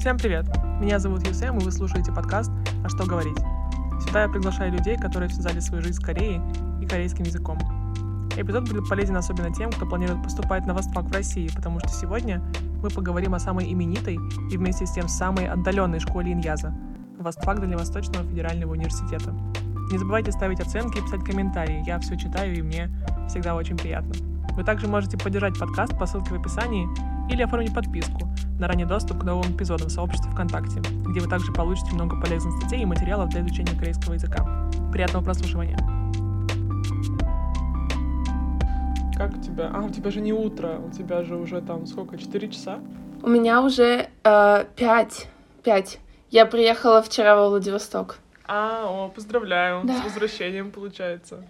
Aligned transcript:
Всем 0.00 0.16
привет! 0.16 0.46
Меня 0.80 0.98
зовут 0.98 1.26
Юсем, 1.26 1.58
и 1.58 1.62
вы 1.62 1.70
слушаете 1.70 2.10
подкаст 2.10 2.50
«А 2.82 2.88
что 2.88 3.04
говорить?». 3.04 3.36
Сюда 4.00 4.22
я 4.22 4.28
приглашаю 4.30 4.72
людей, 4.72 4.96
которые 4.96 5.28
связали 5.28 5.60
свою 5.60 5.82
жизнь 5.82 6.00
с 6.00 6.02
Кореей 6.02 6.40
и 6.80 6.86
корейским 6.86 7.22
языком. 7.24 7.58
Эпизод 8.34 8.66
будет 8.66 8.88
полезен 8.88 9.14
особенно 9.18 9.52
тем, 9.52 9.70
кто 9.70 9.84
планирует 9.84 10.22
поступать 10.22 10.64
на 10.64 10.72
Восток 10.72 11.04
в 11.04 11.12
России, 11.12 11.50
потому 11.54 11.80
что 11.80 11.90
сегодня 11.90 12.42
мы 12.82 12.88
поговорим 12.88 13.34
о 13.34 13.38
самой 13.38 13.70
именитой 13.70 14.18
и 14.50 14.56
вместе 14.56 14.86
с 14.86 14.92
тем 14.92 15.06
самой 15.06 15.46
отдаленной 15.46 16.00
школе 16.00 16.32
Иньяза– 16.32 16.72
Востфак 17.18 17.60
Дальневосточного 17.60 18.26
федерального 18.26 18.72
университета. 18.72 19.34
Не 19.92 19.98
забывайте 19.98 20.32
ставить 20.32 20.60
оценки 20.60 20.96
и 20.96 21.02
писать 21.02 21.24
комментарии, 21.24 21.84
я 21.86 21.98
все 21.98 22.16
читаю 22.16 22.56
и 22.56 22.62
мне 22.62 22.88
всегда 23.28 23.54
очень 23.54 23.76
приятно. 23.76 24.14
Вы 24.56 24.64
также 24.64 24.88
можете 24.88 25.18
поддержать 25.18 25.58
подкаст 25.58 25.98
по 25.98 26.06
ссылке 26.06 26.30
в 26.30 26.40
описании 26.40 26.88
или 27.30 27.42
оформить 27.42 27.72
подписку 27.74 28.28
на 28.58 28.66
ранний 28.68 28.84
доступ 28.84 29.20
к 29.20 29.24
новым 29.24 29.56
эпизодам 29.56 29.88
в 29.88 29.92
сообществе 29.92 30.30
ВКонтакте, 30.32 30.80
где 30.80 31.20
вы 31.20 31.28
также 31.28 31.52
получите 31.52 31.92
много 31.94 32.20
полезных 32.20 32.54
статей 32.60 32.82
и 32.82 32.84
материалов 32.84 33.28
для 33.30 33.40
изучения 33.42 33.76
корейского 33.78 34.14
языка. 34.14 34.68
Приятного 34.92 35.24
прослушивания! 35.24 35.78
Как 39.16 39.34
у 39.36 39.40
тебя? 39.40 39.70
А, 39.74 39.82
у 39.82 39.90
тебя 39.90 40.10
же 40.10 40.20
не 40.20 40.32
утро, 40.32 40.78
у 40.78 40.90
тебя 40.90 41.22
же 41.24 41.36
уже 41.36 41.60
там 41.60 41.86
сколько, 41.86 42.16
4 42.18 42.48
часа? 42.48 42.78
У 43.22 43.28
меня 43.28 43.60
уже 43.62 44.08
э, 44.24 44.64
5. 44.76 45.28
5. 45.62 45.98
Я 46.30 46.46
приехала 46.46 47.02
вчера 47.02 47.36
во 47.36 47.48
Владивосток. 47.50 48.18
А, 48.46 48.86
о, 48.86 49.08
поздравляю 49.08 49.82
Да. 49.84 49.98
с 50.00 50.04
возвращением, 50.04 50.70
получается. 50.70 51.44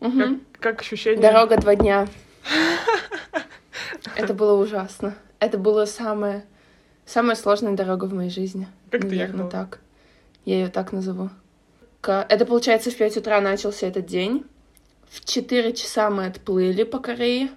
Мгм. 0.00 0.40
Как, 0.52 0.60
как 0.60 0.80
ощущение? 0.80 1.20
Дорога 1.22 1.56
два 1.56 1.76
дня. 1.76 2.08
Это 4.16 4.34
было 4.34 4.60
ужасно. 4.60 5.14
Это 5.40 5.58
была 5.58 5.86
самая, 5.86 6.44
самая 7.06 7.36
сложная 7.36 7.74
дорога 7.74 8.04
в 8.04 8.14
моей 8.14 8.30
жизни. 8.30 8.66
Как 8.90 9.02
ты 9.02 9.08
Наверное, 9.08 9.46
ехала? 9.46 9.50
так. 9.50 9.80
Я 10.44 10.56
ее 10.56 10.68
так 10.68 10.92
назову. 10.92 11.30
Это, 12.02 12.44
получается, 12.44 12.90
в 12.90 12.96
5 12.96 13.16
утра 13.16 13.40
начался 13.40 13.86
этот 13.86 14.06
день. 14.06 14.44
В 15.08 15.24
4 15.24 15.72
часа 15.72 16.10
мы 16.10 16.26
отплыли 16.26 16.82
по 16.82 16.98
Корее. 16.98 17.50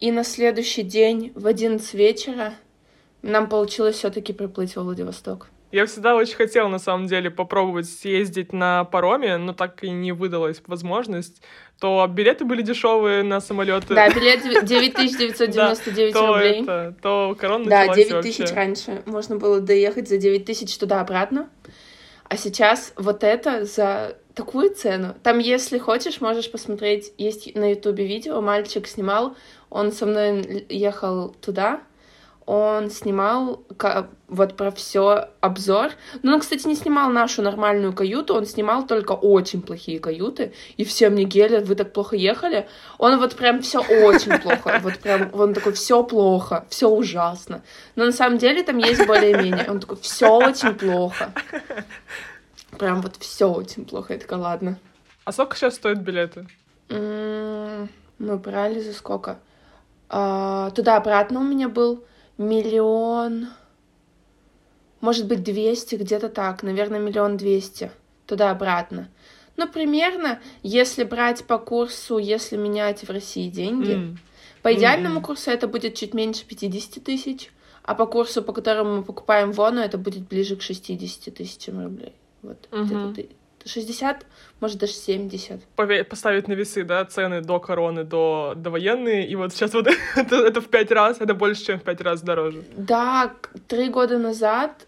И 0.00 0.10
на 0.10 0.24
следующий 0.24 0.82
день 0.82 1.32
в 1.34 1.46
11 1.46 1.94
вечера 1.94 2.54
нам 3.22 3.48
получилось 3.48 3.96
все-таки 3.96 4.32
приплыть 4.32 4.74
во 4.76 4.82
Владивосток. 4.82 5.48
Я 5.70 5.86
всегда 5.86 6.14
очень 6.14 6.36
хотела, 6.36 6.68
на 6.68 6.78
самом 6.78 7.08
деле, 7.08 7.30
попробовать 7.30 7.88
съездить 7.88 8.52
на 8.52 8.84
пароме, 8.84 9.38
но 9.38 9.52
так 9.52 9.82
и 9.82 9.90
не 9.90 10.12
выдалась 10.12 10.62
возможность. 10.66 11.42
То 11.80 12.06
билеты 12.06 12.44
были 12.44 12.62
дешевые 12.62 13.22
на 13.22 13.40
самолеты, 13.40 13.94
Да, 13.94 14.08
билет 14.08 14.64
9999 14.64 16.12
то 16.14 16.26
рублей. 16.26 16.64
то 17.02 17.36
корона 17.38 17.64
Да, 17.64 17.80
началась 17.86 18.08
9 18.08 18.22
тысяч 18.22 18.50
раньше. 18.52 19.02
Можно 19.06 19.36
было 19.36 19.60
доехать 19.60 20.08
за 20.08 20.16
9 20.16 20.44
тысяч 20.44 20.76
туда-обратно. 20.78 21.48
А 22.28 22.36
сейчас 22.36 22.92
вот 22.96 23.22
это 23.22 23.64
за 23.64 24.16
такую 24.34 24.74
цену. 24.74 25.14
Там, 25.22 25.38
если 25.38 25.78
хочешь, 25.78 26.20
можешь 26.20 26.50
посмотреть. 26.50 27.12
Есть 27.18 27.54
на 27.54 27.70
ютубе 27.70 28.06
видео, 28.06 28.40
мальчик 28.40 28.86
снимал. 28.86 29.36
Он 29.70 29.92
со 29.92 30.06
мной 30.06 30.66
ехал 30.68 31.30
туда. 31.40 31.80
Он 32.46 32.90
снимал 32.90 33.64
вот 34.28 34.56
про 34.56 34.70
все 34.70 35.30
обзор. 35.40 35.92
Но 36.22 36.34
он, 36.34 36.40
кстати, 36.40 36.66
не 36.66 36.74
снимал 36.74 37.10
нашу 37.10 37.40
нормальную 37.42 37.92
каюту, 37.92 38.34
он 38.34 38.44
снимал 38.44 38.86
только 38.86 39.12
очень 39.12 39.62
плохие 39.62 39.98
каюты. 39.98 40.52
И 40.76 40.84
все 40.84 41.08
мне 41.08 41.24
гелят, 41.24 41.66
вы 41.66 41.74
так 41.74 41.92
плохо 41.92 42.16
ехали. 42.16 42.68
Он 42.98 43.18
вот 43.18 43.34
прям 43.36 43.62
все 43.62 43.80
очень 43.80 44.38
плохо. 44.38 44.80
Вот 44.82 44.98
прям 44.98 45.30
он 45.32 45.54
такой, 45.54 45.72
все 45.72 46.02
плохо, 46.02 46.66
все 46.68 46.88
ужасно. 46.88 47.62
Но 47.96 48.04
на 48.04 48.12
самом 48.12 48.38
деле 48.38 48.62
там 48.62 48.76
есть 48.78 49.06
более-менее. 49.06 49.70
Он 49.70 49.80
такой, 49.80 49.96
все 49.96 50.28
очень 50.28 50.74
плохо. 50.74 51.32
Прям 52.78 53.00
вот 53.00 53.16
все 53.16 53.50
очень 53.50 53.86
плохо. 53.86 54.12
Я 54.12 54.18
такая, 54.18 54.38
ладно. 54.38 54.78
А 55.24 55.32
сколько 55.32 55.56
сейчас 55.56 55.76
стоят 55.76 55.98
билеты? 55.98 56.46
Мы 56.88 57.88
брали 58.18 58.80
за 58.80 58.92
сколько? 58.92 59.38
А, 60.08 60.70
Туда-обратно 60.70 61.40
у 61.40 61.44
меня 61.44 61.68
был 61.68 62.04
миллион, 62.38 63.48
может 65.00 65.26
быть, 65.26 65.42
двести, 65.42 65.96
где-то 65.96 66.28
так, 66.28 66.62
наверное, 66.62 67.00
миллион 67.00 67.36
двести 67.36 67.90
туда-обратно. 68.26 69.08
Ну, 69.56 69.68
примерно, 69.68 70.40
если 70.62 71.04
брать 71.04 71.44
по 71.46 71.58
курсу, 71.58 72.18
если 72.18 72.56
менять 72.56 73.04
в 73.06 73.10
России 73.10 73.48
деньги, 73.48 73.92
М. 73.92 74.18
по 74.62 74.74
идеальному 74.74 75.16
Мгм. 75.16 75.24
курсу 75.24 75.50
это 75.50 75.68
будет 75.68 75.94
чуть 75.94 76.14
меньше 76.14 76.44
50 76.44 77.00
тысяч, 77.00 77.52
а 77.84 77.94
по 77.94 78.06
курсу, 78.06 78.42
по 78.42 78.52
которому 78.52 78.96
мы 78.96 79.02
покупаем 79.04 79.52
вону, 79.52 79.80
это 79.80 79.96
будет 79.98 80.26
ближе 80.26 80.56
к 80.56 80.62
60 80.62 81.30
тысячам 81.30 81.84
рублей. 81.84 82.14
Вот, 82.42 82.68
Мгм. 82.72 83.14
Где-то 83.64 83.86
ты- 83.86 83.92
60, 83.92 84.26
может, 84.60 84.78
даже 84.78 84.92
70. 84.92 85.60
Пове- 85.76 86.04
Поставить 86.04 86.48
на 86.48 86.52
весы, 86.54 86.84
да, 86.84 87.04
цены 87.04 87.40
до 87.40 87.58
короны, 87.60 88.04
до, 88.04 88.54
до 88.56 88.70
военные, 88.70 89.26
и 89.26 89.36
вот 89.36 89.52
сейчас 89.52 89.74
вот 89.74 89.86
это, 90.16 90.36
это 90.36 90.60
в 90.60 90.68
пять 90.68 90.90
раз, 90.90 91.20
это 91.20 91.34
больше, 91.34 91.64
чем 91.64 91.78
в 91.78 91.82
пять 91.82 92.00
раз 92.00 92.22
дороже. 92.22 92.62
Да, 92.76 93.32
три 93.68 93.88
года 93.88 94.18
назад, 94.18 94.86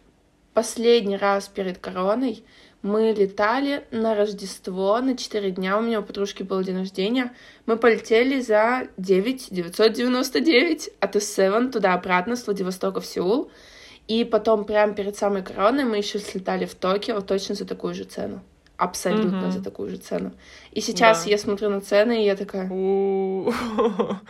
последний 0.54 1.16
раз 1.16 1.48
перед 1.48 1.78
короной, 1.78 2.44
мы 2.82 3.12
летали 3.18 3.84
на 3.90 4.14
Рождество 4.14 5.00
на 5.00 5.16
4 5.16 5.50
дня. 5.50 5.76
У 5.78 5.80
меня 5.82 5.98
у 6.00 6.02
подружки 6.04 6.44
был 6.44 6.62
день 6.62 6.78
рождения. 6.78 7.32
Мы 7.64 7.76
полетели 7.78 8.40
за 8.40 8.86
9 8.96 9.48
999 9.50 10.90
от 11.00 11.16
S7 11.16 11.72
туда-обратно 11.72 12.36
с 12.36 12.46
Владивостока 12.46 13.00
в 13.00 13.06
Сеул. 13.06 13.50
И 14.06 14.24
потом, 14.24 14.64
прямо 14.64 14.94
перед 14.94 15.16
самой 15.16 15.42
короной, 15.42 15.84
мы 15.84 15.96
еще 15.96 16.20
слетали 16.20 16.64
в 16.64 16.76
Токио 16.76 17.20
точно 17.22 17.56
за 17.56 17.64
такую 17.64 17.92
же 17.94 18.04
цену. 18.04 18.40
Абсолютно 18.78 19.38
Мгм. 19.38 19.50
за 19.52 19.62
такую 19.64 19.88
же 19.88 19.96
цену. 19.96 20.32
И 20.72 20.80
сейчас 20.82 21.24
Да. 21.24 21.30
я 21.30 21.38
смотрю 21.38 21.70
на 21.70 21.80
цены, 21.80 22.22
и 22.22 22.26
я 22.26 22.36
такая... 22.36 22.68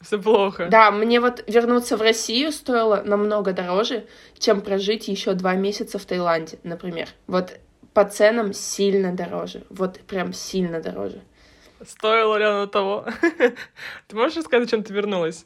Все 0.00 0.18
плохо. 0.18 0.66
Да, 0.70 0.90
мне 0.90 1.20
вот 1.20 1.44
вернуться 1.46 1.96
в 1.96 2.02
Россию 2.02 2.50
стоило 2.52 3.02
намного 3.04 3.52
дороже, 3.52 4.06
чем 4.38 4.60
прожить 4.60 5.08
еще 5.08 5.34
два 5.34 5.54
месяца 5.54 5.98
в 5.98 6.04
Таиланде, 6.04 6.58
например. 6.64 7.08
Вот 7.26 7.52
по 7.92 8.04
ценам 8.04 8.52
сильно 8.52 9.12
дороже. 9.14 9.62
Вот 9.70 10.00
прям 10.00 10.32
сильно 10.32 10.80
дороже. 10.80 11.20
Стоило 11.86 12.36
ли 12.36 12.44
оно 12.44 12.66
того? 12.66 13.06
Ты 14.08 14.16
можешь 14.16 14.38
рассказать, 14.38 14.70
чем 14.70 14.82
ты 14.82 14.92
вернулась? 14.92 15.44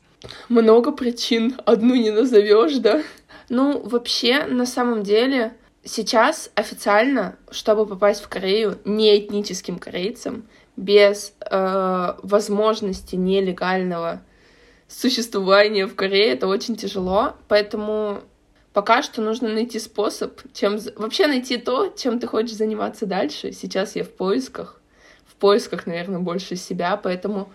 Много 0.49 0.93
причин, 0.93 1.57
одну 1.67 1.95
не 1.95 2.11
назовешь, 2.11 2.77
да? 2.79 3.03
Ну, 3.49 3.81
вообще, 3.81 4.45
на 4.45 4.67
самом 4.67 5.03
деле, 5.03 5.53
сейчас 5.89 6.51
официально, 6.55 7.37
чтобы 7.51 7.87
попасть 7.87 8.23
в 8.23 8.29
Корею 8.29 8.79
не 8.85 9.19
этническим 9.19 9.79
корейцам, 9.79 10.47
без 10.77 11.35
э, 11.41 12.15
возможности 12.23 13.17
нелегального 13.17 14.23
существования 14.87 15.87
в 15.87 15.95
Корее, 15.97 16.33
это 16.35 16.47
очень 16.47 16.77
тяжело. 16.77 17.35
Поэтому 17.49 18.21
пока 18.73 19.03
что 19.03 19.21
нужно 19.21 19.49
найти 19.49 19.81
способ, 19.81 20.41
чем 20.53 20.79
вообще 20.97 21.27
найти 21.27 21.57
то, 21.57 21.89
чем 21.89 22.21
ты 22.21 22.27
хочешь 22.27 22.57
заниматься 22.57 23.07
дальше. 23.07 23.53
Сейчас 23.53 23.97
я 23.97 24.05
в 24.05 24.11
поисках, 24.11 24.81
в 25.27 25.35
поисках, 25.35 25.87
наверное, 25.87 26.21
больше 26.21 26.55
себя, 26.55 26.97
поэтому 26.97 27.51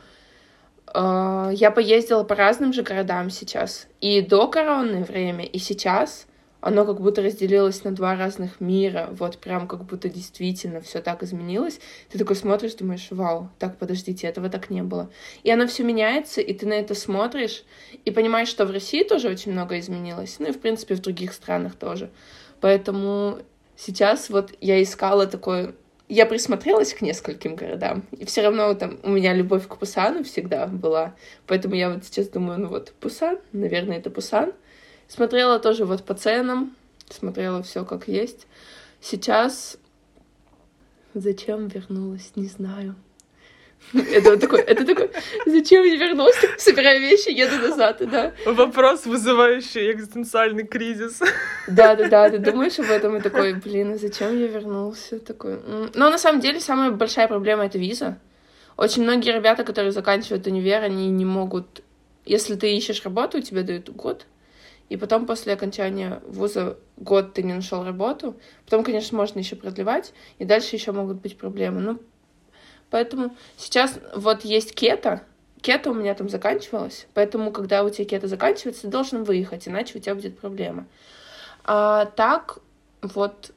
э, 0.93 1.51
я 1.53 1.71
поездила 1.71 2.23
по 2.23 2.35
разным 2.35 2.73
же 2.73 2.83
городам 2.83 3.29
сейчас. 3.29 3.87
И 4.01 4.21
до 4.21 4.47
коронное 4.47 5.05
время, 5.05 5.45
и 5.45 5.59
сейчас 5.59 6.25
оно 6.63 6.85
как 6.85 7.01
будто 7.01 7.21
разделилось 7.21 7.83
на 7.83 7.91
два 7.91 8.15
разных 8.15 8.61
мира. 8.61 9.09
Вот 9.11 9.37
прям 9.37 9.67
как 9.67 9.83
будто 9.83 10.07
действительно 10.07 10.79
все 10.79 11.01
так 11.01 11.21
изменилось. 11.21 11.81
Ты 12.09 12.17
такой 12.17 12.37
смотришь, 12.37 12.75
думаешь, 12.75 13.07
вау, 13.11 13.49
так, 13.59 13.77
подождите, 13.77 14.27
этого 14.27 14.49
так 14.49 14.69
не 14.69 14.81
было. 14.81 15.09
И 15.43 15.51
оно 15.51 15.67
все 15.67 15.83
меняется, 15.83 16.39
и 16.39 16.53
ты 16.53 16.65
на 16.65 16.73
это 16.73 16.95
смотришь, 16.95 17.65
и 18.05 18.11
понимаешь, 18.11 18.47
что 18.47 18.65
в 18.65 18.71
России 18.71 19.03
тоже 19.03 19.27
очень 19.27 19.51
много 19.51 19.77
изменилось. 19.77 20.37
Ну 20.39 20.47
и, 20.47 20.51
в 20.53 20.59
принципе, 20.61 20.95
в 20.95 21.01
других 21.01 21.33
странах 21.33 21.75
тоже. 21.75 22.09
Поэтому 22.61 23.39
сейчас 23.75 24.29
вот 24.29 24.53
я 24.61 24.81
искала 24.81 25.27
такое... 25.27 25.75
Я 26.07 26.25
присмотрелась 26.25 26.93
к 26.93 27.01
нескольким 27.01 27.55
городам, 27.55 28.03
и 28.11 28.23
все 28.23 28.41
равно 28.41 28.73
там 28.73 28.99
у 29.03 29.09
меня 29.09 29.33
любовь 29.33 29.67
к 29.67 29.75
Пусану 29.75 30.23
всегда 30.23 30.67
была. 30.67 31.13
Поэтому 31.45 31.75
я 31.75 31.89
вот 31.89 32.05
сейчас 32.05 32.29
думаю, 32.29 32.61
ну 32.61 32.69
вот 32.69 32.93
Пусан, 33.01 33.39
наверное, 33.51 33.97
это 33.97 34.09
Пусан. 34.09 34.53
Смотрела 35.13 35.59
тоже 35.59 35.85
вот 35.85 36.03
по 36.03 36.15
ценам, 36.15 36.75
смотрела 37.07 37.61
все 37.61 37.85
как 37.85 38.07
есть. 38.07 38.47
Сейчас 38.99 39.77
зачем 41.13 41.67
вернулась, 41.67 42.31
не 42.35 42.47
знаю. 42.47 42.95
Это 43.93 44.31
вот 44.31 44.39
такой, 44.39 44.61
это 44.61 44.83
такой, 44.83 45.11
зачем 45.45 45.83
я 45.83 45.97
вернулась? 45.97 46.35
Собираю 46.57 46.99
вещи, 46.99 47.29
еду 47.29 47.59
назад, 47.59 48.01
да. 48.09 48.33
Вопрос, 48.47 49.05
вызывающий 49.05 49.91
экзистенциальный 49.91 50.65
кризис. 50.65 51.19
Да, 51.67 51.95
да, 51.95 52.09
да, 52.09 52.29
ты 52.31 52.39
думаешь 52.39 52.79
об 52.79 52.89
этом 52.89 53.15
и 53.17 53.21
такой, 53.21 53.53
блин, 53.53 53.93
а 53.93 53.97
зачем 53.99 54.35
я 54.39 54.47
вернулся? 54.47 55.19
Такой. 55.19 55.59
Но 55.93 56.09
на 56.09 56.17
самом 56.17 56.41
деле 56.41 56.59
самая 56.59 56.89
большая 56.89 57.27
проблема 57.27 57.67
это 57.67 57.77
виза. 57.77 58.17
Очень 58.77 59.03
многие 59.03 59.31
ребята, 59.31 59.63
которые 59.63 59.91
заканчивают 59.91 60.47
универ, 60.47 60.81
они 60.81 61.11
не 61.11 61.25
могут. 61.25 61.83
Если 62.25 62.55
ты 62.55 62.75
ищешь 62.75 63.03
работу, 63.03 63.43
тебе 63.43 63.61
дают 63.61 63.89
год. 63.89 64.25
И 64.89 64.97
потом 64.97 65.25
после 65.25 65.53
окончания 65.53 66.21
вуза 66.27 66.77
год 66.97 67.33
ты 67.33 67.43
не 67.43 67.53
нашел 67.53 67.83
работу, 67.83 68.35
потом, 68.65 68.83
конечно, 68.83 69.17
можно 69.17 69.39
еще 69.39 69.55
продлевать, 69.55 70.13
и 70.39 70.45
дальше 70.45 70.75
еще 70.75 70.91
могут 70.91 71.17
быть 71.17 71.37
проблемы. 71.37 71.81
Ну, 71.81 71.99
поэтому 72.89 73.35
сейчас 73.57 73.99
вот 74.15 74.45
есть 74.45 74.75
кета, 74.75 75.23
кета 75.61 75.91
у 75.91 75.93
меня 75.93 76.13
там 76.13 76.29
заканчивалась, 76.29 77.07
поэтому, 77.13 77.51
когда 77.51 77.83
у 77.83 77.89
тебя 77.89 78.05
кета 78.05 78.27
заканчивается, 78.27 78.83
ты 78.83 78.87
должен 78.89 79.23
выехать, 79.23 79.67
иначе 79.67 79.97
у 79.97 80.01
тебя 80.01 80.15
будет 80.15 80.37
проблема. 80.37 80.85
А 81.63 82.05
так, 82.05 82.59
вот, 83.01 83.51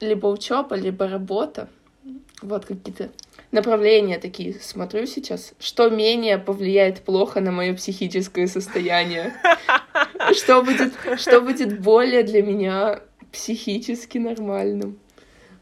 либо 0.00 0.26
учеба, 0.26 0.74
либо 0.74 1.08
работа, 1.08 1.68
вот 2.42 2.66
какие-то 2.66 3.10
направления 3.52 4.18
такие 4.18 4.54
смотрю 4.54 5.06
сейчас, 5.06 5.52
что 5.60 5.88
менее 5.88 6.38
повлияет 6.38 7.02
плохо 7.02 7.40
на 7.40 7.52
мое 7.52 7.74
психическое 7.74 8.48
состояние, 8.48 9.32
что 10.34 10.62
будет, 10.62 10.92
что 11.18 11.40
будет 11.40 11.80
более 11.80 12.22
для 12.22 12.42
меня 12.42 13.00
психически 13.32 14.18
нормальным. 14.18 14.98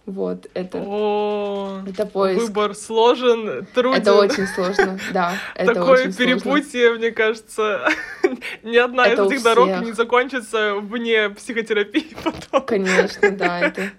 Вот, 0.06 0.48
это, 0.54 0.78
О, 0.84 1.82
это 1.86 2.04
поиск. 2.04 2.42
Выбор 2.42 2.74
сложен, 2.74 3.66
труден. 3.74 4.00
Это 4.00 4.14
очень 4.14 4.46
сложно, 4.46 4.98
да. 5.12 5.34
Это 5.54 5.74
Такое 5.74 6.00
очень 6.04 6.14
перепутье, 6.14 6.86
сложно. 6.86 6.98
мне 6.98 7.10
кажется, 7.12 7.88
ни 8.64 8.76
одна 8.76 9.06
Это 9.06 9.22
из 9.22 9.32
этих 9.32 9.42
дорог 9.44 9.68
всех. 9.68 9.82
не 9.82 9.92
закончится 9.92 10.74
вне 10.76 11.30
психотерапии 11.30 12.16
потом. 12.24 12.66
Конечно, 12.66 13.30
да, 13.30 13.60
это... 13.60 13.90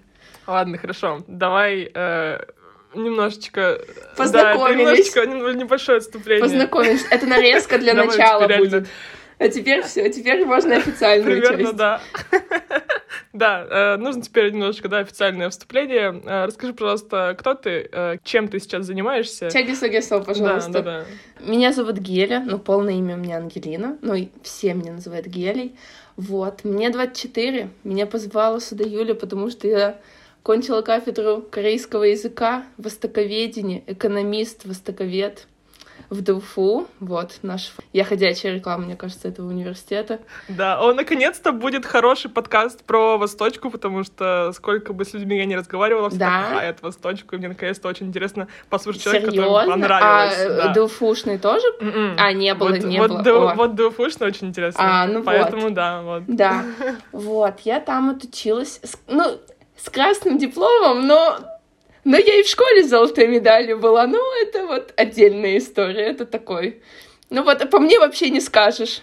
Ладно, 0.46 0.76
хорошо. 0.76 1.22
Давай 1.28 1.90
э, 1.94 2.40
немножечко... 2.94 3.80
Познакомились. 4.16 5.14
Да, 5.14 5.24
немножечко, 5.24 5.26
нем- 5.26 5.56
небольшое 5.56 5.98
отступление. 5.98 6.42
Познакомились. 6.42 7.06
Это 7.10 7.26
нарезка 7.26 7.78
для 7.78 7.94
начала 7.94 8.48
будет. 8.48 8.86
А 9.42 9.48
теперь 9.48 9.82
все, 9.82 10.08
теперь 10.08 10.44
можно 10.44 10.76
официальную 10.76 11.40
Примерно, 11.40 11.64
часть. 11.64 11.76
да. 11.76 12.00
Да, 13.32 13.94
э, 13.94 13.96
нужно 13.96 14.22
теперь 14.22 14.52
немножечко, 14.52 14.88
да, 14.88 14.98
официальное 14.98 15.48
вступление. 15.48 16.22
Э, 16.24 16.44
Расскажи, 16.44 16.74
пожалуйста, 16.74 17.34
кто 17.38 17.54
ты, 17.54 17.88
э, 17.90 18.18
чем 18.22 18.48
ты 18.48 18.60
сейчас 18.60 18.84
занимаешься? 18.84 19.50
Чаги 19.50 19.74
Сагесо, 19.74 20.20
пожалуйста. 20.20 20.70
Да, 20.70 20.82
да, 20.82 21.04
да. 21.40 21.50
Меня 21.50 21.72
зовут 21.72 21.96
Геля, 21.96 22.44
ну, 22.46 22.58
полное 22.58 22.94
имя 22.94 23.14
у 23.14 23.18
меня 23.18 23.38
Ангелина, 23.38 23.98
ну, 24.02 24.14
и 24.14 24.28
все 24.42 24.74
меня 24.74 24.92
называют 24.92 25.26
Гелей. 25.26 25.74
Вот, 26.16 26.64
мне 26.64 26.90
24, 26.90 27.70
меня 27.84 28.06
позвала 28.06 28.60
сюда 28.60 28.84
Юля, 28.84 29.14
потому 29.14 29.50
что 29.50 29.66
я 29.66 29.98
кончила 30.42 30.82
кафедру 30.82 31.42
корейского 31.50 32.04
языка, 32.04 32.64
востоковедение, 32.76 33.82
экономист, 33.86 34.66
востоковед 34.66 35.46
в 36.10 36.20
ДУФУ, 36.22 36.86
вот, 37.00 37.38
наш... 37.42 37.72
Я 37.92 38.04
ходячая 38.04 38.54
реклама, 38.54 38.84
мне 38.84 38.96
кажется, 38.96 39.28
этого 39.28 39.48
университета. 39.48 40.20
Да, 40.48 40.80
он 40.82 40.96
наконец-то 40.96 41.52
будет 41.52 41.86
хороший 41.86 42.30
подкаст 42.30 42.84
про 42.84 43.18
Восточку, 43.18 43.70
потому 43.70 44.04
что 44.04 44.52
сколько 44.52 44.92
бы 44.92 45.04
с 45.04 45.14
людьми 45.14 45.36
я 45.38 45.44
не 45.46 45.56
разговаривала, 45.56 46.10
все 46.10 46.18
Да. 46.18 46.26
так 46.48 46.58
хает 46.58 46.82
Восточку, 46.82 47.34
и 47.34 47.38
мне 47.38 47.48
наконец-то 47.48 47.88
очень 47.88 48.06
интересно 48.06 48.48
послушать 48.68 49.02
человека, 49.02 49.26
которому 49.30 49.56
Серьезно? 49.58 49.72
понравилось. 49.72 50.38
А 50.38 50.48
да. 50.68 50.72
ДУФУшный 50.74 51.38
тоже? 51.38 51.66
М-м. 51.80 52.16
А, 52.18 52.32
не 52.32 52.54
было, 52.54 52.68
вот, 52.70 52.78
не 52.84 52.98
вот 52.98 53.10
было. 53.10 53.22
Ду- 53.22 53.48
О. 53.48 53.54
вот 53.54 53.74
Дуфушно 53.74 54.26
очень 54.26 54.48
интересно. 54.48 55.02
А, 55.02 55.06
ну 55.06 55.16
вот. 55.16 55.24
Поэтому 55.24 55.70
да, 55.70 56.02
вот. 56.02 56.22
Да, 56.26 56.64
вот, 57.12 57.60
я 57.60 57.80
там 57.80 58.10
отучилась, 58.10 58.80
ну, 59.08 59.24
с 59.76 59.88
красным 59.90 60.38
дипломом, 60.38 61.06
но, 61.06 61.38
но 62.04 62.16
я 62.16 62.40
и 62.40 62.42
в 62.42 62.48
школе 62.48 62.82
с 62.84 62.88
золотой 62.88 63.28
медалью 63.28 63.78
была, 63.78 64.06
ну, 64.06 64.20
это 64.42 64.66
вот 64.66 64.92
отдельная 64.96 65.58
история, 65.58 66.06
это 66.06 66.26
такой. 66.26 66.82
Ну 67.30 67.42
вот, 67.44 67.62
а 67.62 67.66
по 67.66 67.78
мне 67.78 67.98
вообще 67.98 68.30
не 68.30 68.40
скажешь, 68.40 69.02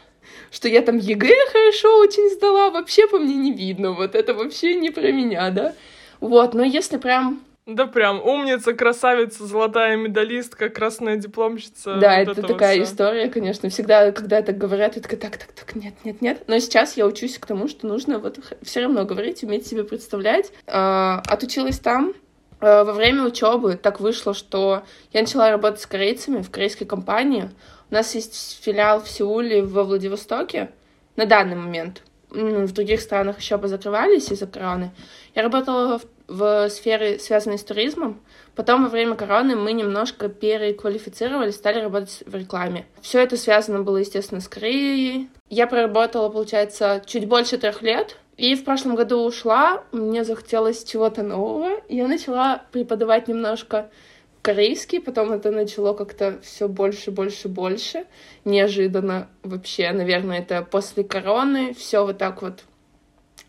что 0.51 0.67
я 0.67 0.81
там 0.81 0.97
ЕГЭ 0.97 1.33
хорошо 1.51 1.97
очень 1.99 2.29
сдала, 2.29 2.69
вообще 2.69 3.07
по 3.07 3.17
мне 3.17 3.35
не 3.35 3.53
видно, 3.53 3.93
вот 3.93 4.15
это 4.15 4.33
вообще 4.33 4.75
не 4.75 4.89
про 4.89 5.11
меня, 5.11 5.49
да. 5.49 5.73
Вот, 6.19 6.53
но 6.53 6.63
если 6.63 6.97
прям 6.97 7.41
Да 7.65 7.85
прям 7.85 8.21
умница, 8.21 8.73
красавица, 8.73 9.45
золотая 9.45 9.95
медалистка, 9.95 10.69
красная 10.69 11.17
дипломщица. 11.17 11.95
Да, 11.95 12.19
вот 12.19 12.29
это 12.29 12.41
вот 12.41 12.51
такая 12.51 12.75
всё. 12.75 12.83
история, 12.83 13.29
конечно. 13.29 13.69
Всегда, 13.69 14.11
когда 14.11 14.41
так 14.41 14.57
говорят, 14.57 14.95
я 14.95 15.01
такая, 15.01 15.19
так, 15.19 15.37
так, 15.37 15.51
так, 15.51 15.75
нет, 15.75 15.93
нет, 16.03 16.21
нет. 16.21 16.43
Но 16.47 16.59
сейчас 16.59 16.97
я 16.97 17.05
учусь 17.05 17.37
к 17.37 17.45
тому, 17.45 17.67
что 17.67 17.87
нужно 17.87 18.19
вот 18.19 18.39
все 18.63 18.81
равно 18.81 19.05
говорить, 19.05 19.43
уметь 19.43 19.67
себе 19.67 19.83
представлять. 19.83 20.51
А, 20.67 21.21
отучилась 21.27 21.79
там. 21.79 22.13
А, 22.59 22.83
во 22.83 22.94
время 22.94 23.23
учебы 23.23 23.75
так 23.75 24.00
вышло, 24.00 24.33
что 24.33 24.83
я 25.11 25.21
начала 25.21 25.50
работать 25.50 25.81
с 25.81 25.88
корейцами 25.88 26.41
в 26.41 26.51
корейской 26.51 26.85
компании. 26.85 27.50
У 27.89 27.94
нас 27.94 28.13
есть 28.15 28.61
филиал 28.63 29.01
в 29.01 29.09
Сеуле, 29.09 29.63
во 29.63 29.83
Владивостоке 29.83 30.69
на 31.15 31.25
данный 31.25 31.56
момент. 31.56 32.03
В 32.29 32.71
других 32.73 33.01
странах 33.01 33.39
еще 33.39 33.57
позакрывались 33.57 34.31
из-за 34.31 34.45
короны. 34.45 34.91
Я 35.33 35.41
работала 35.41 35.97
в, 35.97 36.03
в 36.27 36.69
сфере, 36.69 37.17
связанной 37.17 37.57
с 37.57 37.63
туризмом. 37.63 38.21
Потом 38.56 38.83
во 38.83 38.89
время 38.89 39.15
короны 39.15 39.56
мы 39.56 39.73
немножко 39.73 40.29
переквалифицировались, 40.29 41.56
стали 41.56 41.81
работать 41.81 42.21
в 42.27 42.35
рекламе. 42.35 42.85
Все 43.01 43.19
это 43.19 43.35
связано 43.35 43.81
было, 43.81 43.97
естественно, 43.97 44.41
с 44.41 44.47
Кореей. 44.47 45.29
Я 45.50 45.65
проработала, 45.65 46.29
получается, 46.29 47.01
чуть 47.06 47.27
больше 47.27 47.57
трех 47.57 47.81
лет. 47.81 48.17
И 48.39 48.56
в 48.56 48.63
прошлом 48.63 48.95
году 48.95 49.25
ушла, 49.25 49.83
мне 49.91 50.24
захотелось 50.24 50.86
чего-то 50.86 51.24
нового. 51.24 51.81
Я 51.89 52.07
начала 52.07 52.63
преподавать 52.71 53.27
немножко 53.27 53.89
корейский, 54.41 55.01
потом 55.01 55.33
это 55.33 55.51
начало 55.51 55.94
как-то 55.94 56.39
все 56.41 56.69
больше, 56.69 57.12
больше, 57.12 57.50
больше. 57.50 58.06
Неожиданно 58.45 59.27
вообще, 59.44 59.91
наверное, 59.91 60.39
это 60.39 60.62
после 60.62 61.03
короны 61.03 61.74
все 61.74 62.06
вот 62.06 62.18
так 62.18 62.41
вот 62.41 62.63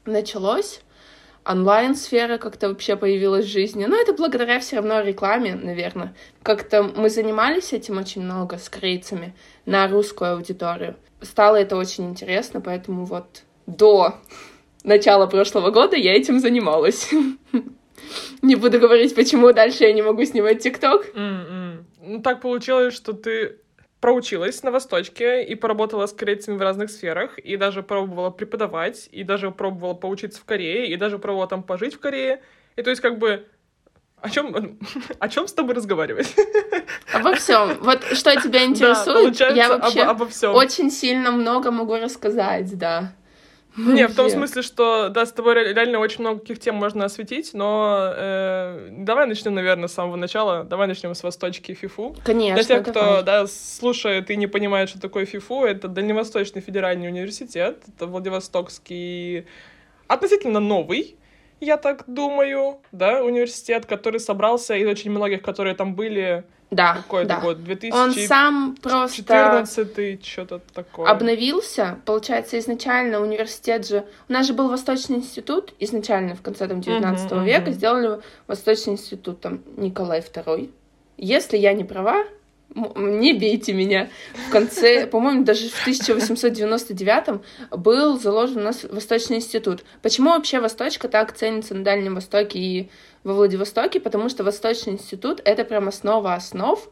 началось 0.06 0.80
онлайн-сфера 1.44 2.38
как-то 2.38 2.68
вообще 2.68 2.96
появилась 2.96 3.44
в 3.44 3.48
жизни. 3.48 3.84
Но 3.84 3.94
это 3.94 4.12
благодаря 4.12 4.58
все 4.58 4.78
равно 4.78 5.02
рекламе, 5.02 5.54
наверное. 5.54 6.16
Как-то 6.42 6.82
мы 6.82 7.10
занимались 7.10 7.72
этим 7.72 7.98
очень 7.98 8.22
много 8.22 8.58
с 8.58 8.68
корейцами 8.68 9.36
на 9.66 9.86
русскую 9.86 10.32
аудиторию. 10.32 10.96
Стало 11.22 11.54
это 11.54 11.76
очень 11.76 12.10
интересно, 12.10 12.60
поэтому 12.60 13.04
вот 13.04 13.44
до 13.66 14.16
начала 14.84 15.26
прошлого 15.26 15.70
года 15.70 15.96
я 15.96 16.14
этим 16.14 16.40
занималась. 16.40 17.10
Не 18.42 18.56
буду 18.56 18.78
говорить, 18.80 19.14
почему 19.14 19.52
дальше 19.52 19.84
я 19.84 19.92
не 19.92 20.02
могу 20.02 20.24
снимать 20.24 20.62
ТикТок. 20.62 21.06
М-м. 21.14 21.86
Ну, 22.02 22.22
так 22.22 22.40
получилось, 22.40 22.94
что 22.94 23.12
ты 23.12 23.58
проучилась 24.00 24.62
на 24.62 24.70
Восточке 24.70 25.44
и 25.44 25.54
поработала 25.54 26.06
с 26.06 26.12
корейцами 26.12 26.56
в 26.56 26.60
разных 26.62 26.90
сферах, 26.90 27.38
и 27.38 27.56
даже 27.56 27.82
пробовала 27.82 28.30
преподавать, 28.30 29.08
и 29.12 29.22
даже 29.22 29.50
пробовала 29.50 29.94
поучиться 29.94 30.40
в 30.40 30.44
Корее, 30.44 30.88
и 30.88 30.96
даже 30.96 31.18
пробовала 31.18 31.46
там 31.46 31.62
пожить 31.62 31.94
в 31.94 32.00
Корее. 32.00 32.40
И 32.76 32.82
то 32.82 32.90
есть 32.90 33.02
как 33.02 33.18
бы 33.18 33.46
о 34.22 34.30
чем, 34.30 34.78
о 35.18 35.28
чем 35.28 35.46
с 35.46 35.52
тобой 35.52 35.74
разговаривать? 35.74 36.34
Обо 37.12 37.34
всем. 37.34 37.76
Вот 37.80 38.02
что 38.12 38.34
тебя 38.36 38.60
Да, 38.60 38.64
интересует, 38.64 39.24
получается, 39.24 39.56
я 39.56 39.68
вообще 39.68 40.00
обо, 40.02 40.10
обо 40.10 40.26
всем. 40.28 40.54
очень 40.54 40.90
сильно 40.90 41.30
много 41.30 41.70
могу 41.70 41.96
рассказать, 41.96 42.76
да. 42.78 43.12
Не, 43.76 44.08
в 44.08 44.14
том 44.16 44.28
смысле, 44.30 44.62
что 44.62 45.08
да, 45.08 45.24
с 45.26 45.32
тобой 45.32 45.54
ре- 45.54 45.72
реально 45.72 45.98
очень 45.98 46.20
много 46.20 46.40
каких 46.40 46.58
тем 46.58 46.74
можно 46.74 47.04
осветить, 47.04 47.50
но 47.54 48.12
э, 48.16 48.88
давай 48.90 49.26
начнем, 49.26 49.54
наверное, 49.54 49.88
с 49.88 49.92
самого 49.92 50.16
начала. 50.16 50.64
Давай 50.64 50.88
начнем 50.88 51.14
с 51.14 51.22
Восточки 51.22 51.72
ФИФУ. 51.74 52.16
Конечно, 52.24 52.54
Для 52.56 52.64
тех, 52.64 52.82
кто 52.82 53.22
да, 53.22 53.46
слушает 53.46 54.30
и 54.30 54.36
не 54.36 54.46
понимает, 54.46 54.88
что 54.88 55.00
такое 55.00 55.24
ФИФУ, 55.24 55.64
это 55.64 55.88
Дальневосточный 55.88 56.60
федеральный 56.60 57.08
университет, 57.08 57.82
это 57.88 58.06
Владивостокский 58.06 59.46
относительно 60.08 60.60
новый, 60.60 61.16
я 61.60 61.76
так 61.76 62.04
думаю, 62.06 62.80
да, 62.90 63.22
университет, 63.22 63.86
который 63.86 64.18
собрался 64.18 64.74
из 64.74 64.88
очень 64.88 65.10
многих, 65.10 65.42
которые 65.42 65.74
там 65.74 65.94
были, 65.94 66.44
Да, 66.70 66.94
какой 66.94 67.24
это 67.24 67.28
да. 67.34 67.40
год, 67.40 67.58
Он 67.92 68.12
сам 68.12 68.76
просто 68.80 69.24
2014 69.24 70.24
что-то 70.24 70.60
такое. 70.72 71.10
обновился. 71.10 71.98
Получается, 72.04 72.58
изначально 72.60 73.20
университет 73.20 73.88
же... 73.88 74.04
У 74.28 74.32
нас 74.32 74.46
же 74.46 74.52
был 74.52 74.68
Восточный 74.68 75.16
институт, 75.16 75.74
изначально 75.80 76.36
в 76.36 76.42
конце 76.42 76.68
там, 76.68 76.80
19 76.80 77.30
Мгм, 77.32 77.44
века 77.44 77.62
мгм. 77.62 77.72
сделали 77.72 78.20
Восточный 78.46 78.92
институт, 78.92 79.40
там, 79.40 79.60
Николай 79.76 80.20
II. 80.20 80.70
Если 81.16 81.56
я 81.56 81.72
не 81.72 81.84
права, 81.84 82.24
не 82.74 83.32
бейте 83.32 83.72
меня. 83.72 84.08
В 84.48 84.50
конце, 84.50 85.06
по-моему, 85.06 85.44
даже 85.44 85.68
в 85.68 85.80
1899 85.82 87.40
был 87.70 88.18
заложен 88.18 88.58
у 88.58 88.64
нас 88.64 88.84
Восточный 88.84 89.38
институт. 89.38 89.84
Почему 90.02 90.30
вообще 90.30 90.60
Восточка 90.60 91.08
так 91.08 91.32
ценится 91.36 91.74
на 91.74 91.84
Дальнем 91.84 92.14
Востоке 92.14 92.58
и 92.58 92.90
во 93.24 93.34
Владивостоке? 93.34 94.00
Потому 94.00 94.28
что 94.28 94.44
Восточный 94.44 94.94
институт— 94.94 95.40
это 95.44 95.64
прям 95.64 95.88
основа 95.88 96.34
основ 96.34 96.88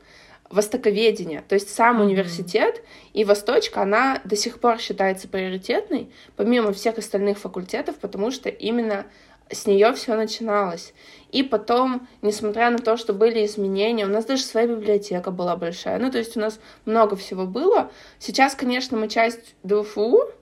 востоковедения. 0.50 1.44
То 1.47 1.54
есть 1.54 1.75
сам 1.75 1.97
Мгм. 1.97 2.06
университет 2.06 2.82
и 3.12 3.25
Восточка, 3.25 3.82
она 3.82 4.20
до 4.25 4.35
сих 4.35 4.61
пор 4.61 4.78
считается 4.78 5.28
приоритетной, 5.28 6.11
помимо 6.37 6.73
всех 6.73 6.99
остальных 6.99 7.38
факультетов, 7.38 7.97
потому 7.97 8.30
что 8.30 8.49
именно 8.49 9.06
с 9.50 9.66
нее 9.66 9.92
все 9.94 10.14
начиналось. 10.14 10.94
И 11.30 11.42
потом, 11.42 12.08
несмотря 12.22 12.70
на 12.70 12.78
то, 12.78 12.96
что 12.96 13.12
были 13.12 13.44
изменения, 13.44 14.06
у 14.06 14.10
нас 14.10 14.24
даже 14.24 14.42
своя 14.42 14.66
библиотека 14.66 15.30
была 15.30 15.56
большая. 15.56 15.98
Ну, 15.98 16.10
то 16.10 16.18
есть 16.18 16.36
у 16.36 16.40
нас 16.40 16.58
много 16.84 17.16
всего 17.16 17.46
было. 17.46 17.90
Сейчас, 18.18 18.54
конечно, 18.54 18.96
мы 18.96 19.08
часть 19.08 19.54
ДФУ, 19.62 20.32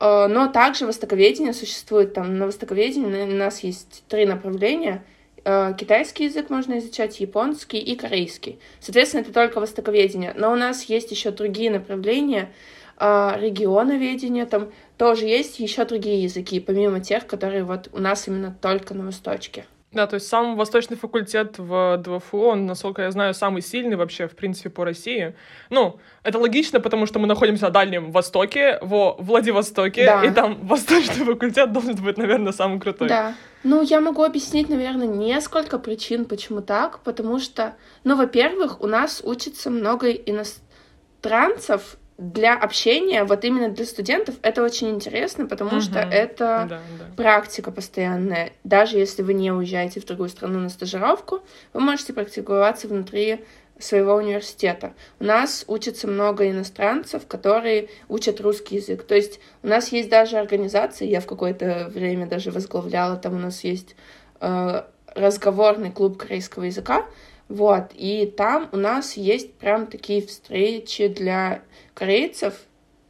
Э, 0.00 0.26
но 0.28 0.48
также 0.48 0.86
востоковедение 0.86 1.52
существует. 1.52 2.14
Там 2.14 2.38
на 2.38 2.46
востоковедении 2.46 3.22
у 3.22 3.36
нас 3.36 3.60
есть 3.60 4.04
три 4.08 4.26
направления. 4.26 5.04
Э, 5.44 5.74
китайский 5.78 6.24
язык 6.24 6.50
можно 6.50 6.78
изучать, 6.78 7.20
японский 7.20 7.78
и 7.78 7.96
корейский. 7.96 8.58
Соответственно, 8.80 9.22
это 9.22 9.32
только 9.32 9.60
востоковедение. 9.60 10.34
Но 10.36 10.52
у 10.52 10.56
нас 10.56 10.84
есть 10.84 11.10
еще 11.10 11.30
другие 11.30 11.70
направления, 11.70 12.52
э, 12.98 13.32
регионоведение, 13.38 14.46
там 14.46 14.72
тоже 14.96 15.26
есть 15.26 15.58
еще 15.58 15.84
другие 15.84 16.22
языки, 16.22 16.60
помимо 16.60 17.00
тех, 17.00 17.26
которые 17.26 17.64
вот 17.64 17.88
у 17.92 17.98
нас 17.98 18.28
именно 18.28 18.56
только 18.60 18.94
на 18.94 19.04
Восточке. 19.04 19.64
Да, 19.94 20.08
то 20.08 20.14
есть 20.14 20.26
сам 20.26 20.56
восточный 20.56 20.96
факультет 20.96 21.54
в 21.56 21.98
ДВФУ, 21.98 22.38
он, 22.38 22.66
насколько 22.66 23.02
я 23.02 23.12
знаю, 23.12 23.32
самый 23.32 23.62
сильный 23.62 23.94
вообще, 23.96 24.26
в 24.26 24.34
принципе, 24.34 24.68
по 24.68 24.84
России. 24.84 25.36
Ну, 25.70 26.00
это 26.24 26.38
логично, 26.38 26.80
потому 26.80 27.06
что 27.06 27.20
мы 27.20 27.28
находимся 27.28 27.66
на 27.66 27.70
Дальнем 27.70 28.10
Востоке, 28.10 28.78
во 28.82 29.14
Владивостоке, 29.18 30.04
да. 30.04 30.24
и 30.24 30.30
там 30.30 30.58
восточный 30.66 31.24
факультет 31.24 31.72
должен 31.72 31.94
быть, 31.94 32.18
наверное, 32.18 32.52
самый 32.52 32.80
крутой. 32.80 33.08
Да. 33.08 33.34
Ну, 33.62 33.82
я 33.82 34.00
могу 34.00 34.24
объяснить, 34.24 34.68
наверное, 34.68 35.06
несколько 35.06 35.78
причин, 35.78 36.24
почему 36.24 36.60
так, 36.60 36.98
потому 37.00 37.38
что, 37.38 37.76
ну, 38.02 38.16
во-первых, 38.16 38.80
у 38.82 38.88
нас 38.88 39.22
учится 39.24 39.70
много 39.70 40.10
иностранцев, 40.10 41.96
для 42.16 42.56
общения, 42.56 43.24
вот 43.24 43.44
именно 43.44 43.68
для 43.68 43.84
студентов, 43.84 44.36
это 44.42 44.62
очень 44.62 44.90
интересно, 44.90 45.46
потому 45.46 45.78
uh 45.78 45.80
что 45.80 45.98
это 45.98 46.66
да, 46.68 46.80
да. 46.98 47.04
практика 47.16 47.72
постоянная. 47.72 48.52
Даже 48.62 48.98
если 48.98 49.22
вы 49.22 49.34
не 49.34 49.50
уезжаете 49.50 50.00
в 50.00 50.06
другую 50.06 50.28
страну 50.28 50.60
на 50.60 50.68
стажировку, 50.68 51.40
вы 51.72 51.80
можете 51.80 52.12
практиковаться 52.12 52.86
внутри 52.86 53.44
своего 53.78 54.14
университета. 54.14 54.94
У 55.18 55.24
нас 55.24 55.64
учатся 55.66 56.06
много 56.06 56.48
иностранцев, 56.48 57.26
которые 57.26 57.88
учат 58.08 58.40
русский 58.40 58.76
язык. 58.76 59.02
То 59.02 59.16
есть 59.16 59.40
у 59.64 59.66
нас 59.66 59.90
есть 59.90 60.08
даже 60.08 60.38
организации, 60.38 61.08
я 61.08 61.20
в 61.20 61.26
какое-то 61.26 61.90
время 61.92 62.26
даже 62.26 62.52
возглавляла, 62.52 63.16
там 63.16 63.34
у 63.34 63.38
нас 63.38 63.64
есть 63.64 63.96
э, 64.40 64.82
разговорный 65.14 65.90
клуб 65.90 66.16
корейского 66.16 66.64
языка, 66.64 67.04
вот, 67.48 67.90
и 67.94 68.32
там 68.36 68.68
у 68.72 68.76
нас 68.76 69.14
есть 69.14 69.54
прям 69.54 69.86
такие 69.86 70.26
встречи 70.26 71.08
для 71.08 71.62
корейцев 71.94 72.54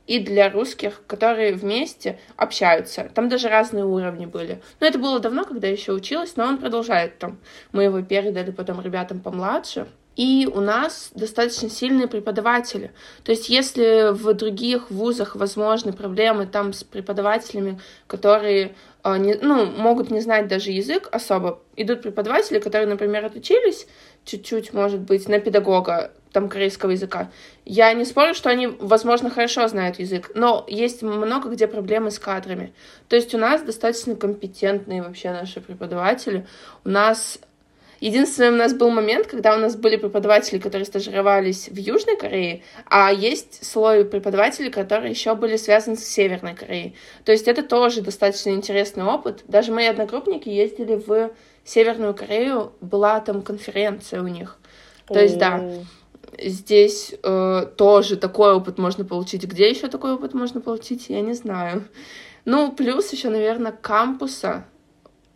и 0.06 0.18
для 0.18 0.50
русских, 0.50 1.02
которые 1.06 1.54
вместе 1.54 2.18
общаются. 2.36 3.10
Там 3.14 3.28
даже 3.28 3.48
разные 3.48 3.84
уровни 3.84 4.26
были. 4.26 4.60
Но 4.80 4.86
это 4.86 4.98
было 4.98 5.18
давно, 5.18 5.44
когда 5.44 5.66
еще 5.66 5.92
училась, 5.92 6.36
но 6.36 6.44
он 6.44 6.58
продолжает 6.58 7.18
там. 7.18 7.38
Мы 7.72 7.84
его 7.84 8.02
передали 8.02 8.50
потом 8.50 8.80
ребятам 8.82 9.20
помладше. 9.20 9.86
И 10.16 10.48
у 10.52 10.60
нас 10.60 11.10
достаточно 11.14 11.68
сильные 11.68 12.06
преподаватели. 12.06 12.92
То 13.24 13.32
есть 13.32 13.48
если 13.48 14.12
в 14.12 14.32
других 14.34 14.90
вузах 14.90 15.34
возможны 15.34 15.92
проблемы 15.92 16.46
там 16.46 16.72
с 16.72 16.84
преподавателями, 16.84 17.80
которые 18.06 18.76
э, 19.02 19.16
не, 19.18 19.34
ну, 19.34 19.66
могут 19.66 20.10
не 20.10 20.20
знать 20.20 20.46
даже 20.46 20.70
язык 20.70 21.08
особо, 21.10 21.60
идут 21.74 22.02
преподаватели, 22.02 22.60
которые, 22.60 22.86
например, 22.86 23.24
отучились 23.24 23.88
чуть-чуть, 24.24 24.72
может 24.72 25.00
быть, 25.00 25.28
на 25.28 25.40
педагога 25.40 26.12
там 26.34 26.48
корейского 26.48 26.90
языка. 26.90 27.30
Я 27.64 27.92
не 27.94 28.04
спорю, 28.04 28.34
что 28.34 28.50
они, 28.50 28.66
возможно, 28.66 29.30
хорошо 29.30 29.66
знают 29.68 30.00
язык, 30.00 30.32
но 30.34 30.66
есть 30.68 31.02
много 31.02 31.48
где 31.48 31.66
проблемы 31.66 32.10
с 32.10 32.18
кадрами. 32.18 32.74
То 33.08 33.16
есть 33.16 33.34
у 33.34 33.38
нас 33.38 33.62
достаточно 33.62 34.16
компетентные 34.16 35.02
вообще 35.02 35.30
наши 35.30 35.60
преподаватели. 35.60 36.46
У 36.84 36.90
нас 36.90 37.38
Единственный 38.00 38.50
у 38.50 38.56
нас 38.56 38.74
был 38.74 38.90
момент, 38.90 39.28
когда 39.28 39.54
у 39.54 39.58
нас 39.58 39.76
были 39.76 39.96
преподаватели, 39.96 40.58
которые 40.58 40.84
стажировались 40.84 41.68
в 41.70 41.76
Южной 41.78 42.16
Корее, 42.16 42.62
а 42.84 43.10
есть 43.10 43.64
слой 43.64 44.04
преподавателей, 44.04 44.70
которые 44.70 45.12
еще 45.12 45.34
были 45.34 45.56
связаны 45.56 45.96
с 45.96 46.04
Северной 46.04 46.54
Кореей. 46.54 46.96
То 47.24 47.32
есть 47.32 47.48
это 47.48 47.62
тоже 47.62 48.02
достаточно 48.02 48.50
интересный 48.50 49.04
опыт. 49.04 49.44
Даже 49.48 49.72
мои 49.72 49.86
одногруппники 49.86 50.50
ездили 50.50 50.96
в 50.96 51.30
Северную 51.64 52.12
Корею, 52.12 52.72
была 52.82 53.20
там 53.20 53.40
конференция 53.40 54.20
у 54.20 54.26
них. 54.26 54.58
То 55.06 55.20
есть, 55.20 55.38
да, 55.38 55.62
здесь 56.42 57.14
э, 57.22 57.66
тоже 57.76 58.16
такой 58.16 58.54
опыт 58.54 58.78
можно 58.78 59.04
получить. 59.04 59.44
Где 59.44 59.68
еще 59.68 59.88
такой 59.88 60.14
опыт 60.14 60.34
можно 60.34 60.60
получить, 60.60 61.08
я 61.08 61.20
не 61.20 61.34
знаю. 61.34 61.84
Ну, 62.44 62.72
плюс 62.72 63.12
еще, 63.12 63.30
наверное, 63.30 63.72
кампуса 63.72 64.66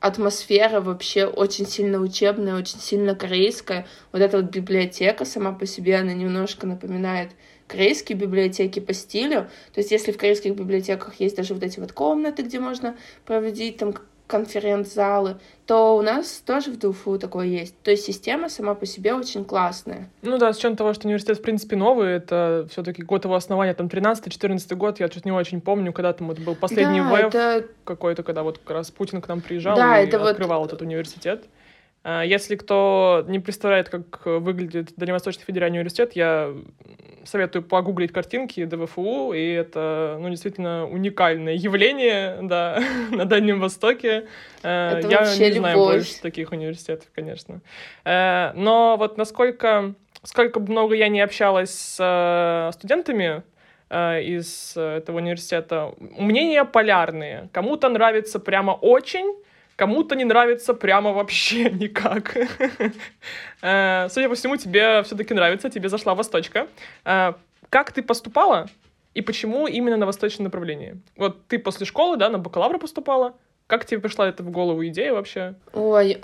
атмосфера 0.01 0.81
вообще 0.81 1.27
очень 1.27 1.67
сильно 1.67 1.99
учебная, 1.99 2.57
очень 2.57 2.79
сильно 2.79 3.15
корейская. 3.15 3.87
Вот 4.13 4.23
эта 4.23 4.41
вот 4.41 4.51
библиотека 4.51 5.25
сама 5.25 5.53
по 5.53 5.67
себе, 5.67 5.97
она 5.97 6.13
немножко 6.13 6.67
напоминает 6.67 7.31
корейские 7.67 8.17
библиотеки 8.17 8.81
по 8.81 8.93
стилю. 8.93 9.49
То 9.73 9.81
есть 9.81 9.91
если 9.91 10.13
в 10.13 10.19
корейских 10.19 10.55
библиотеках 10.55 11.21
есть 11.21 11.37
даже 11.37 11.55
вот 11.55 11.63
эти 11.63 11.81
вот 11.81 11.93
комнаты, 11.93 12.43
где 12.43 12.61
можно 12.61 12.97
проводить 13.25 13.77
там 13.79 13.95
конференц-залы, 14.29 15.37
то 15.67 15.97
у 15.97 16.03
нас 16.03 16.43
тоже 16.47 16.71
в 16.71 16.79
ДУФУ 16.79 17.19
такое 17.19 17.47
есть. 17.47 17.75
То 17.83 17.91
есть 17.91 18.05
система 18.05 18.49
сама 18.49 18.75
по 18.75 18.87
себе 18.87 19.15
очень 19.15 19.45
классная. 19.45 20.09
Ну 20.23 20.39
да, 20.39 20.53
с 20.53 20.59
учетом 20.59 20.77
того, 20.77 20.93
что 20.93 21.09
университет, 21.09 21.39
в 21.39 21.43
принципе, 21.43 21.77
новый, 21.77 22.13
это 22.13 22.69
все 22.71 22.83
таки 22.83 23.03
год 23.03 23.25
его 23.25 23.35
основания, 23.35 23.75
там, 23.75 23.87
13-14 23.87 24.75
год, 24.77 25.01
я 25.01 25.09
чуть 25.09 25.25
не 25.25 25.33
очень 25.33 25.61
помню, 25.61 25.93
когда 25.93 26.13
там 26.13 26.29
вот 26.29 26.39
был 26.39 26.55
последний 26.55 27.01
да, 27.01 27.21
это... 27.21 27.67
какой-то, 27.85 28.23
когда 28.23 28.43
вот 28.43 28.59
как 28.59 28.71
раз 28.77 28.91
Путин 28.91 29.21
к 29.21 29.29
нам 29.29 29.41
приезжал 29.41 29.77
да, 29.77 30.01
и 30.01 30.07
это 30.07 30.23
открывал 30.29 30.61
вот... 30.61 30.69
этот 30.69 30.83
университет. 30.83 31.45
А, 32.05 32.23
если 32.23 32.57
кто 32.57 33.25
не 33.29 33.39
представляет, 33.39 33.89
как 33.89 34.25
выглядит 34.25 34.93
Дальневосточный 34.97 35.45
федеральный 35.45 35.79
университет, 35.79 36.13
я 36.15 36.55
советую 37.29 37.63
погуглить 37.63 38.13
картинки 38.13 38.65
ДВФУ, 38.65 39.33
и 39.33 39.51
это, 39.53 40.17
ну, 40.21 40.31
действительно 40.31 40.87
уникальное 40.87 41.55
явление, 41.55 42.39
да, 42.43 42.83
на 43.11 43.25
Дальнем 43.27 43.61
Востоке. 43.61 44.27
Э, 44.63 44.99
это 44.99 45.09
я 45.09 45.21
не 45.37 45.53
знаю 45.53 45.79
больше 45.79 46.21
таких 46.21 46.53
университетов, 46.53 47.09
конечно. 47.15 47.61
Э, 48.05 48.53
но 48.55 48.97
вот 48.99 49.19
насколько, 49.19 49.95
сколько 50.23 50.61
много 50.61 50.95
я 50.95 51.09
не 51.09 51.21
общалась 51.21 51.71
с 51.71 51.97
э, 52.01 52.73
студентами, 52.73 53.43
из 53.91 54.77
этого 54.77 55.17
университета, 55.17 55.95
мнения 55.99 56.63
полярные. 56.67 57.49
Кому-то 57.53 57.89
нравится 57.89 58.39
прямо 58.39 58.73
очень, 58.73 59.35
Кому-то 59.79 60.17
не 60.17 60.25
нравится 60.25 60.75
прямо 60.75 61.13
вообще 61.13 61.71
никак. 61.71 62.37
Э, 63.63 64.09
судя 64.11 64.29
по 64.29 64.35
всему, 64.35 64.57
тебе 64.57 65.05
все-таки 65.05 65.35
нравится, 65.35 65.71
тебе 65.71 65.89
зашла 65.89 66.17
Восточка. 66.17 66.67
Э, 67.05 67.35
как 67.71 67.93
ты 67.93 68.03
поступала 68.03 68.69
и 69.15 69.23
почему 69.23 69.69
именно 69.69 69.97
на 69.97 70.07
восточное 70.07 70.45
направление? 70.45 70.97
Вот 71.17 71.47
ты 71.47 71.61
после 71.61 71.87
школы, 71.87 72.17
да, 72.17 72.29
на 72.29 72.39
бакалавра 72.39 72.79
поступала. 72.79 73.37
Как 73.69 73.85
тебе 73.85 74.01
пришла 74.01 74.29
это 74.29 74.43
в 74.43 74.51
голову 74.51 74.85
идея 74.89 75.13
вообще? 75.13 75.55
Ой, 75.73 76.21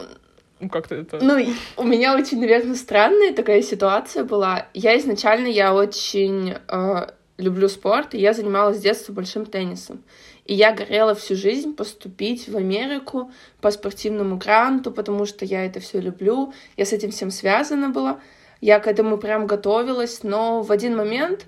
ну, 0.59 0.69
как-то 0.69 0.97
это... 0.97 1.21
Ну, 1.23 1.39
у 1.77 1.85
меня 1.85 2.17
очень, 2.17 2.41
наверное, 2.41 2.75
странная 2.75 3.33
такая 3.33 3.63
ситуация 3.63 4.25
была. 4.25 4.67
Я 4.75 4.99
изначально, 4.99 5.47
я 5.47 5.75
очень 5.75 6.55
э, 6.55 7.07
люблю 7.39 7.69
спорт, 7.69 8.15
и 8.15 8.19
я 8.19 8.33
занималась 8.33 8.79
с 8.79 8.81
детства 8.81 9.13
большим 9.13 9.47
теннисом. 9.47 10.03
И 10.45 10.55
я 10.55 10.73
горела 10.73 11.15
всю 11.15 11.37
жизнь 11.37 11.75
поступить 11.75 12.49
в 12.49 12.57
Америку 12.57 13.33
по 13.61 13.71
спортивному 13.71 14.37
гранту, 14.37 14.91
потому 14.91 15.25
что 15.25 15.45
я 15.45 15.65
это 15.65 15.81
все 15.81 16.01
люблю, 16.01 16.53
я 16.77 16.85
с 16.85 16.93
этим 16.93 17.11
всем 17.11 17.31
связана 17.31 17.89
была. 17.89 18.21
Я 18.61 18.79
к 18.79 18.87
этому 18.87 19.19
прям 19.19 19.47
готовилась, 19.47 20.23
но 20.23 20.63
в 20.63 20.71
один 20.71 20.97
момент 20.97 21.47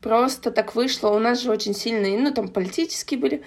просто 0.00 0.50
так 0.50 0.74
вышло. 0.74 1.10
У 1.10 1.18
нас 1.18 1.42
же 1.42 1.50
очень 1.50 1.74
сильные, 1.74 2.18
ну, 2.18 2.32
там, 2.32 2.48
политические 2.48 3.20
были 3.20 3.42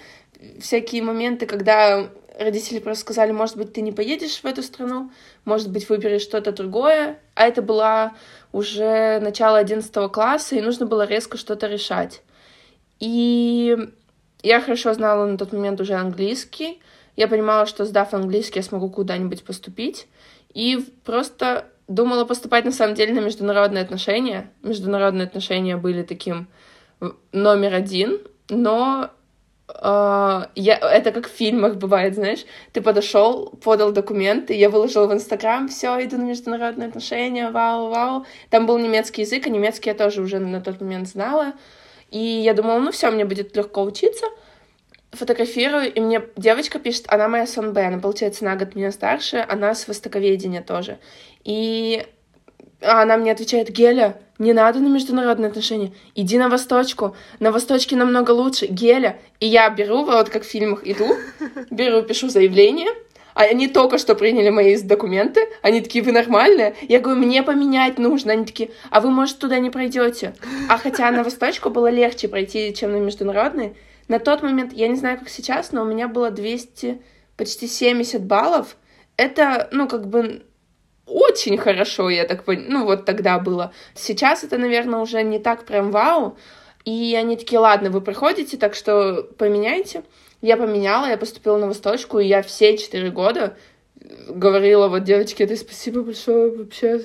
всякие 0.60 1.02
моменты, 1.02 1.46
когда 1.46 2.08
родители 2.38 2.78
просто 2.78 3.02
сказали, 3.02 3.32
может 3.32 3.56
быть, 3.56 3.72
ты 3.72 3.80
не 3.80 3.92
поедешь 3.92 4.40
в 4.40 4.44
эту 4.44 4.62
страну, 4.62 5.10
может 5.44 5.70
быть, 5.70 5.88
выберешь 5.88 6.22
что-то 6.22 6.52
другое. 6.52 7.18
А 7.34 7.46
это 7.46 7.62
была 7.62 8.14
уже 8.52 9.20
начало 9.20 9.58
11 9.58 9.92
класса, 10.12 10.56
и 10.56 10.60
нужно 10.60 10.86
было 10.86 11.06
резко 11.06 11.36
что-то 11.36 11.66
решать. 11.66 12.22
И 13.00 13.76
я 14.44 14.60
хорошо 14.60 14.92
знала 14.92 15.26
на 15.26 15.38
тот 15.38 15.52
момент 15.52 15.80
уже 15.80 15.94
английский. 15.94 16.80
Я 17.16 17.28
понимала, 17.28 17.66
что 17.66 17.84
сдав 17.84 18.12
английский, 18.12 18.58
я 18.58 18.62
смогу 18.62 18.90
куда-нибудь 18.90 19.42
поступить. 19.42 20.06
И 20.52 20.78
просто 21.04 21.66
думала 21.88 22.24
поступать 22.24 22.64
на 22.64 22.72
самом 22.72 22.94
деле 22.94 23.14
на 23.14 23.20
международные 23.20 23.82
отношения. 23.82 24.50
Международные 24.62 25.26
отношения 25.26 25.76
были 25.76 26.02
таким 26.02 26.48
номер 27.32 27.74
один, 27.74 28.20
но 28.50 29.10
э, 29.68 30.42
я, 30.54 30.78
это 30.78 31.10
как 31.10 31.26
в 31.26 31.32
фильмах 31.32 31.76
бывает, 31.76 32.14
знаешь, 32.14 32.44
ты 32.72 32.82
подошел, 32.82 33.46
подал 33.62 33.92
документы, 33.92 34.54
я 34.54 34.70
выложила 34.70 35.06
в 35.06 35.12
Инстаграм, 35.12 35.68
все, 35.68 36.02
иду 36.04 36.18
на 36.18 36.24
международные 36.24 36.88
отношения, 36.88 37.50
вау, 37.50 37.88
вау. 37.88 38.26
Там 38.50 38.66
был 38.66 38.78
немецкий 38.78 39.22
язык, 39.22 39.46
а 39.46 39.50
немецкий 39.50 39.90
я 39.90 39.94
тоже 39.94 40.22
уже 40.22 40.38
на 40.38 40.60
тот 40.60 40.80
момент 40.80 41.08
знала. 41.08 41.54
И 42.14 42.18
я 42.18 42.54
думала, 42.54 42.78
ну 42.78 42.92
все, 42.92 43.10
мне 43.10 43.24
будет 43.24 43.56
легко 43.56 43.82
учиться. 43.82 44.26
Фотографирую, 45.10 45.92
и 45.92 46.00
мне 46.00 46.22
девочка 46.36 46.78
пишет, 46.78 47.06
она 47.08 47.26
моя 47.26 47.44
СНБ, 47.44 47.76
она, 47.76 47.98
получается, 47.98 48.44
на 48.44 48.54
год 48.54 48.76
меня 48.76 48.92
старше, 48.92 49.44
она 49.48 49.74
с 49.74 49.88
востоковедения 49.88 50.62
тоже. 50.62 50.98
И 51.42 52.06
она 52.80 53.16
мне 53.16 53.32
отвечает, 53.32 53.70
Геля, 53.70 54.20
не 54.38 54.52
надо 54.52 54.78
на 54.78 54.86
международные 54.86 55.48
отношения, 55.48 55.92
иди 56.14 56.38
на 56.38 56.48
Восточку, 56.48 57.16
на 57.40 57.50
Восточке 57.50 57.96
намного 57.96 58.30
лучше, 58.30 58.66
Геля. 58.66 59.18
И 59.40 59.46
я 59.48 59.68
беру, 59.70 60.04
вот 60.04 60.28
как 60.28 60.44
в 60.44 60.48
фильмах 60.48 60.82
иду, 60.84 61.16
беру, 61.70 62.02
пишу 62.02 62.28
заявление, 62.28 62.90
они 63.34 63.68
только 63.68 63.98
что 63.98 64.14
приняли 64.14 64.50
мои 64.50 64.76
документы, 64.80 65.48
они 65.62 65.80
такие, 65.80 66.04
вы 66.04 66.12
нормальные? 66.12 66.74
Я 66.82 67.00
говорю, 67.00 67.20
мне 67.20 67.42
поменять 67.42 67.98
нужно. 67.98 68.32
Они 68.32 68.46
такие, 68.46 68.70
а 68.90 69.00
вы, 69.00 69.10
может, 69.10 69.38
туда 69.38 69.58
не 69.58 69.70
пройдете? 69.70 70.34
А 70.68 70.78
хотя 70.78 71.10
на 71.10 71.24
Восточку 71.24 71.70
было 71.70 71.90
легче 71.90 72.28
пройти, 72.28 72.72
чем 72.74 72.92
на 72.92 72.96
международный. 72.96 73.76
На 74.06 74.18
тот 74.18 74.42
момент, 74.42 74.72
я 74.72 74.88
не 74.88 74.96
знаю, 74.96 75.18
как 75.18 75.28
сейчас, 75.28 75.72
но 75.72 75.82
у 75.82 75.86
меня 75.86 76.08
было 76.08 76.30
200, 76.30 77.00
почти 77.36 77.66
70 77.66 78.22
баллов. 78.22 78.76
Это, 79.16 79.68
ну, 79.72 79.88
как 79.88 80.06
бы 80.06 80.44
очень 81.06 81.58
хорошо, 81.58 82.10
я 82.10 82.24
так 82.24 82.44
понимаю, 82.44 82.70
ну, 82.70 82.84
вот 82.84 83.04
тогда 83.04 83.38
было. 83.38 83.72
Сейчас 83.94 84.44
это, 84.44 84.58
наверное, 84.58 85.00
уже 85.00 85.22
не 85.22 85.38
так 85.38 85.64
прям 85.64 85.90
вау. 85.90 86.36
И 86.84 87.14
они 87.18 87.36
такие, 87.36 87.58
ладно, 87.58 87.90
вы 87.90 88.00
приходите, 88.00 88.56
так 88.56 88.74
что 88.74 89.26
поменяйте. 89.38 90.04
Я 90.44 90.58
поменяла, 90.58 91.06
я 91.06 91.16
поступила 91.16 91.56
на 91.56 91.68
Восточку, 91.68 92.18
и 92.18 92.26
я 92.26 92.42
все 92.42 92.76
четыре 92.76 93.10
года 93.10 93.56
говорила, 94.28 94.88
вот, 94.88 95.02
девочки, 95.02 95.46
ты 95.46 95.56
спасибо 95.56 96.02
большое 96.02 96.54
вообще, 96.54 97.00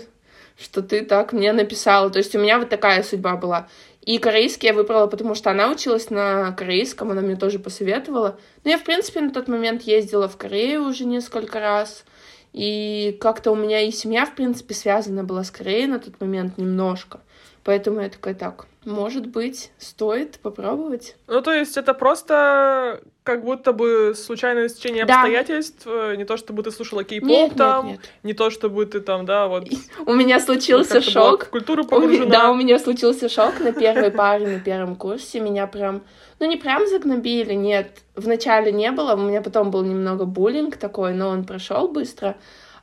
что 0.58 0.82
ты 0.82 1.06
так 1.06 1.32
мне 1.32 1.54
написала. 1.54 2.10
То 2.10 2.18
есть 2.18 2.36
у 2.36 2.40
меня 2.40 2.60
вот 2.60 2.68
такая 2.68 3.02
судьба 3.02 3.38
была. 3.38 3.70
И 4.02 4.18
корейский 4.18 4.68
я 4.68 4.74
выбрала, 4.74 5.08
потому 5.08 5.36
что 5.36 5.52
она 5.52 5.72
училась 5.72 6.10
на 6.10 6.52
корейском, 6.52 7.12
она 7.12 7.22
мне 7.22 7.38
тоже 7.38 7.60
посоветовала. 7.60 8.38
Но 8.66 8.72
я, 8.72 8.78
в 8.78 8.84
принципе, 8.84 9.22
на 9.22 9.32
тот 9.32 9.48
момент 9.48 9.84
ездила 9.84 10.28
в 10.28 10.36
Корею 10.36 10.84
уже 10.84 11.06
несколько 11.06 11.62
раз. 11.62 12.04
И 12.52 13.18
как-то 13.22 13.52
у 13.52 13.56
меня 13.56 13.80
и 13.80 13.92
семья, 13.92 14.26
в 14.26 14.36
принципе, 14.36 14.74
связана 14.74 15.24
была 15.24 15.46
с 15.46 15.52
Кореей 15.52 15.88
на 15.88 16.00
тот 16.00 16.20
момент 16.20 16.58
немножко. 16.58 17.22
Поэтому 17.64 18.02
я 18.02 18.10
такая, 18.10 18.36
так, 18.36 18.68
может 18.90 19.28
быть, 19.28 19.72
стоит 19.78 20.40
попробовать. 20.40 21.16
Ну, 21.28 21.42
то 21.42 21.54
есть 21.54 21.78
это 21.78 21.94
просто 21.94 23.02
как 23.24 23.44
будто 23.44 23.74
бы 23.74 24.14
случайное 24.16 24.68
стечение 24.70 25.06
да. 25.06 25.22
обстоятельств, 25.22 25.84
э, 25.86 26.16
не 26.18 26.26
то 26.26 26.36
чтобы 26.36 26.64
ты 26.64 26.72
слушала 26.72 27.04
кей-поп 27.04 27.54
там, 27.56 27.88
нет, 27.88 28.00
нет. 28.00 28.10
не 28.24 28.34
то 28.34 28.50
чтобы 28.50 28.86
ты 28.88 29.02
там, 29.02 29.26
да, 29.26 29.48
вот... 29.48 29.68
У 30.06 30.14
меня 30.14 30.40
случился 30.40 31.02
шок. 31.02 31.46
В 31.46 31.50
культуру 31.50 31.86
погружена. 31.86 32.26
У, 32.26 32.30
да, 32.30 32.52
у 32.52 32.56
меня 32.56 32.80
случился 32.80 33.30
шок 33.30 33.60
на 33.60 33.72
первой 33.72 34.10
паре, 34.12 34.48
на 34.48 34.60
первом 34.60 34.96
курсе. 34.96 35.40
Меня 35.40 35.68
прям, 35.68 36.02
ну 36.40 36.48
не 36.48 36.58
прям 36.58 36.88
загнобили, 36.88 37.54
нет. 37.54 38.00
Вначале 38.16 38.72
не 38.72 38.92
было, 38.92 39.14
у 39.14 39.18
меня 39.18 39.42
потом 39.42 39.70
был 39.70 39.84
немного 39.84 40.26
буллинг 40.26 40.78
такой, 40.78 41.14
но 41.14 41.30
он 41.30 41.46
прошел 41.46 41.88
быстро. 41.88 42.36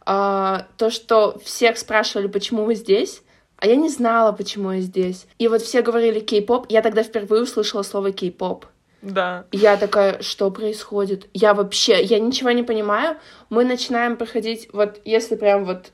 А, 0.05 0.67
то, 0.77 0.91
что 0.91 1.37
всех 1.43 1.77
спрашивали, 1.77 2.29
почему 2.29 2.65
вы 2.65 2.77
здесь, 2.77 3.23
а 3.59 3.67
я 3.67 3.77
не 3.77 3.89
знала, 3.89 4.33
почему 4.33 4.73
я 4.73 4.81
здесь. 4.81 5.27
И 5.39 5.49
вот 5.49 5.63
все 5.63 5.83
говорили 5.83 6.21
кей-поп. 6.21 6.67
Я 6.69 6.83
тогда 6.83 7.03
впервые 7.03 7.43
услышала 7.43 7.83
слово 7.83 8.13
кей-поп. 8.13 8.67
Да. 9.03 9.45
Я 9.53 9.77
такая, 9.77 10.21
что 10.23 10.51
происходит? 10.51 11.29
Я 11.33 11.55
вообще, 11.55 12.03
я 12.03 12.19
ничего 12.19 12.51
не 12.51 12.63
понимаю. 12.63 13.17
Мы 13.51 13.65
начинаем 13.65 14.17
проходить, 14.17 14.69
вот 14.73 15.01
если 15.05 15.37
прям 15.37 15.65
вот 15.65 15.93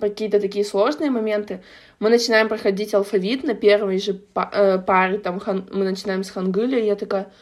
какие-то 0.00 0.40
такие 0.40 0.64
сложные 0.64 1.10
моменты, 1.10 1.62
мы 2.00 2.10
начинаем 2.10 2.48
проходить 2.48 2.94
алфавит 2.94 3.44
на 3.44 3.54
первой 3.54 3.98
же 3.98 4.20
э, 4.34 4.78
паре, 4.78 5.18
там 5.18 5.38
хан, 5.40 5.68
мы 5.70 5.84
начинаем 5.84 6.24
с 6.24 6.30
хангыля, 6.30 6.78
и 6.78 6.86
я 6.86 6.96
такая, 6.96 7.32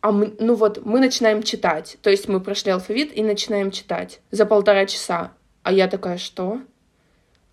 а 0.00 0.12
мы, 0.12 0.34
ну 0.38 0.54
вот, 0.54 0.84
мы 0.84 1.00
начинаем 1.00 1.42
читать. 1.42 1.96
То 2.02 2.10
есть 2.10 2.28
мы 2.28 2.40
прошли 2.40 2.72
алфавит 2.72 3.16
и 3.16 3.22
начинаем 3.22 3.70
читать 3.70 4.20
за 4.30 4.44
полтора 4.44 4.86
часа. 4.86 5.32
А 5.62 5.72
я 5.72 5.88
такая, 5.88 6.18
что? 6.18 6.60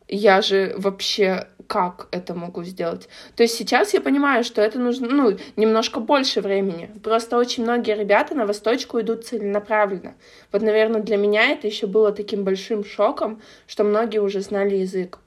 Я 0.07 0.41
же 0.41 0.75
вообще 0.77 1.47
как 1.71 2.09
это 2.11 2.33
могу 2.33 2.65
сделать. 2.65 3.07
То 3.37 3.43
есть 3.43 3.55
сейчас 3.55 3.93
я 3.93 4.01
понимаю, 4.01 4.43
что 4.43 4.61
это 4.61 4.77
нужно, 4.77 5.07
ну, 5.07 5.37
немножко 5.55 6.01
больше 6.01 6.41
времени. 6.41 6.91
Просто 7.01 7.37
очень 7.37 7.63
многие 7.63 7.95
ребята 7.97 8.35
на 8.35 8.45
Восточку 8.45 8.99
идут 8.99 9.25
целенаправленно. 9.25 10.15
Вот, 10.51 10.63
наверное, 10.63 11.00
для 11.00 11.15
меня 11.15 11.50
это 11.53 11.67
еще 11.67 11.87
было 11.87 12.11
таким 12.11 12.43
большим 12.43 12.83
шоком, 12.83 13.41
что 13.67 13.85
многие 13.85 14.17
уже 14.17 14.41
знали 14.41 14.75
язык. 14.75 15.19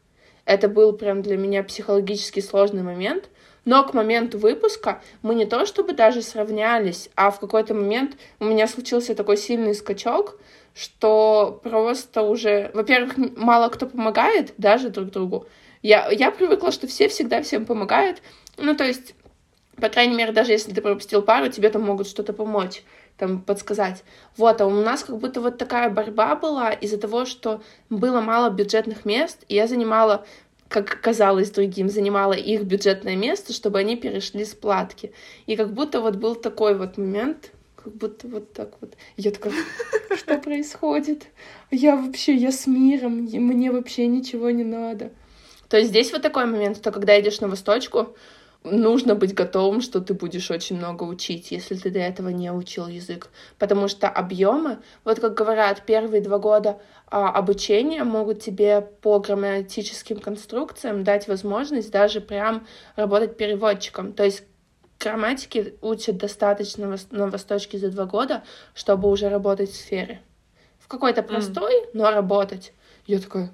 Это 0.45 0.69
был 0.69 0.93
прям 0.93 1.23
для 1.23 1.39
меня 1.39 1.65
психологически 1.65 2.41
сложный 2.41 2.83
момент, 2.83 3.31
но 3.65 3.83
к 3.83 3.95
моменту 3.95 4.37
выпуска 4.37 5.01
мы 5.23 5.35
не 5.35 5.47
то 5.47 5.65
чтобы 5.65 5.95
даже 5.95 6.21
сравнялись, 6.21 7.09
а 7.17 7.31
в 7.31 7.41
какой-то 7.41 7.73
момент 7.73 8.19
у 8.39 8.45
меня 8.45 8.69
случился 8.69 9.15
такой 9.15 9.39
сильный 9.39 9.75
скачок, 9.75 10.39
что 10.75 11.59
просто 11.63 12.21
уже, 12.21 12.71
во-первых, 12.75 13.15
мало 13.35 13.71
кто 13.71 13.87
помогает 13.87 14.53
даже 14.59 14.91
друг 14.91 15.09
другу, 15.09 15.47
я, 15.85 16.11
я 16.11 16.31
привыкла, 16.31 16.73
что 16.73 16.87
все 16.87 17.09
всегда 17.09 17.43
всем 17.43 17.67
помогают. 17.67 18.23
Ну, 18.57 18.75
то 18.75 18.85
есть, 18.85 19.15
по 19.77 19.91
крайней 19.91 20.17
мере, 20.17 20.33
даже 20.33 20.53
если 20.53 20.73
ты 20.73 20.81
пропустил 20.81 21.21
пару, 21.21 21.49
тебе 21.49 21.69
там 21.69 21.83
могут 21.83 22.09
что-то 22.09 22.33
помочь, 22.33 22.83
там, 23.19 23.43
подсказать. 23.43 24.03
Вот, 24.39 24.63
а 24.63 24.67
у 24.67 24.71
нас 24.71 25.05
как 25.05 25.19
будто 25.19 25.43
вот 25.43 25.59
такая 25.59 25.91
борьба 25.91 26.37
была 26.37 26.73
из-за 26.73 26.97
того, 26.97 27.27
что 27.27 27.63
было 27.91 28.23
мало 28.23 28.49
бюджетных 28.49 29.05
мест, 29.05 29.45
и 29.49 29.57
я 29.57 29.67
занимала 29.67 30.25
как 30.69 31.01
казалось 31.03 31.51
другим, 31.51 31.91
занимала 31.91 32.33
их 32.33 32.63
бюджетное 32.63 33.15
место, 33.15 33.53
чтобы 33.53 33.79
они 33.79 33.97
перешли 33.97 34.47
с 34.47 34.55
платки. 34.55 35.13
И 35.45 35.55
как 35.55 35.73
будто 35.73 36.01
вот 36.01 36.17
был 36.17 36.35
такой 36.35 36.77
вот 36.77 36.97
момент, 36.97 37.53
как 37.77 37.95
будто 37.95 38.27
вот 38.27 38.55
так 38.55 38.71
вот. 38.81 38.97
Я 39.19 39.31
такая, 39.31 39.53
что 40.17 40.39
происходит? 40.39 41.27
Я 41.71 41.95
вообще, 41.95 42.35
я 42.35 42.51
с 42.51 42.67
миром, 42.67 43.29
мне 43.31 43.71
вообще 43.71 44.07
ничего 44.07 44.49
не 44.49 44.65
надо. 44.65 45.13
То 45.75 45.79
есть 45.79 45.91
здесь 45.91 46.13
вот 46.13 46.23
такой 46.23 46.45
момент, 46.45 46.77
что 46.77 46.93
когда 46.93 47.21
идешь 47.21 47.41
на 47.41 47.49
восточку, 47.49 48.15
нужно 48.63 49.17
быть 49.17 49.35
готовым, 49.35 49.81
что 49.81 50.01
ты 50.01 50.15
будешь 50.15 50.49
очень 50.53 50.77
много 50.77 51.03
учить, 51.03 51.51
если 51.51 51.75
ты 51.75 51.91
до 51.91 51.99
этого 51.99 52.29
не 52.29 52.53
учил 52.53 52.87
язык. 52.87 53.27
Потому 53.59 53.89
что 53.89 54.09
объемы, 54.09 54.79
вот 55.03 55.19
как 55.19 55.35
говорят, 55.35 55.83
первые 55.85 56.23
два 56.23 56.39
года 56.39 56.81
а, 57.09 57.29
обучения 57.29 58.05
могут 58.05 58.41
тебе 58.41 58.83
по 58.83 59.19
грамматическим 59.19 60.21
конструкциям 60.21 61.03
дать 61.03 61.27
возможность 61.27 61.91
даже 61.91 62.21
прям 62.21 62.69
работать 62.95 63.37
переводчиком. 63.37 64.13
То 64.13 64.23
есть 64.23 64.45
грамматики 65.01 65.75
учат 65.83 66.19
достаточно 66.19 66.97
на 67.11 67.27
восточке 67.27 67.79
за 67.79 67.91
два 67.91 68.05
года, 68.05 68.45
чтобы 68.75 69.11
уже 69.11 69.29
работать 69.29 69.71
в 69.73 69.75
сфере. 69.75 70.23
В 70.79 70.87
какой-то 70.87 71.25
простой, 71.25 71.75
mm. 71.75 71.91
но 71.95 72.13
работать. 72.13 72.73
Я 73.07 73.19
такая, 73.19 73.51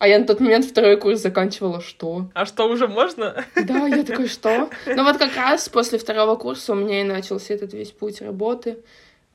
а 0.00 0.08
я 0.08 0.18
на 0.18 0.26
тот 0.26 0.40
момент 0.40 0.64
второй 0.64 0.96
курс 0.96 1.20
заканчивала. 1.20 1.82
Что? 1.82 2.30
А 2.32 2.46
что, 2.46 2.66
уже 2.68 2.88
можно? 2.88 3.44
Да, 3.54 3.86
я 3.86 4.02
такая, 4.02 4.28
что? 4.28 4.70
Ну 4.86 5.04
вот 5.04 5.18
как 5.18 5.36
раз 5.36 5.68
после 5.68 5.98
второго 5.98 6.36
курса 6.36 6.72
у 6.72 6.74
меня 6.74 7.02
и 7.02 7.04
начался 7.04 7.52
этот 7.52 7.74
весь 7.74 7.90
путь 7.90 8.22
работы 8.22 8.78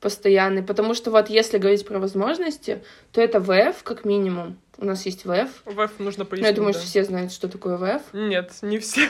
постоянный. 0.02 0.64
Потому 0.64 0.96
что 0.96 1.12
вот 1.12 1.30
если 1.30 1.60
говорить 1.60 1.86
про 1.86 2.00
возможности, 2.00 2.84
то 3.12 3.22
это 3.22 3.40
ВФ 3.40 3.84
как 3.84 4.06
минимум. 4.06 4.58
У 4.78 4.86
нас 4.86 5.06
есть 5.06 5.22
ВФ. 5.22 5.50
ВФ 5.66 6.00
нужно 6.00 6.26
пояснить. 6.26 6.42
Ну, 6.42 6.48
я 6.48 6.54
думаю, 6.54 6.74
да. 6.74 6.80
что 6.80 6.88
все 6.88 7.04
знают, 7.04 7.32
что 7.32 7.48
такое 7.48 7.78
ВФ. 7.78 8.02
Нет, 8.14 8.52
не 8.64 8.80
все. 8.80 9.08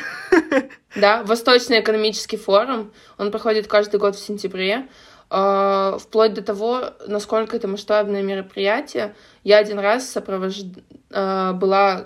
Да, 0.96 1.24
Восточный 1.24 1.80
экономический 1.80 2.38
форум. 2.38 2.92
Он 3.18 3.32
проходит 3.32 3.68
каждый 3.68 4.00
год 4.00 4.16
в 4.16 4.20
сентябре. 4.20 4.88
Uh, 5.28 5.98
вплоть 5.98 6.36
до 6.36 6.44
того, 6.44 6.92
насколько 7.08 7.58
это 7.58 7.68
масштабное 7.68 8.22
мероприятие. 8.22 9.16
Я 9.44 9.58
один 9.58 9.80
раз 9.80 10.08
сопровож... 10.08 10.62
uh, 11.10 11.54
была 11.54 12.06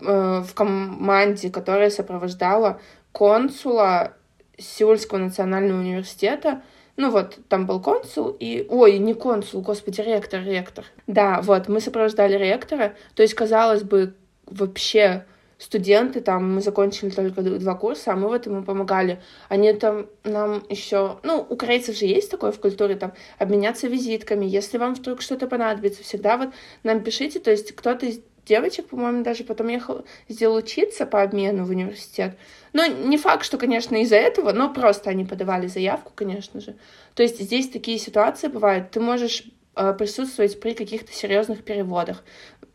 uh, 0.00 0.42
в 0.42 0.54
команде, 0.54 1.50
которая 1.50 1.88
сопровождала 1.88 2.78
консула 3.10 4.12
Сеульского 4.58 5.18
национального 5.18 5.80
университета. 5.80 6.62
Ну 6.96 7.10
вот, 7.10 7.38
там 7.48 7.66
был 7.66 7.80
консул 7.80 8.36
и... 8.38 8.66
Ой, 8.68 8.98
не 8.98 9.14
консул, 9.14 9.62
господи, 9.62 10.02
ректор, 10.02 10.42
ректор. 10.42 10.84
Да, 11.06 11.40
вот, 11.40 11.68
мы 11.68 11.80
сопровождали 11.80 12.36
ректора. 12.36 12.94
То 13.14 13.22
есть, 13.22 13.32
казалось 13.32 13.82
бы, 13.82 14.14
вообще 14.44 15.24
студенты, 15.62 16.20
там 16.20 16.54
мы 16.56 16.60
закончили 16.60 17.10
только 17.10 17.42
два 17.42 17.74
курса, 17.74 18.12
а 18.12 18.16
мы 18.16 18.28
вот 18.28 18.46
ему 18.46 18.62
помогали. 18.64 19.20
Они 19.48 19.72
там 19.72 20.06
нам 20.24 20.64
еще, 20.68 21.18
ну, 21.22 21.46
у 21.48 21.56
корейцев 21.56 21.96
же 21.96 22.06
есть 22.06 22.30
такое 22.30 22.52
в 22.52 22.60
культуре, 22.60 22.96
там, 22.96 23.12
обменяться 23.38 23.86
визитками, 23.86 24.44
если 24.44 24.78
вам 24.78 24.94
вдруг 24.94 25.22
что-то 25.22 25.46
понадобится, 25.46 26.02
всегда 26.02 26.36
вот 26.36 26.50
нам 26.82 27.02
пишите, 27.02 27.38
то 27.38 27.50
есть 27.50 27.72
кто-то 27.72 28.06
из 28.06 28.20
девочек, 28.44 28.88
по-моему, 28.88 29.22
даже 29.22 29.44
потом 29.44 29.68
ехал, 29.68 30.04
сделал 30.28 30.56
учиться 30.56 31.06
по 31.06 31.22
обмену 31.22 31.64
в 31.64 31.70
университет. 31.70 32.36
Но 32.72 32.86
не 32.86 33.16
факт, 33.16 33.44
что, 33.44 33.56
конечно, 33.56 33.94
из-за 34.02 34.16
этого, 34.16 34.52
но 34.52 34.72
просто 34.72 35.10
они 35.10 35.24
подавали 35.24 35.68
заявку, 35.68 36.12
конечно 36.14 36.60
же. 36.60 36.74
То 37.14 37.22
есть 37.22 37.40
здесь 37.40 37.68
такие 37.68 37.98
ситуации 37.98 38.48
бывают. 38.48 38.90
Ты 38.90 39.00
можешь 39.00 39.44
э, 39.76 39.94
присутствовать 39.94 40.58
при 40.60 40.74
каких-то 40.74 41.12
серьезных 41.12 41.62
переводах 41.62 42.24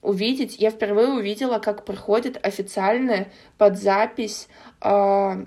увидеть, 0.01 0.59
я 0.59 0.71
впервые 0.71 1.09
увидела, 1.09 1.59
как 1.59 1.85
проходит 1.85 2.39
официальная 2.45 3.31
под 3.57 3.77
запись 3.77 4.47
э, 4.81 5.45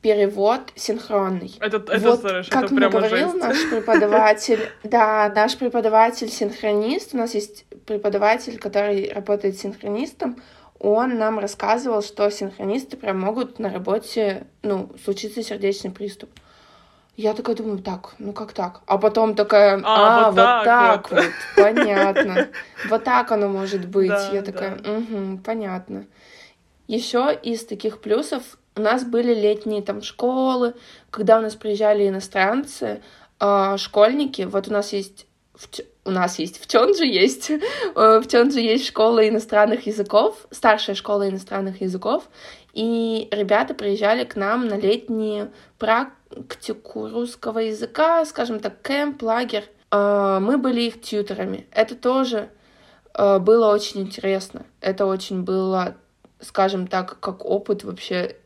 перевод 0.00 0.72
синхронный. 0.76 1.56
Это, 1.60 1.76
это, 1.76 2.10
вот, 2.10 2.20
слышь, 2.20 2.48
как 2.48 2.64
это 2.64 2.74
мне 2.74 2.88
прямо 2.88 3.06
говорил 3.06 3.32
жесть. 3.32 3.42
наш 3.42 3.70
преподаватель, 3.70 4.60
да, 4.84 5.32
наш 5.34 5.56
преподаватель 5.56 6.28
синхронист, 6.28 7.14
у 7.14 7.18
нас 7.18 7.34
есть 7.34 7.66
преподаватель, 7.86 8.58
который 8.58 9.12
работает 9.12 9.58
синхронистом, 9.58 10.40
он 10.78 11.16
нам 11.18 11.38
рассказывал, 11.38 12.02
что 12.02 12.28
синхронисты 12.30 12.96
прям 12.96 13.18
могут 13.18 13.58
на 13.58 13.70
работе, 13.72 14.46
ну, 14.62 14.90
случиться 15.02 15.42
сердечный 15.42 15.90
приступ. 15.90 16.30
Я 17.16 17.32
такая 17.34 17.54
думаю, 17.54 17.78
так, 17.78 18.14
ну 18.18 18.32
как 18.32 18.52
так? 18.52 18.80
А 18.86 18.98
потом 18.98 19.36
такая, 19.36 19.80
а, 19.84 20.26
а 20.26 20.30
вот, 20.30 20.36
вот 20.36 20.36
так, 20.36 20.64
так 20.64 21.10
вот. 21.10 21.20
вот, 21.20 21.32
понятно. 21.56 22.48
Вот 22.88 23.04
так 23.04 23.30
оно 23.32 23.48
может 23.48 23.86
быть. 23.86 24.08
Да, 24.08 24.30
Я 24.32 24.42
такая, 24.42 24.76
да. 24.76 24.92
угу, 24.92 25.38
понятно. 25.44 26.06
Еще 26.88 27.38
из 27.42 27.64
таких 27.64 28.00
плюсов 28.00 28.42
у 28.76 28.80
нас 28.80 29.04
были 29.04 29.32
летние 29.32 29.80
там 29.80 30.02
школы, 30.02 30.74
когда 31.10 31.38
у 31.38 31.40
нас 31.40 31.54
приезжали 31.54 32.08
иностранцы, 32.08 33.00
э, 33.40 33.76
школьники. 33.78 34.42
Вот 34.42 34.68
у 34.68 34.72
нас 34.72 34.92
есть 34.92 35.26
в, 35.54 35.68
у 36.04 36.10
нас 36.10 36.38
есть 36.38 36.60
в 36.60 36.66
Чонджи 36.66 37.06
есть 37.06 37.50
э, 37.50 37.60
в 37.94 38.26
Чонджи 38.26 38.60
есть 38.60 38.86
школа 38.86 39.26
иностранных 39.28 39.86
языков, 39.86 40.46
старшая 40.50 40.96
школа 40.96 41.28
иностранных 41.28 41.80
языков, 41.80 42.28
и 42.72 43.28
ребята 43.30 43.72
приезжали 43.72 44.24
к 44.24 44.34
нам 44.36 44.66
на 44.66 44.74
летние 44.74 45.50
практику 46.42 47.08
русского 47.08 47.60
языка, 47.60 48.24
скажем 48.24 48.60
так, 48.60 48.80
кемп, 48.82 49.22
лагерь. 49.22 49.68
Э, 49.90 50.38
мы 50.40 50.58
были 50.58 50.82
их 50.82 51.00
тьютерами. 51.00 51.66
Это 51.70 51.94
тоже 51.94 52.50
э, 53.14 53.38
было 53.38 53.72
очень 53.72 54.02
интересно. 54.02 54.66
Это 54.80 55.06
очень 55.06 55.42
было, 55.42 55.94
скажем 56.40 56.86
так, 56.86 57.18
как 57.20 57.44
опыт 57.44 57.84
вообще 57.84 58.36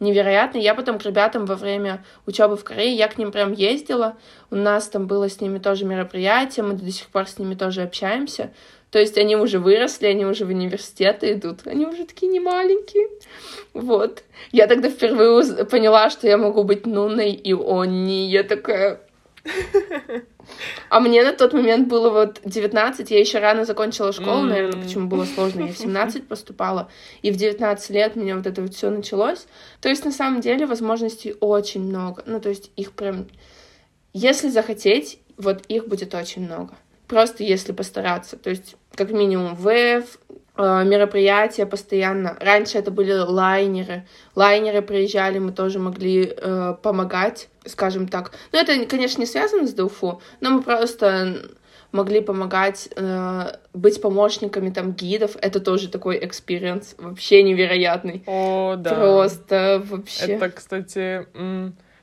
невероятный. 0.00 0.62
Я 0.62 0.74
потом 0.74 0.98
к 0.98 1.04
ребятам 1.04 1.46
во 1.46 1.54
время 1.54 2.04
учебы 2.26 2.56
в 2.56 2.64
Корее, 2.64 2.94
я 2.94 3.08
к 3.08 3.18
ним 3.18 3.30
прям 3.30 3.52
ездила. 3.52 4.16
У 4.50 4.56
нас 4.56 4.88
там 4.88 5.06
было 5.06 5.28
с 5.28 5.40
ними 5.40 5.58
тоже 5.58 5.84
мероприятие, 5.84 6.64
мы 6.64 6.74
до 6.74 6.90
сих 6.90 7.06
пор 7.08 7.28
с 7.28 7.38
ними 7.38 7.54
тоже 7.54 7.82
общаемся. 7.82 8.52
То 8.92 8.98
есть 8.98 9.16
они 9.16 9.36
уже 9.36 9.58
выросли, 9.58 10.06
они 10.06 10.26
уже 10.26 10.44
в 10.44 10.50
университеты 10.50 11.32
идут, 11.32 11.66
они 11.66 11.86
уже 11.86 12.04
такие 12.04 12.30
не 12.30 12.40
маленькие. 12.40 13.08
Вот. 13.72 14.22
Я 14.52 14.66
тогда 14.66 14.90
впервые 14.90 15.64
поняла, 15.64 16.10
что 16.10 16.28
я 16.28 16.36
могу 16.36 16.62
быть 16.62 16.84
Нуной 16.86 17.30
и 17.32 17.54
Онни. 17.54 18.28
Я 18.28 18.44
такая... 18.44 19.00
А 20.90 21.00
мне 21.00 21.22
на 21.24 21.32
тот 21.32 21.54
момент 21.54 21.88
было 21.88 22.10
вот 22.10 22.40
19, 22.44 23.10
я 23.10 23.18
еще 23.18 23.38
рано 23.38 23.64
закончила 23.64 24.12
школу, 24.12 24.42
наверное, 24.42 24.82
почему 24.82 25.08
было 25.08 25.24
сложно. 25.24 25.62
Я 25.62 25.72
в 25.72 25.78
17 25.78 26.28
поступала, 26.28 26.90
и 27.22 27.30
в 27.30 27.36
19 27.36 27.90
лет 27.90 28.12
у 28.14 28.20
меня 28.20 28.36
вот 28.36 28.46
это 28.46 28.60
вот 28.60 28.74
все 28.74 28.90
началось. 28.90 29.46
То 29.80 29.88
есть, 29.88 30.04
на 30.04 30.12
самом 30.12 30.42
деле, 30.42 30.66
возможностей 30.66 31.34
очень 31.40 31.82
много. 31.82 32.22
Ну, 32.26 32.40
то 32.40 32.50
есть, 32.50 32.70
их 32.76 32.92
прям... 32.92 33.26
Если 34.12 34.48
захотеть, 34.48 35.18
вот 35.38 35.64
их 35.68 35.88
будет 35.88 36.14
очень 36.14 36.44
много. 36.44 36.74
Просто 37.08 37.42
если 37.42 37.72
постараться. 37.72 38.36
То 38.36 38.50
есть, 38.50 38.76
как 38.94 39.10
минимум, 39.10 39.54
ВЭФ, 39.54 40.18
э, 40.56 40.84
мероприятия 40.84 41.66
постоянно. 41.66 42.36
Раньше 42.40 42.78
это 42.78 42.90
были 42.90 43.12
лайнеры. 43.12 44.06
Лайнеры 44.34 44.82
приезжали, 44.82 45.38
мы 45.38 45.52
тоже 45.52 45.78
могли 45.78 46.32
э, 46.36 46.74
помогать, 46.82 47.48
скажем 47.64 48.08
так. 48.08 48.32
Но 48.52 48.60
это, 48.60 48.84
конечно, 48.86 49.20
не 49.20 49.26
связано 49.26 49.66
с 49.66 49.72
ДУФУ, 49.72 50.20
но 50.40 50.50
мы 50.50 50.62
просто 50.62 51.42
могли 51.92 52.20
помогать, 52.20 52.88
э, 52.96 53.56
быть 53.74 54.00
помощниками 54.00 54.70
там 54.70 54.92
гидов. 54.92 55.36
Это 55.40 55.60
тоже 55.60 55.88
такой 55.88 56.18
experience 56.24 56.94
вообще 56.98 57.42
невероятный. 57.42 58.22
О, 58.26 58.76
да. 58.76 58.94
Просто 58.94 59.82
вообще. 59.84 60.32
Это, 60.32 60.50
кстати, 60.50 61.26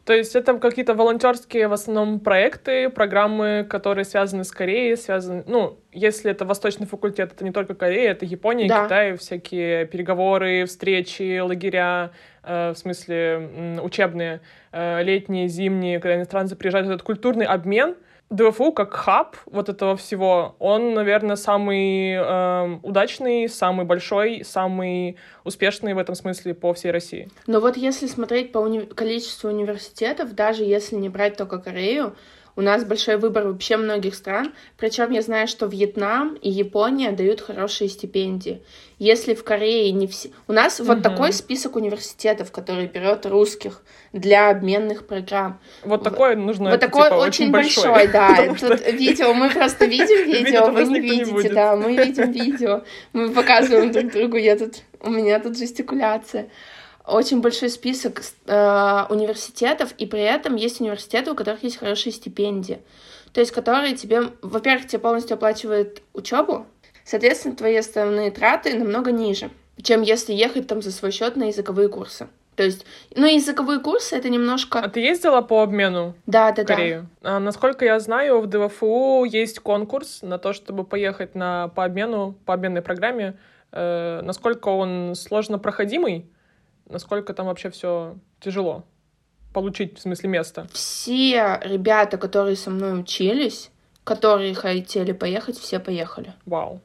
то 0.09 0.15
есть 0.15 0.35
это 0.35 0.55
какие-то 0.57 0.95
волонтерские 0.95 1.67
в 1.67 1.73
основном 1.73 2.19
проекты, 2.19 2.89
программы, 2.89 3.63
которые 3.69 4.05
связаны 4.05 4.43
с 4.43 4.51
Кореей, 4.51 4.97
связаны, 4.97 5.43
ну, 5.45 5.77
если 5.91 6.31
это 6.31 6.45
восточный 6.45 6.87
факультет, 6.87 7.31
это 7.31 7.43
не 7.43 7.51
только 7.51 7.75
Корея, 7.75 8.09
это 8.13 8.25
Япония, 8.25 8.67
да. 8.67 8.85
Китай, 8.85 9.15
всякие 9.17 9.85
переговоры, 9.85 10.65
встречи, 10.65 11.37
лагеря, 11.37 12.09
э, 12.41 12.71
в 12.71 12.77
смысле 12.79 13.77
учебные, 13.83 14.41
э, 14.71 15.03
летние, 15.03 15.47
зимние, 15.47 15.99
когда 15.99 16.15
иностранцы 16.15 16.55
приезжают, 16.55 16.87
этот 16.87 17.03
культурный 17.03 17.45
обмен— 17.45 17.95
ДВФУ 18.29 18.71
как 18.73 18.93
хаб 18.93 19.37
вот 19.45 19.69
этого 19.69 19.97
всего, 19.97 20.55
он, 20.59 20.93
наверное, 20.93 21.35
самый 21.35 22.13
э, 22.13 22.79
удачный, 22.83 23.49
самый 23.49 23.85
большой, 23.85 24.43
самый 24.45 25.17
успешный 25.43 25.95
в 25.95 25.97
этом 25.97 26.13
смысле 26.13 26.53
по 26.53 26.73
всей 26.73 26.91
России. 26.91 27.29
Но 27.47 27.59
вот 27.59 27.75
если 27.75 28.05
смотреть 28.05 28.51
по 28.51 28.59
уни- 28.59 28.85
количеству 28.85 29.49
университетов, 29.49 30.35
даже 30.35 30.63
если 30.63 30.95
не 30.95 31.09
брать 31.09 31.37
только 31.37 31.57
Корею, 31.57 32.15
у 32.55 32.61
нас 32.61 32.83
большой 32.83 33.17
выбор 33.17 33.47
вообще 33.47 33.77
многих 33.77 34.15
стран, 34.15 34.53
причем 34.77 35.11
я 35.11 35.21
знаю, 35.21 35.47
что 35.47 35.65
Вьетнам 35.65 36.35
и 36.35 36.49
Япония 36.49 37.11
дают 37.11 37.41
хорошие 37.41 37.89
стипендии. 37.89 38.61
Если 38.97 39.33
в 39.33 39.43
Корее 39.43 39.91
не 39.91 40.07
все... 40.07 40.31
У 40.47 40.53
нас 40.53 40.79
угу. 40.79 40.89
вот 40.89 41.03
такой 41.03 41.31
список 41.31 41.77
университетов, 41.77 42.51
который 42.51 42.87
берет 42.87 43.25
русских 43.25 43.81
для 44.11 44.49
обменных 44.49 45.07
программ. 45.07 45.59
Вот 45.83 46.03
такой 46.03 46.35
нужно. 46.35 46.71
Вот 46.71 46.79
такой 46.79 47.05
типа, 47.05 47.15
очень 47.15 47.51
большой, 47.51 47.89
большой 47.89 48.07
да. 48.11 48.55
Тут 48.59 48.85
видео, 48.91 49.33
мы 49.33 49.49
просто 49.49 49.85
видим 49.85 50.25
видео, 50.31 50.71
вы 50.71 50.83
не 50.83 50.99
видите, 50.99 51.49
да, 51.49 51.75
мы 51.75 51.95
видим 51.95 52.31
видео, 52.31 52.83
мы 53.13 53.29
показываем 53.29 53.91
друг 53.91 54.11
другу, 54.11 54.37
я 54.37 54.57
тут, 54.57 54.83
у 55.01 55.09
меня 55.09 55.39
тут 55.39 55.57
жестикуляция 55.57 56.49
очень 57.09 57.41
большой 57.41 57.69
список 57.69 58.21
э, 58.45 59.05
университетов, 59.09 59.93
и 59.97 60.05
при 60.05 60.21
этом 60.21 60.55
есть 60.55 60.81
университеты, 60.81 61.31
у 61.31 61.35
которых 61.35 61.63
есть 61.63 61.77
хорошие 61.77 62.13
стипендии. 62.13 62.79
То 63.33 63.41
есть, 63.41 63.51
которые 63.51 63.95
тебе, 63.95 64.23
во-первых, 64.41 64.87
тебе 64.87 64.99
полностью 64.99 65.35
оплачивают 65.35 66.01
учебу, 66.13 66.65
соответственно, 67.03 67.55
твои 67.55 67.75
основные 67.75 68.31
траты 68.31 68.77
намного 68.77 69.11
ниже, 69.11 69.49
чем 69.81 70.01
если 70.01 70.33
ехать 70.33 70.67
там 70.67 70.81
за 70.81 70.91
свой 70.91 71.11
счет 71.11 71.35
на 71.35 71.45
языковые 71.45 71.89
курсы. 71.89 72.27
То 72.55 72.63
есть, 72.63 72.85
ну, 73.15 73.25
языковые 73.25 73.79
курсы 73.79 74.17
это 74.17 74.29
немножко... 74.29 74.79
А 74.79 74.89
ты 74.89 74.99
ездила 74.99 75.39
по 75.39 75.63
обмену? 75.63 76.13
Да, 76.25 76.51
да, 76.51 76.63
в 76.63 76.65
Корею? 76.65 77.07
да. 77.21 77.37
А, 77.37 77.39
насколько 77.39 77.85
я 77.85 77.97
знаю, 78.01 78.41
в 78.41 78.47
ДВФУ 78.47 79.23
есть 79.23 79.59
конкурс 79.59 80.23
на 80.23 80.37
то, 80.39 80.51
чтобы 80.51 80.83
поехать 80.83 81.35
на, 81.35 81.69
по 81.69 81.85
обмену, 81.85 82.35
по 82.45 82.53
обменной 82.53 82.81
программе. 82.81 83.37
Э, 83.71 84.19
насколько 84.23 84.67
он 84.67 85.15
сложно 85.15 85.57
проходимый? 85.57 86.25
Насколько 86.89 87.33
там 87.33 87.45
вообще 87.45 87.69
все 87.69 88.17
тяжело 88.39 88.83
получить, 89.53 89.97
в 89.97 90.01
смысле, 90.01 90.29
место? 90.29 90.67
Все 90.73 91.59
ребята, 91.63 92.17
которые 92.17 92.55
со 92.55 92.69
мной 92.69 92.99
учились, 92.99 93.71
которые 94.03 94.53
хотели 94.53 95.11
поехать, 95.11 95.57
все 95.57 95.79
поехали. 95.79 96.33
Вау. 96.45 96.81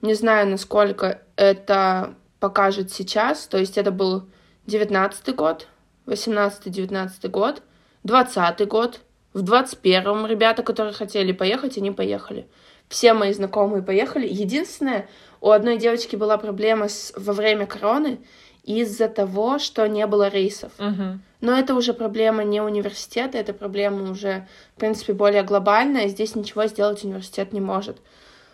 Не 0.00 0.14
знаю, 0.14 0.48
насколько 0.48 1.22
это 1.36 2.14
покажет 2.40 2.90
сейчас. 2.90 3.46
То 3.46 3.58
есть 3.58 3.78
это 3.78 3.92
был 3.92 4.28
девятнадцатый 4.66 5.32
год, 5.32 5.68
восемнадцатый, 6.06 6.72
девятнадцатый 6.72 7.30
год, 7.30 7.62
двадцатый 8.02 8.66
год. 8.66 9.00
В 9.32 9.40
двадцать 9.40 9.78
первом 9.78 10.26
ребята, 10.26 10.62
которые 10.62 10.92
хотели 10.92 11.32
поехать, 11.32 11.78
они 11.78 11.90
поехали. 11.90 12.46
Все 12.88 13.14
мои 13.14 13.32
знакомые 13.32 13.82
поехали. 13.82 14.28
Единственное, 14.28 15.08
у 15.40 15.50
одной 15.50 15.78
девочки 15.78 16.16
была 16.16 16.36
проблема 16.36 16.88
с, 16.88 17.14
во 17.16 17.32
время 17.32 17.66
короны, 17.66 18.20
из-за 18.64 19.08
того, 19.08 19.58
что 19.58 19.86
не 19.88 20.06
было 20.06 20.28
рейсов. 20.28 20.72
Uh-huh. 20.78 21.18
Но 21.40 21.58
это 21.58 21.74
уже 21.74 21.92
проблема 21.92 22.44
не 22.44 22.60
университета, 22.60 23.38
это 23.38 23.52
проблема 23.52 24.10
уже, 24.10 24.46
в 24.76 24.80
принципе, 24.80 25.12
более 25.12 25.42
глобальная. 25.42 26.08
Здесь 26.08 26.36
ничего 26.36 26.66
сделать 26.66 27.04
университет 27.04 27.52
не 27.52 27.60
может. 27.60 27.96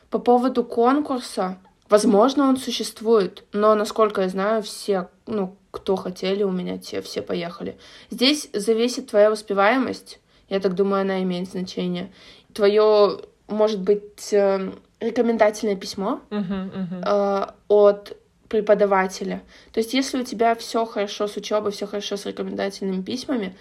По 0.09 0.19
поводу 0.19 0.65
конкурса, 0.65 1.59
возможно, 1.91 2.49
он 2.49 2.57
существует, 2.57 3.45
но, 3.53 3.75
насколько 3.75 4.23
я 4.23 4.29
знаю, 4.31 4.63
все, 4.63 5.11
ну, 5.27 5.57
кто 5.71 5.97
хотели 5.97 6.43
у 6.43 6.51
меня, 6.51 6.79
те 6.79 7.03
все 7.03 7.21
поехали. 7.21 7.77
Здесь 8.11 8.49
зависит 8.55 9.11
твоя 9.11 9.31
успеваемость. 9.31 10.19
Я 10.49 10.61
так 10.61 10.75
думаю, 10.75 11.03
она 11.03 11.23
имеет 11.23 11.51
значение. 11.51 12.11
Твое, 12.55 13.21
может 13.49 13.81
быть, 13.83 14.33
э, 14.33 14.73
рекомендательное 14.99 15.77
письмо 15.77 16.21
uh-huh, 16.31 16.73
uh-huh. 16.73 17.03
Э, 17.05 17.53
от 17.69 18.17
преподавателя. 18.49 19.43
То 19.73 19.81
есть, 19.81 19.95
если 19.95 20.21
у 20.21 20.25
тебя 20.25 20.55
все 20.55 20.85
хорошо 20.85 21.27
с 21.27 21.37
учебой, 21.37 21.73
все 21.73 21.87
хорошо 21.87 22.17
с 22.17 22.27
рекомендательными 22.27 23.03
письмами, 23.03 23.55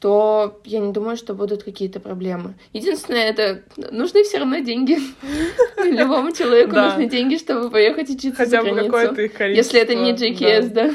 то 0.00 0.60
я 0.64 0.80
не 0.80 0.92
думаю, 0.92 1.16
что 1.16 1.34
будут 1.34 1.62
какие-то 1.62 1.98
проблемы. 1.98 2.54
Единственное, 2.74 3.30
это 3.30 3.62
нужны 3.90 4.22
все 4.22 4.38
равно 4.38 4.58
деньги. 4.58 4.98
Любому 5.82 6.32
человеку 6.32 6.76
нужны 6.76 7.08
деньги, 7.08 7.36
чтобы 7.36 7.70
поехать 7.70 8.10
учиться 8.10 8.44
за 8.44 8.60
границу. 8.60 9.14
Если 9.44 9.80
это 9.80 9.94
не 9.94 10.12
GKS, 10.12 10.68
да. 10.68 10.90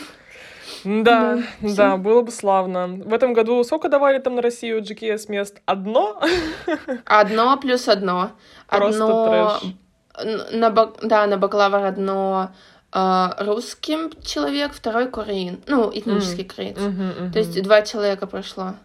Да, 0.84 1.40
да, 1.62 1.98
было 1.98 2.22
бы 2.22 2.32
славно. 2.32 2.88
В 2.88 3.14
этом 3.14 3.34
году 3.34 3.64
сколько 3.64 3.90
давали 3.90 4.20
там 4.20 4.36
на 4.36 4.42
Россию 4.42 4.82
GKS 4.82 5.26
мест? 5.30 5.62
Одно? 5.66 6.22
Одно 7.06 7.58
плюс 7.58 7.88
одно. 7.88 8.32
Просто 8.68 9.60
трэш. 9.62 9.74
На, 10.52 10.70
да, 10.70 11.28
на 11.28 11.38
бакалавр 11.38 11.84
одно, 11.84 12.52
русским 12.92 14.12
человек, 14.24 14.74
второй 14.74 15.10
кореин, 15.10 15.62
ну, 15.68 15.92
этнический 15.94 16.44
mm. 16.44 16.56
кореец. 16.56 16.78
Mm-hmm, 16.78 17.18
mm-hmm. 17.18 17.32
То 17.32 17.40
есть 17.40 17.62
два 17.62 17.82
человека 17.84 18.28
прошло. 18.28 18.76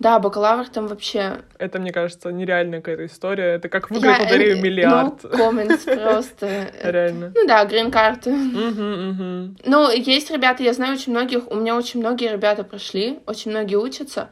Да, 0.00 0.18
бакалавр 0.18 0.66
там 0.70 0.86
вообще... 0.86 1.42
Это, 1.58 1.78
мне 1.78 1.92
кажется, 1.92 2.32
нереальная 2.32 2.80
какая-то 2.80 3.04
история. 3.04 3.56
Это 3.56 3.68
как 3.68 3.90
выиграть 3.90 4.18
я... 4.18 4.24
лотерею 4.24 4.56
э, 4.56 4.60
миллиард. 4.60 5.22
Ну, 5.22 5.28
comments 5.30 5.84
просто. 5.84 6.70
Реально. 6.82 7.32
Ну 7.34 7.46
да, 7.46 7.62
грин-карты. 7.66 8.30
Ну, 8.32 9.90
есть 9.90 10.30
ребята, 10.30 10.62
я 10.62 10.72
знаю 10.72 10.94
очень 10.94 11.12
многих, 11.12 11.50
у 11.50 11.54
меня 11.54 11.76
очень 11.76 12.00
многие 12.00 12.32
ребята 12.32 12.64
прошли, 12.64 13.20
очень 13.26 13.50
многие 13.50 13.76
учатся. 13.76 14.30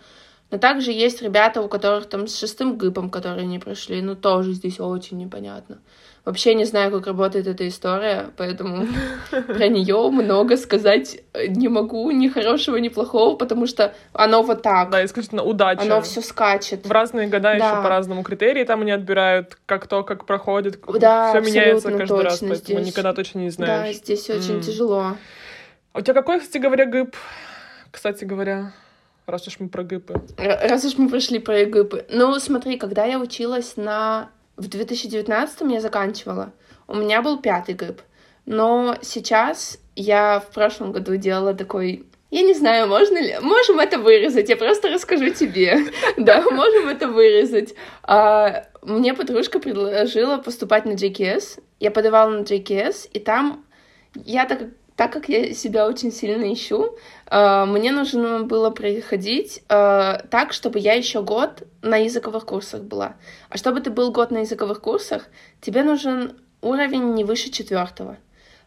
Но 0.51 0.57
также 0.57 0.90
есть 0.90 1.21
ребята, 1.21 1.61
у 1.61 1.68
которых 1.68 2.09
там 2.09 2.27
с 2.27 2.38
шестым 2.38 2.79
гипом, 2.79 3.11
которые 3.11 3.47
не 3.47 3.59
прошли, 3.59 4.01
ну 4.01 4.16
тоже 4.16 4.53
здесь 4.53 4.81
очень 4.81 5.18
непонятно. 5.18 5.79
Вообще 6.29 6.53
не 6.53 6.67
знаю, 6.67 6.93
как 6.93 7.07
работает 7.07 7.47
эта 7.47 7.67
история, 7.67 8.27
поэтому 8.37 8.87
про 9.31 9.69
нее 9.69 10.11
много 10.11 10.59
сказать 10.59 11.23
не 11.35 11.69
могу, 11.69 12.11
ни 12.11 12.29
хорошего, 12.29 12.77
ни 12.77 12.91
плохого, 12.91 13.35
потому 13.35 13.67
что 13.67 13.95
оно 14.12 14.43
вот 14.43 14.61
так. 14.61 14.91
Да, 14.91 15.03
исключительно 15.03 15.43
удача. 15.43 15.81
Оно 15.81 16.03
все 16.03 16.21
скачет. 16.21 16.85
В 16.85 16.91
разные 16.93 17.29
года 17.29 17.45
да. 17.45 17.55
еще 17.55 17.83
по 17.83 17.88
разному 17.88 18.23
критерии 18.25 18.62
там 18.64 18.83
они 18.83 18.91
отбирают, 18.91 19.57
как 19.64 19.87
то, 19.87 20.03
как 20.03 20.27
проходит. 20.27 20.79
Да, 21.01 21.31
все 21.31 21.41
меняется 21.41 21.91
каждый 21.93 22.23
раз, 22.23 22.41
поэтому 22.41 22.55
здесь... 22.57 22.87
никогда 22.88 23.14
точно 23.14 23.38
не 23.38 23.51
знаешь. 23.51 23.97
Да, 23.97 23.99
здесь 23.99 24.29
очень 24.29 24.61
тяжело. 24.61 25.17
А 25.95 25.99
у 25.99 26.03
тебя 26.03 26.12
какой, 26.12 26.41
кстати 26.41 26.59
говоря, 26.59 26.85
гип? 26.85 27.17
Кстати 27.91 28.27
говоря, 28.27 28.75
раз 29.25 29.47
уж 29.47 29.61
мы 29.61 29.71
про 29.71 29.83
гипы. 29.83 30.21
Раз 30.37 30.85
уж 30.85 30.99
мы 30.99 31.09
прошли 31.09 31.38
про 31.38 31.64
гипы. 31.64 32.05
Ну, 32.11 32.38
смотри, 32.38 32.77
когда 32.77 33.07
я 33.07 33.19
училась 33.19 33.79
на 33.79 34.29
в 34.59 34.68
2019 34.68 35.61
я 35.71 35.81
заканчивала, 35.81 36.53
у 36.87 36.97
меня 36.97 37.23
был 37.23 37.40
пятый 37.40 37.75
ГИП. 37.75 38.03
Но 38.44 38.97
сейчас 39.03 39.79
я 39.94 40.40
в 40.40 40.53
прошлом 40.53 40.92
году 40.92 41.16
делала 41.16 41.55
такой 41.55 42.05
я 42.31 42.42
не 42.42 42.53
знаю, 42.53 42.88
можно 42.88 43.16
ли... 43.16 43.38
Можем 43.40 43.81
это 43.81 43.99
вырезать, 43.99 44.51
я 44.51 44.57
просто 44.57 44.88
расскажу 44.88 45.31
тебе. 45.31 45.79
Да, 46.18 46.42
можем 46.42 46.88
это 46.88 47.09
вырезать. 47.09 47.75
А, 48.03 48.66
мне 48.83 49.14
подружка 49.14 49.61
предложила 49.61 50.37
поступать 50.37 50.85
на 50.85 50.92
JKS. 50.92 51.62
Я 51.81 51.90
подавала 51.90 52.31
на 52.31 52.42
JKS, 52.42 53.09
и 53.14 53.18
там 53.18 53.64
я 54.14 54.44
так 54.44 54.61
так 54.99 55.13
как 55.13 55.29
я 55.29 55.55
себя 55.55 55.87
очень 55.87 56.11
сильно 56.11 56.53
ищу, 56.53 56.97
э, 57.31 57.65
мне 57.67 57.93
нужно 57.93 58.43
было 58.43 58.71
приходить 58.71 59.63
э, 59.69 60.19
так, 60.29 60.53
чтобы 60.53 60.81
я 60.81 60.95
еще 60.95 61.23
год 61.23 61.63
на 61.83 61.99
языковых 61.99 62.45
курсах 62.45 62.83
была. 62.83 63.15
А 63.49 63.57
чтобы 63.59 63.81
ты 63.81 63.91
был 63.91 64.11
год 64.11 64.33
на 64.33 64.39
языковых 64.39 64.81
курсах, 64.81 65.29
тебе 65.61 65.85
нужен 65.85 66.41
уровень 66.63 67.15
не 67.15 67.23
выше 67.23 67.53
четвертого. 67.53 68.17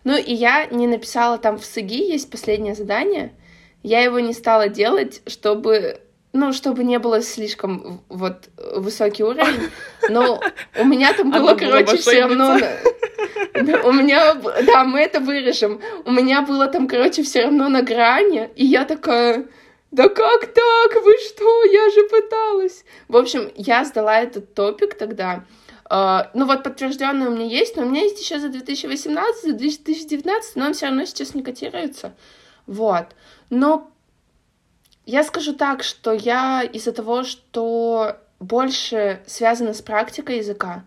Ну 0.06 0.18
и 0.18 0.34
я 0.34 0.68
не 0.68 0.88
написала 0.88 1.38
там 1.38 1.60
в 1.60 1.66
СИГИ 1.66 2.14
есть 2.14 2.32
последнее 2.32 2.76
задание, 2.76 3.34
я 3.84 4.00
его 4.00 4.22
не 4.22 4.32
стала 4.32 4.70
делать, 4.70 5.22
чтобы 5.28 6.00
ну, 6.34 6.54
чтобы 6.54 6.84
не 6.84 7.00
было 7.00 7.22
слишком 7.22 8.02
вот 8.10 8.50
высокий 8.58 9.24
уровень, 9.24 9.70
но 10.10 10.42
у 10.80 10.86
меня 10.86 11.14
там 11.14 11.32
было, 11.32 11.56
короче, 11.56 11.98
все 11.98 12.22
равно 12.22 12.58
у 13.84 13.92
меня, 13.92 14.36
да, 14.36 14.84
мы 14.84 15.02
это 15.02 15.20
вырежем. 15.20 15.82
У 16.06 16.12
меня 16.12 16.42
было 16.42 16.68
там, 16.68 16.88
короче, 16.88 17.24
все 17.24 17.44
равно 17.44 17.70
на 17.70 17.82
грани, 17.82 18.50
и 18.56 18.66
я 18.66 18.86
такая, 18.86 19.46
да 19.92 20.08
как 20.08 20.48
так? 20.48 21.04
Вы 21.04 21.18
что? 21.28 21.64
Я 21.66 21.90
же 21.90 22.08
пыталась. 22.08 22.86
В 23.08 23.18
общем, 23.18 23.52
я 23.56 23.84
сдала 23.84 24.22
этот 24.22 24.54
топик 24.54 24.96
тогда. 24.96 25.46
Uh, 25.90 26.30
ну 26.34 26.46
вот 26.46 26.64
подтвержденный 26.64 27.28
у 27.28 27.32
меня 27.32 27.48
есть, 27.48 27.76
но 27.76 27.84
у 27.84 27.86
меня 27.86 28.04
есть 28.04 28.22
еще 28.22 28.40
за 28.40 28.48
2018, 28.48 29.44
за 29.44 29.52
2019, 29.52 30.56
но 30.56 30.68
он 30.68 30.74
все 30.74 30.86
равно 30.86 31.04
сейчас 31.04 31.36
не 31.36 31.44
котируется. 31.44 32.16
Вот. 32.66 33.08
Но 33.50 33.91
я 35.06 35.24
скажу 35.24 35.54
так, 35.54 35.84
что 35.84 36.12
я 36.14 36.64
из-за 36.64 36.92
того, 36.92 37.24
что 37.24 38.18
больше 38.40 39.22
связано 39.26 39.74
с 39.74 39.82
практикой 39.82 40.38
языка, 40.38 40.84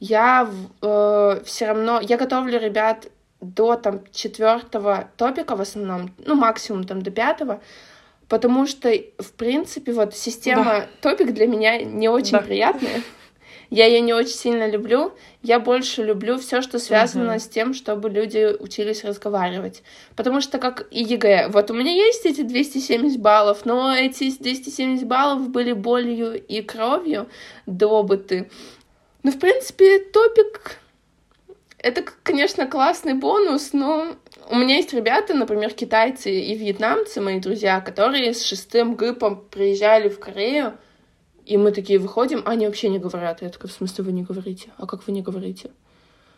я 0.00 0.48
э, 0.82 1.40
все 1.44 1.66
равно, 1.66 2.00
я 2.00 2.16
готовлю 2.16 2.58
ребят 2.58 3.08
до 3.40 3.76
там 3.76 4.00
четвертого 4.12 5.08
TOPIK 5.16 5.49
а 5.49 5.56
в 5.56 5.60
основном, 5.60 6.12
ну 6.24 6.34
максимум 6.34 6.84
там 6.84 7.02
до 7.02 7.10
пятого, 7.10 7.60
потому 8.28 8.66
что 8.66 8.90
в 8.90 9.32
принципе 9.36 9.92
вот 9.92 10.14
система 10.14 10.64
да. 10.64 10.86
TOPIK 11.00 11.32
для 11.32 11.46
меня 11.46 11.82
не 11.82 12.08
очень 12.08 12.32
да. 12.32 12.40
приятная. 12.40 13.02
Я 13.70 13.86
ее 13.86 14.00
не 14.00 14.14
очень 14.14 14.34
сильно 14.34 14.68
люблю. 14.68 15.12
Я 15.42 15.60
больше 15.60 16.02
люблю 16.02 16.38
все, 16.38 16.62
что 16.62 16.78
связано 16.78 17.32
uh-huh. 17.32 17.38
с 17.38 17.48
тем, 17.48 17.74
чтобы 17.74 18.08
люди 18.08 18.56
учились 18.58 19.04
разговаривать. 19.04 19.82
Потому 20.16 20.40
что 20.40 20.58
как 20.58 20.86
и 20.90 21.02
ЕГЭ. 21.02 21.48
Вот 21.48 21.70
у 21.70 21.74
меня 21.74 21.92
есть 21.92 22.24
эти 22.24 22.42
270 22.42 23.20
баллов, 23.20 23.64
но 23.64 23.94
эти 23.94 24.36
270 24.36 25.06
баллов 25.06 25.48
были 25.50 25.72
болью 25.72 26.42
и 26.42 26.62
кровью 26.62 27.28
добыты. 27.66 28.50
Ну, 29.22 29.32
в 29.32 29.38
принципе, 29.38 29.98
топик 29.98 30.78
это, 31.78 32.04
конечно, 32.22 32.66
классный 32.66 33.14
бонус, 33.14 33.72
но 33.72 34.16
у 34.50 34.56
меня 34.56 34.76
есть 34.76 34.92
ребята, 34.92 35.34
например, 35.34 35.72
китайцы 35.72 36.32
и 36.32 36.54
вьетнамцы, 36.56 37.20
мои 37.20 37.38
друзья, 37.38 37.80
которые 37.80 38.34
с 38.34 38.44
шестым 38.44 38.96
гипом 38.96 39.44
приезжали 39.50 40.08
в 40.08 40.18
Корею, 40.18 40.76
и 41.48 41.56
мы 41.56 41.72
такие 41.72 41.98
выходим, 41.98 42.42
а 42.44 42.50
они 42.50 42.66
вообще 42.66 42.88
не 42.90 42.98
говорят. 42.98 43.42
Я 43.42 43.48
такая, 43.48 43.70
в 43.70 43.74
смысле 43.74 44.04
вы 44.04 44.12
не 44.12 44.22
говорите? 44.22 44.70
А 44.76 44.86
как 44.86 45.06
вы 45.06 45.12
не 45.12 45.22
говорите? 45.22 45.70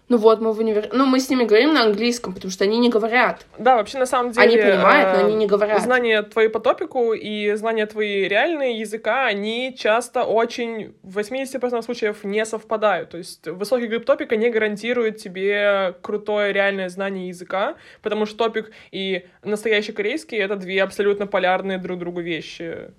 Ну 0.09 0.17
вот, 0.17 0.41
мы 0.41 0.53
в 0.53 0.59
универ... 0.59 0.89
Ну, 0.93 1.07
мы 1.07 1.21
с 1.21 1.31
ними 1.31 1.45
говорим 1.45 1.73
на 1.73 1.85
английском, 1.85 2.35
потому 2.35 2.51
что 2.51 2.65
они 2.65 2.79
не 2.79 2.91
говорят. 2.91 3.47
Да, 3.59 3.77
вообще, 3.77 3.99
на 3.99 4.07
самом 4.07 4.33
деле... 4.33 4.45
Они 4.45 4.57
понимают, 4.57 5.17
но 5.17 5.27
они 5.27 5.37
не 5.37 5.47
говорят. 5.47 5.83
Знания 5.83 6.23
твои 6.23 6.49
по 6.49 6.59
топику 6.59 7.13
и 7.13 7.55
знания 7.55 7.87
твои 7.87 8.27
реальные 8.27 8.81
языка, 8.81 9.27
они 9.27 9.73
часто 9.79 10.25
очень, 10.25 10.95
в 11.05 11.19
80% 11.19 11.83
случаев, 11.83 12.25
не 12.25 12.45
совпадают. 12.45 13.11
То 13.11 13.19
есть 13.19 13.47
высокий 13.47 13.87
грипп 13.87 14.05
топика 14.05 14.35
не 14.35 14.51
гарантирует 14.51 15.19
тебе 15.19 15.95
крутое 16.03 16.53
реальное 16.53 16.89
знание 16.89 17.29
языка, 17.29 17.77
потому 18.03 18.27
что 18.27 18.37
топик 18.37 18.73
и 18.91 19.27
настоящий 19.45 19.93
корейский— 19.93 20.39
это 20.45 20.57
две 20.57 20.83
абсолютно 20.83 21.29
полярные 21.29 21.79
друг 21.79 22.01
другу 22.01 22.21
вещи. 22.21 22.91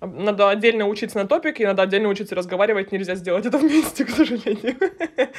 Надо 0.00 0.48
отдельно 0.48 0.86
учиться 0.88 1.18
на 1.18 1.26
топике, 1.26 1.64
и 1.64 1.66
надо 1.66 1.82
отдельно 1.82 2.08
учиться 2.08 2.34
разговаривать. 2.34 2.90
Нельзя 2.90 3.14
сделать 3.16 3.44
это 3.44 3.58
вместе, 3.58 4.04
к 4.04 4.10
сожалению. 4.10 4.76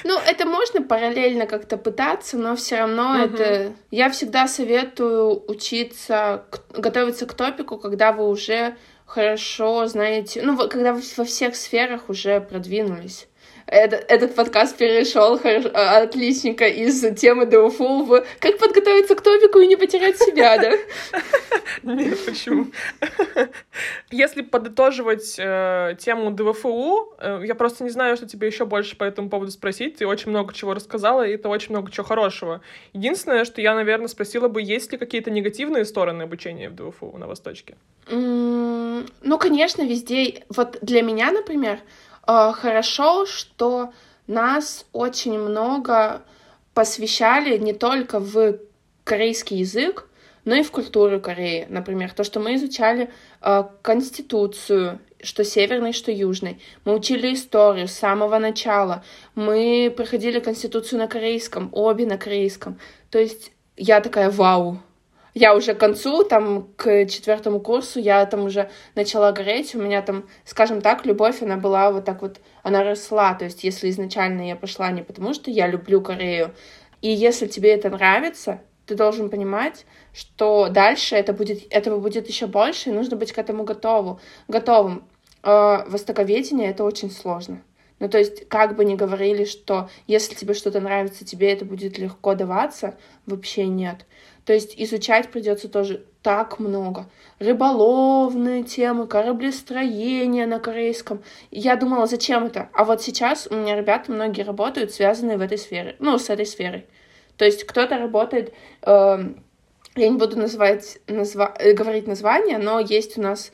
Ну, 0.03 0.19
это 0.19 0.45
можно 0.45 0.81
параллельно 0.83 1.47
как-то 1.47 1.77
пытаться, 1.77 2.37
но 2.37 2.55
все 2.55 2.77
равно 2.77 3.11
угу. 3.11 3.35
это... 3.35 3.73
Я 3.89 4.09
всегда 4.11 4.47
советую 4.47 5.43
учиться, 5.49 6.45
готовиться 6.69 7.25
к 7.25 7.33
топику, 7.33 7.77
когда 7.77 8.11
вы 8.11 8.27
уже 8.27 8.75
хорошо 9.05 9.87
знаете... 9.87 10.41
Ну, 10.43 10.55
когда 10.69 10.93
вы 10.93 11.01
во 11.17 11.25
всех 11.25 11.55
сферах 11.55 12.09
уже 12.09 12.39
продвинулись 12.39 13.27
этот, 13.71 14.05
этот 14.11 14.35
подкаст 14.35 14.75
перешел 14.75 15.39
а, 15.73 16.01
отличненько 16.01 16.67
из 16.67 17.01
темы 17.15 17.45
ДФУ 17.45 18.03
в 18.03 18.25
как 18.39 18.57
подготовиться 18.57 19.15
к 19.15 19.21
топику 19.21 19.59
и 19.59 19.67
не 19.67 19.77
потерять 19.77 20.17
себя, 20.19 20.57
да? 20.57 20.73
Нет, 21.83 22.19
почему? 22.25 22.67
Если 24.11 24.41
подытоживать 24.41 25.35
э, 25.39 25.95
тему 25.97 26.31
ДВФУ, 26.31 27.13
э, 27.17 27.43
я 27.45 27.55
просто 27.55 27.85
не 27.85 27.89
знаю, 27.89 28.17
что 28.17 28.27
тебе 28.27 28.47
еще 28.47 28.65
больше 28.65 28.97
по 28.97 29.05
этому 29.05 29.29
поводу 29.29 29.51
спросить. 29.51 29.95
Ты 29.95 30.05
очень 30.05 30.31
много 30.31 30.53
чего 30.53 30.73
рассказала, 30.73 31.25
и 31.25 31.35
это 31.35 31.47
очень 31.47 31.69
много 31.69 31.91
чего 31.91 32.05
хорошего. 32.05 32.59
Единственное, 32.91 33.45
что 33.45 33.61
я, 33.61 33.73
наверное, 33.73 34.09
спросила 34.09 34.49
бы, 34.49 34.61
есть 34.61 34.91
ли 34.91 34.97
какие-то 34.97 35.31
негативные 35.31 35.85
стороны 35.85 36.23
обучения 36.23 36.69
в 36.69 36.75
ДВФУ 36.75 37.17
на 37.17 37.25
Восточке? 37.25 37.75
Mm, 38.07 39.09
ну, 39.23 39.37
конечно, 39.37 39.81
везде. 39.83 40.43
Вот 40.49 40.77
для 40.81 41.01
меня, 41.01 41.31
например, 41.31 41.79
Э, 41.79 42.10
хорошо, 42.25 43.25
что 43.25 43.93
нас 44.27 44.85
очень 44.93 45.39
много 45.39 46.21
посвящали 46.73 47.57
не 47.57 47.73
только 47.73 48.19
в 48.19 48.59
корейский 49.03 49.57
язык, 49.57 50.07
но 50.45 50.55
и 50.55 50.63
в 50.63 50.71
культуру 50.71 51.19
Кореи. 51.19 51.67
Например, 51.69 52.11
то, 52.13 52.23
что 52.23 52.39
мы 52.39 52.55
изучали 52.55 53.11
э, 53.41 53.63
конституцию, 53.81 54.99
что 55.21 55.43
северной, 55.43 55.93
что 55.93 56.11
южной. 56.11 56.59
Мы 56.85 56.95
учили 56.95 57.33
историю 57.33 57.87
с 57.87 57.93
самого 57.93 58.39
начала. 58.39 59.03
Мы 59.35 59.93
проходили 59.95 60.39
конституцию 60.39 60.99
на 60.99 61.07
корейском, 61.07 61.69
обе 61.73 62.05
на 62.05 62.17
корейском. 62.17 62.79
То 63.11 63.19
есть 63.19 63.51
я 63.77 64.01
такая, 64.01 64.31
вау, 64.31 64.79
я 65.33 65.55
уже 65.55 65.73
к 65.73 65.79
концу, 65.79 66.23
там, 66.23 66.69
к 66.75 67.05
четвертому 67.05 67.59
курсу, 67.59 67.99
я 67.99 68.25
там 68.25 68.45
уже 68.45 68.69
начала 68.95 69.31
гореть, 69.31 69.75
у 69.75 69.81
меня 69.81 70.01
там, 70.01 70.27
скажем 70.45 70.81
так, 70.81 71.05
любовь, 71.05 71.41
она 71.41 71.57
была 71.57 71.91
вот 71.91 72.05
так 72.05 72.21
вот, 72.21 72.39
она 72.63 72.83
росла, 72.83 73.33
то 73.33 73.45
есть 73.45 73.63
если 73.63 73.89
изначально 73.89 74.47
я 74.47 74.55
пошла 74.55 74.91
не 74.91 75.03
потому, 75.03 75.33
что 75.33 75.49
я 75.51 75.67
люблю 75.67 76.01
Корею, 76.01 76.53
и 77.01 77.09
если 77.09 77.47
тебе 77.47 77.73
это 77.73 77.89
нравится, 77.89 78.61
ты 78.85 78.95
должен 78.95 79.29
понимать, 79.29 79.85
что 80.13 80.67
дальше 80.69 81.15
это 81.15 81.33
будет, 81.33 81.61
этого 81.69 81.99
будет 81.99 82.27
еще 82.27 82.47
больше, 82.47 82.89
и 82.89 82.93
нужно 82.93 83.15
быть 83.15 83.31
к 83.31 83.37
этому 83.37 83.63
готову, 83.63 84.19
готовым. 84.47 85.05
Э, 85.43 85.85
востоковедение— 85.87 86.69
это 86.71 86.83
очень 86.83 87.09
сложно. 87.09 87.63
Ну, 87.99 88.09
то 88.09 88.17
есть, 88.17 88.47
как 88.49 88.75
бы 88.75 88.83
ни 88.83 88.95
говорили, 88.95 89.45
что 89.45 89.89
если 90.07 90.33
тебе 90.33 90.55
что-то 90.55 90.81
нравится, 90.81 91.23
тебе 91.23 91.51
это 91.53 91.65
будет 91.65 91.99
легко 91.99 92.33
даваться, 92.33 92.97
вообще 93.27 93.67
нет. 93.67 94.05
То 94.45 94.53
есть 94.53 94.73
изучать 94.77 95.29
придется 95.29 95.69
тоже 95.69 96.05
так 96.23 96.59
много. 96.59 97.09
Рыболовные 97.39 98.63
темы, 98.63 99.07
кораблестроение 99.07 100.45
на 100.47 100.59
корейском. 100.59 101.23
Я 101.51 101.75
думала, 101.75 102.07
зачем 102.07 102.45
это? 102.45 102.69
А 102.73 102.83
вот 102.83 103.01
сейчас 103.01 103.47
у 103.49 103.55
меня 103.55 103.75
ребята 103.75 104.11
многие 104.11 104.43
работают, 104.43 104.91
связанные 104.91 105.37
в 105.37 105.41
этой 105.41 105.57
сфере. 105.57 105.95
Ну, 105.99 106.17
с 106.17 106.29
этой 106.29 106.45
сферой. 106.45 106.85
То 107.37 107.45
есть 107.45 107.63
кто-то 107.63 107.97
работает... 107.97 108.53
Э, 108.83 109.19
я 109.95 110.07
не 110.07 110.17
буду 110.17 110.37
называть, 110.37 110.99
назва, 111.07 111.53
э, 111.59 111.73
говорить 111.73 112.07
название, 112.07 112.57
но 112.57 112.79
есть 112.79 113.17
у 113.17 113.21
нас 113.21 113.51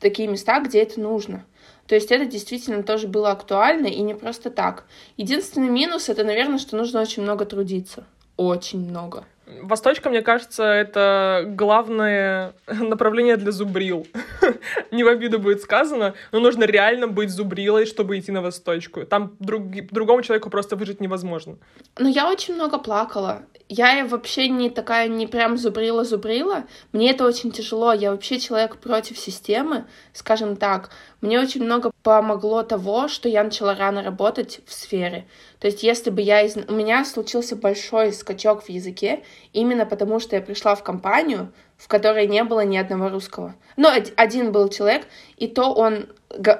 такие 0.00 0.28
места, 0.28 0.60
где 0.60 0.82
это 0.82 1.00
нужно. 1.00 1.46
То 1.86 1.94
есть 1.94 2.12
это 2.12 2.26
действительно 2.26 2.82
тоже 2.82 3.08
было 3.08 3.30
актуально 3.30 3.86
и 3.86 4.00
не 4.02 4.14
просто 4.14 4.50
так. 4.50 4.86
Единственный 5.16 5.68
минус 5.68 6.08
это, 6.08 6.24
наверное, 6.24 6.58
что 6.58 6.76
нужно 6.76 7.00
очень 7.00 7.22
много 7.22 7.44
трудиться. 7.44 8.04
Очень 8.36 8.88
много. 8.88 9.24
Восточка, 9.46 10.08
мне 10.08 10.22
кажется, 10.22 10.62
это 10.62 11.44
главное 11.46 12.54
направление 12.66 13.36
для 13.36 13.52
зубрил. 13.52 14.06
Не 14.90 15.04
в 15.04 15.08
обиду 15.08 15.38
будет 15.38 15.60
сказано, 15.60 16.14
но 16.32 16.40
нужно 16.40 16.64
реально 16.64 17.08
быть 17.08 17.30
зубрилой, 17.30 17.86
чтобы 17.86 18.18
идти 18.18 18.32
на 18.32 18.40
Восточку. 18.40 19.04
Там 19.04 19.32
друг, 19.40 19.64
другому 19.90 20.22
человеку 20.22 20.50
просто 20.50 20.76
выжить 20.76 21.00
невозможно. 21.00 21.56
Ну, 21.98 22.08
я 22.08 22.28
очень 22.28 22.54
много 22.54 22.78
плакала. 22.78 23.42
Я 23.74 24.04
вообще 24.04 24.48
не 24.48 24.68
такая, 24.68 25.08
не 25.08 25.26
прям 25.26 25.56
зубрила-зубрила. 25.56 26.64
Мне 26.92 27.12
это 27.12 27.24
очень 27.26 27.50
тяжело. 27.50 27.94
Я 27.94 28.10
вообще 28.10 28.38
человек 28.38 28.76
против 28.76 29.18
системы, 29.18 29.86
скажем 30.12 30.56
так. 30.56 30.90
Мне 31.22 31.40
очень 31.40 31.64
много 31.64 31.90
помогло 32.02 32.64
того, 32.64 33.08
что 33.08 33.30
я 33.30 33.42
начала 33.42 33.74
рано 33.74 34.02
работать 34.02 34.60
в 34.66 34.74
сфере. 34.74 35.26
То 35.58 35.68
есть, 35.68 35.82
если 35.82 36.10
бы 36.10 36.20
я... 36.20 36.42
Из... 36.42 36.54
У 36.68 36.74
меня 36.74 37.02
случился 37.06 37.56
большой 37.56 38.12
скачок 38.12 38.62
в 38.62 38.68
языке, 38.68 39.22
именно 39.54 39.86
потому 39.86 40.20
что 40.20 40.36
я 40.36 40.42
пришла 40.42 40.74
в 40.74 40.82
компанию, 40.82 41.50
в 41.78 41.88
которой 41.88 42.26
не 42.26 42.44
было 42.44 42.66
ни 42.66 42.76
одного 42.76 43.08
русского. 43.08 43.54
Ну, 43.78 43.88
один 44.16 44.52
был 44.52 44.68
человек, 44.68 45.06
и 45.38 45.48
то 45.48 45.72
он 45.72 46.10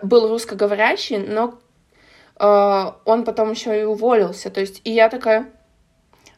был 0.01 0.29
русскоговорящий, 0.31 1.18
но 1.18 1.59
э, 2.40 2.92
он 3.05 3.25
потом 3.25 3.51
еще 3.51 3.79
и 3.79 3.85
уволился. 3.85 4.48
То 4.48 4.61
есть, 4.61 4.81
и 4.85 4.92
я 4.92 5.11
такая, 5.11 5.53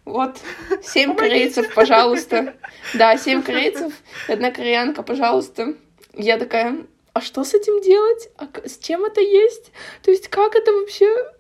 вот, 0.04 0.36
семь 0.82 1.14
корейцев, 1.14 1.72
пожалуйста. 1.74 2.54
Да, 2.94 3.16
семь 3.16 3.42
корейцев, 3.42 3.92
одна 4.28 4.50
кореянка, 4.50 5.02
пожалуйста. 5.02 5.74
Я 6.14 6.38
такая, 6.38 6.86
а 7.12 7.20
что 7.20 7.44
с 7.44 7.54
этим 7.54 7.80
делать? 7.80 8.28
А 8.36 8.48
с 8.66 8.78
чем 8.78 9.04
это 9.04 9.20
есть? 9.20 9.72
То 10.02 10.10
есть 10.10 10.28
как 10.28 10.54
это 10.54 10.72
вообще? 10.72 11.32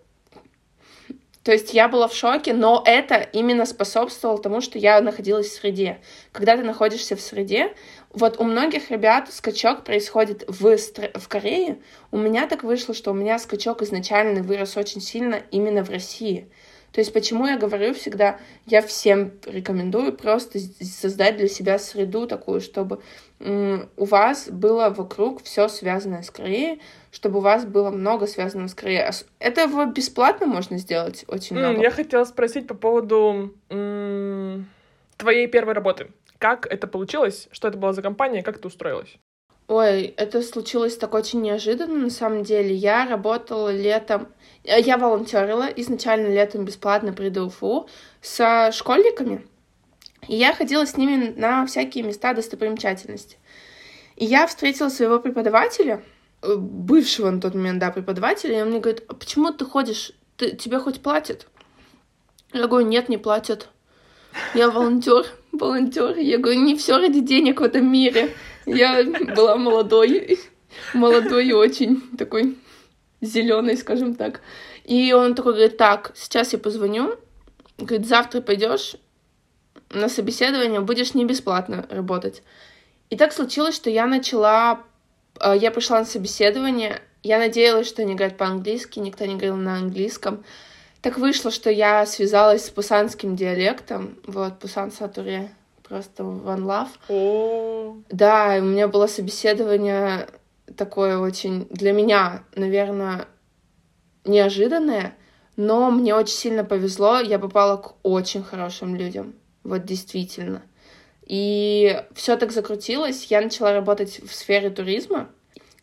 То 1.44 1.52
есть 1.52 1.74
я 1.74 1.88
была 1.88 2.08
в 2.08 2.14
шоке, 2.14 2.54
но 2.54 2.82
это 2.86 3.16
именно 3.16 3.66
способствовало 3.66 4.40
тому, 4.40 4.62
что 4.62 4.78
я 4.78 5.02
находилась 5.02 5.48
в 5.48 5.60
среде. 5.60 6.00
Когда 6.32 6.56
ты 6.56 6.62
находишься 6.62 7.16
в 7.16 7.20
среде, 7.20 7.74
вот 8.14 8.40
у 8.40 8.44
многих 8.44 8.90
ребят 8.90 9.30
скачок 9.30 9.84
происходит 9.84 10.44
в, 10.48 10.74
в 10.74 11.28
Корее. 11.28 11.80
У 12.10 12.16
меня 12.16 12.46
так 12.46 12.62
вышло, 12.62 12.94
что 12.94 13.10
у 13.10 13.14
меня 13.14 13.38
скачок 13.38 13.82
изначально 13.82 14.42
вырос 14.42 14.78
очень 14.78 15.02
сильно 15.02 15.42
именно 15.50 15.84
в 15.84 15.90
России. 15.90 16.48
То 16.94 17.00
есть 17.00 17.12
почему 17.12 17.44
я 17.44 17.58
говорю 17.58 17.92
всегда, 17.92 18.38
я 18.66 18.80
всем 18.80 19.32
рекомендую 19.46 20.12
просто 20.12 20.60
создать 20.80 21.36
для 21.36 21.48
себя 21.48 21.80
среду 21.80 22.28
такую, 22.28 22.60
чтобы 22.60 23.00
у 23.40 24.04
вас 24.04 24.48
было 24.48 24.90
вокруг 24.90 25.42
все 25.42 25.66
связанное 25.66 26.22
с 26.22 26.30
Кореей, 26.30 26.80
чтобы 27.10 27.38
у 27.38 27.42
вас 27.42 27.64
было 27.64 27.90
много 27.90 28.28
связанного 28.28 28.68
с 28.68 28.74
Кореей. 28.74 29.10
Это 29.40 29.66
бесплатно 29.86 30.46
можно 30.46 30.78
сделать 30.78 31.24
очень 31.26 31.56
много. 31.56 31.82
Я 31.82 31.90
хотела 31.90 32.24
спросить 32.24 32.68
по 32.68 32.74
поводу 32.74 33.52
твоей 35.16 35.48
первой 35.48 35.74
работы. 35.74 36.12
Как 36.38 36.64
это 36.72 36.86
получилось? 36.86 37.48
Что 37.50 37.66
это 37.66 37.76
была 37.76 37.92
за 37.92 38.02
компания? 38.02 38.44
Как 38.44 38.58
ты 38.58 38.68
устроилась? 38.68 39.18
Ой, 39.66 40.14
это 40.16 40.42
случилось 40.42 40.96
так 40.96 41.14
очень 41.14 41.40
неожиданно, 41.40 41.96
на 41.96 42.10
самом 42.10 42.42
деле. 42.44 42.72
Я 42.74 43.08
работала 43.08 43.74
летом, 43.74 44.28
я 44.64 44.96
волонтерила 44.96 45.66
изначально 45.76 46.28
летом 46.28 46.64
бесплатно 46.64 47.12
при 47.12 47.28
ДУФУ 47.28 47.88
с 48.22 48.72
школьниками, 48.72 49.46
и 50.26 50.36
я 50.36 50.54
ходила 50.54 50.86
с 50.86 50.96
ними 50.96 51.34
на 51.36 51.66
всякие 51.66 52.02
места 52.02 52.32
достопримечательности. 52.32 53.36
И 54.16 54.24
я 54.24 54.46
встретила 54.46 54.88
своего 54.88 55.18
преподавателя, 55.18 56.02
э, 56.42 56.54
бывшего 56.56 57.30
на 57.30 57.40
тот 57.40 57.54
момент, 57.54 57.78
да, 57.78 57.90
преподавателя, 57.90 58.58
и 58.58 58.62
он 58.62 58.70
мне 58.70 58.80
говорит, 58.80 59.04
а 59.08 59.14
почему 59.14 59.52
ты 59.52 59.64
ходишь? 59.64 60.12
Ты, 60.36 60.52
тебе 60.52 60.78
хоть 60.78 61.00
платят? 61.00 61.46
Я 62.52 62.66
говорю, 62.66 62.86
нет, 62.86 63.08
не 63.08 63.18
платят. 63.18 63.68
Я 64.54 64.70
волонтер, 64.70 65.26
волонтер. 65.52 66.16
Я 66.16 66.38
говорю, 66.38 66.60
не 66.60 66.76
все 66.76 66.96
ради 66.98 67.20
денег 67.20 67.60
в 67.60 67.64
этом 67.64 67.90
мире. 67.90 68.34
Я 68.66 69.04
была 69.36 69.56
молодой, 69.56 70.38
молодой 70.94 71.48
и 71.48 71.52
очень 71.52 72.00
такой 72.16 72.56
зеленый, 73.26 73.76
скажем 73.76 74.14
так. 74.14 74.40
И 74.84 75.12
он 75.12 75.34
такой 75.34 75.54
говорит, 75.54 75.76
так, 75.76 76.12
сейчас 76.14 76.52
я 76.52 76.58
позвоню, 76.58 77.16
говорит, 77.78 78.06
завтра 78.06 78.40
пойдешь 78.40 78.96
на 79.90 80.08
собеседование, 80.08 80.80
будешь 80.80 81.14
не 81.14 81.24
бесплатно 81.24 81.86
работать. 81.90 82.42
И 83.10 83.16
так 83.16 83.32
случилось, 83.32 83.76
что 83.76 83.90
я 83.90 84.06
начала, 84.06 84.80
э, 85.40 85.54
я 85.56 85.70
пришла 85.70 86.00
на 86.00 86.04
собеседование, 86.04 87.00
я 87.22 87.38
надеялась, 87.38 87.88
что 87.88 88.02
они 88.02 88.14
говорят 88.14 88.36
по-английски, 88.36 88.98
никто 88.98 89.24
не 89.24 89.34
говорил 89.34 89.56
на 89.56 89.76
английском. 89.76 90.44
Так 91.00 91.18
вышло, 91.18 91.50
что 91.50 91.70
я 91.70 92.06
связалась 92.06 92.66
с 92.66 92.70
пусанским 92.70 93.36
диалектом, 93.36 94.16
вот, 94.26 94.58
Пусан 94.58 94.90
Сатуре, 94.90 95.50
просто 95.86 96.22
One 96.22 96.64
Love. 96.64 96.88
О. 97.08 97.96
Да, 98.10 98.56
у 98.58 98.64
меня 98.64 98.88
было 98.88 99.06
собеседование 99.06 100.26
такое 100.76 101.18
очень 101.18 101.66
для 101.70 101.92
меня, 101.92 102.44
наверное, 102.54 103.26
неожиданное, 104.24 105.14
но 105.56 105.90
мне 105.90 106.14
очень 106.14 106.34
сильно 106.34 106.64
повезло, 106.64 107.20
я 107.20 107.38
попала 107.38 107.76
к 107.76 107.94
очень 108.02 108.42
хорошим 108.42 108.96
людям, 108.96 109.34
вот 109.62 109.84
действительно. 109.84 110.62
И 111.26 112.02
все 112.14 112.36
так 112.36 112.52
закрутилось, 112.52 113.26
я 113.26 113.40
начала 113.40 113.72
работать 113.72 114.20
в 114.20 114.34
сфере 114.34 114.70
туризма. 114.70 115.30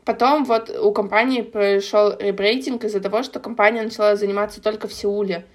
Потом 0.05 0.45
вот 0.45 0.69
у 0.69 0.91
компании 0.91 1.41
произошел 1.41 2.15
ребрейтинг 2.17 2.83
из-за 2.83 2.99
того, 2.99 3.23
что 3.23 3.39
компания 3.39 3.83
начала 3.83 4.15
заниматься 4.15 4.61
только 4.61 4.87
в 4.87 4.93
Сеуле 4.93 5.45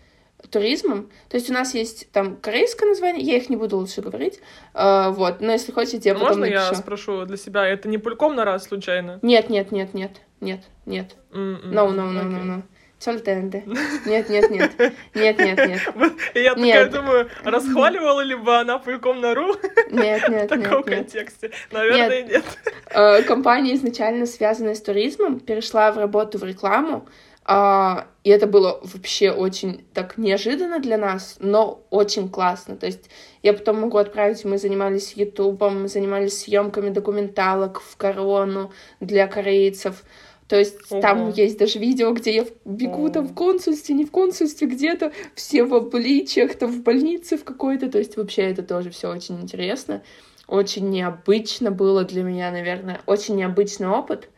туризмом. 0.49 1.11
То 1.29 1.37
есть 1.37 1.51
у 1.51 1.53
нас 1.53 1.75
есть 1.75 2.11
там 2.13 2.37
корейское 2.37 2.89
название, 2.89 3.25
я 3.25 3.37
их 3.37 3.49
не 3.49 3.57
буду 3.57 3.77
лучше 3.77 4.03
говорить. 4.03 4.41
Uh, 4.75 5.11
вот, 5.13 5.41
но 5.41 5.53
если 5.53 5.73
хотите, 5.73 6.11
я 6.11 6.15
Можно 6.15 6.29
потом 6.29 6.41
напишу. 6.41 6.57
я 6.57 6.75
спрошу 6.75 7.25
для 7.25 7.37
себя, 7.37 7.67
это 7.67 7.89
не 7.89 7.99
пульком 7.99 8.35
на 8.35 8.45
раз 8.45 8.65
случайно? 8.65 9.19
Нет, 9.23 9.51
нет, 9.51 9.73
нет, 9.73 9.95
нет, 9.95 10.21
нет, 10.41 10.65
нет. 10.85 11.17
Mm-mm. 11.33 11.73
No, 11.73 11.91
no, 11.91 12.11
no, 12.11 12.23
okay. 12.23 12.31
no, 12.31 12.45
no. 12.45 12.63
Сольтенде. 12.99 13.63
Нет, 14.07 14.31
нет, 14.31 14.51
нет. 14.51 14.73
Нет, 15.15 15.39
нет, 15.39 15.69
нет. 15.69 15.81
Я 16.35 16.55
такая 16.55 16.89
думаю, 16.89 17.29
расхваливала 17.45 18.23
ли 18.23 18.35
бы 18.35 18.57
она 18.57 18.79
пульком 18.79 19.21
нору? 19.21 19.55
Нет, 19.91 20.29
нет, 20.29 20.31
нет. 20.31 20.51
В 20.51 20.63
таком 20.63 20.83
контексте? 20.83 21.51
Наверное, 21.71 22.23
нет. 22.23 22.45
Э, 22.91 23.23
компания 23.23 23.75
изначально 23.75 24.27
связанная 24.27 24.75
с 24.75 24.81
туризмом 24.81 25.41
перешла 25.41 25.93
в 25.93 25.99
работу 25.99 26.39
в 26.39 26.45
рекламу, 26.45 27.07
а, 27.49 28.09
и 28.25 28.31
это 28.31 28.49
было 28.49 28.81
вообще 28.83 29.31
очень 29.31 29.85
так 29.95 30.19
неожиданно 30.19 30.81
для 30.81 30.99
нас, 30.99 31.37
но 31.39 31.87
очень 31.91 32.29
классно. 32.29 32.77
То 32.77 32.87
есть 32.87 33.09
я 33.45 33.53
потом 33.53 33.81
могу 33.83 33.99
отправить, 33.99 34.45
мы 34.45 34.59
занимались 34.59 35.13
Ютубом, 35.13 35.83
мы 35.83 35.89
занимались 35.89 36.41
съемками 36.41 36.91
документалок 36.91 37.81
в 37.81 37.97
корону 37.97 38.73
для 38.99 39.29
корейцев. 39.29 40.03
То 40.49 40.57
есть 40.57 40.91
Ого. 40.91 41.01
там 41.01 41.31
есть 41.31 41.57
даже 41.57 41.79
видео, 41.79 42.13
где 42.13 42.35
я 42.35 42.47
бегу 42.65 43.07
О. 43.07 43.11
там 43.11 43.29
в 43.29 43.35
консульстве, 43.35 43.95
не 43.95 44.05
в 44.05 44.11
консульстве, 44.11 44.67
где-то, 44.67 45.13
все 45.37 45.63
в 45.63 45.73
обличиях, 45.73 46.57
там 46.57 46.73
в 46.73 46.83
больнице 46.83 47.37
в 47.37 47.45
какой-то. 47.45 47.89
То 47.89 47.99
есть 47.99 48.17
вообще 48.17 48.43
это 48.43 48.65
тоже 48.65 48.91
все 48.91 49.09
очень 49.09 49.41
интересно. 49.41 50.03
Очень 50.49 50.91
необычно 50.91 51.71
было 51.71 52.03
для 52.03 52.25
меня, 52.25 52.51
наверное. 52.51 53.01
Очень 53.07 53.37
необычный 53.37 53.87
опыт 53.87 54.29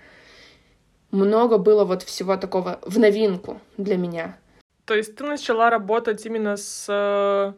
много 1.11 1.59
было 1.59 1.85
вот 1.85 2.03
всего 2.03 2.37
такого 2.37 2.79
в 2.83 2.99
новинку 2.99 3.61
для 3.77 3.97
меня. 3.97 4.37
То 4.85 4.95
есть 4.95 5.17
ты 5.17 5.25
начала 5.25 5.71
работать 5.71 6.25
именно 6.25 6.57
с 6.57 6.87
э, 6.89 7.53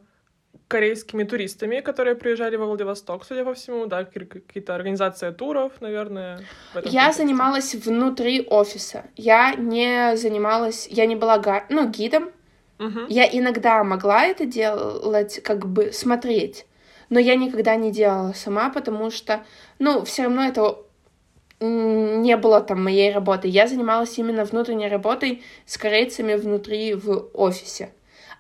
корейскими 0.69 1.25
туристами, 1.25 1.81
которые 1.81 2.17
приезжали 2.17 2.57
во 2.57 2.67
Владивосток, 2.67 3.25
судя 3.25 3.45
по 3.45 3.55
всему, 3.55 3.87
да, 3.87 4.05
какие-то 4.05 4.75
организации 4.75 5.31
туров, 5.31 5.81
наверное. 5.81 6.41
я 6.75 6.83
контексте. 6.83 7.13
занималась 7.23 7.75
внутри 7.75 8.47
офиса. 8.49 9.05
Я 9.17 9.55
не 9.55 10.17
занималась, 10.17 10.87
я 10.89 11.07
не 11.07 11.17
была 11.17 11.39
га... 11.39 11.65
ну, 11.69 11.89
гидом. 11.89 12.31
Угу. 12.79 13.01
Я 13.09 13.27
иногда 13.27 13.85
могла 13.85 14.25
это 14.25 14.47
делать, 14.47 15.43
как 15.43 15.67
бы 15.67 15.93
смотреть, 15.93 16.67
но 17.11 17.19
я 17.19 17.37
никогда 17.37 17.77
не 17.77 17.93
делала 17.93 18.33
сама, 18.33 18.71
потому 18.71 19.11
что, 19.11 19.45
ну, 19.79 20.05
все 20.05 20.23
равно 20.23 20.45
это 20.45 20.79
не 21.61 22.37
было 22.37 22.61
там 22.61 22.83
моей 22.83 23.13
работы. 23.13 23.49
Я 23.49 23.67
занималась 23.67 24.19
именно 24.19 24.45
внутренней 24.45 24.89
работой 24.89 25.43
с 25.67 25.77
корейцами 25.77 26.35
внутри 26.35 26.95
в 26.95 27.29
офисе. 27.35 27.91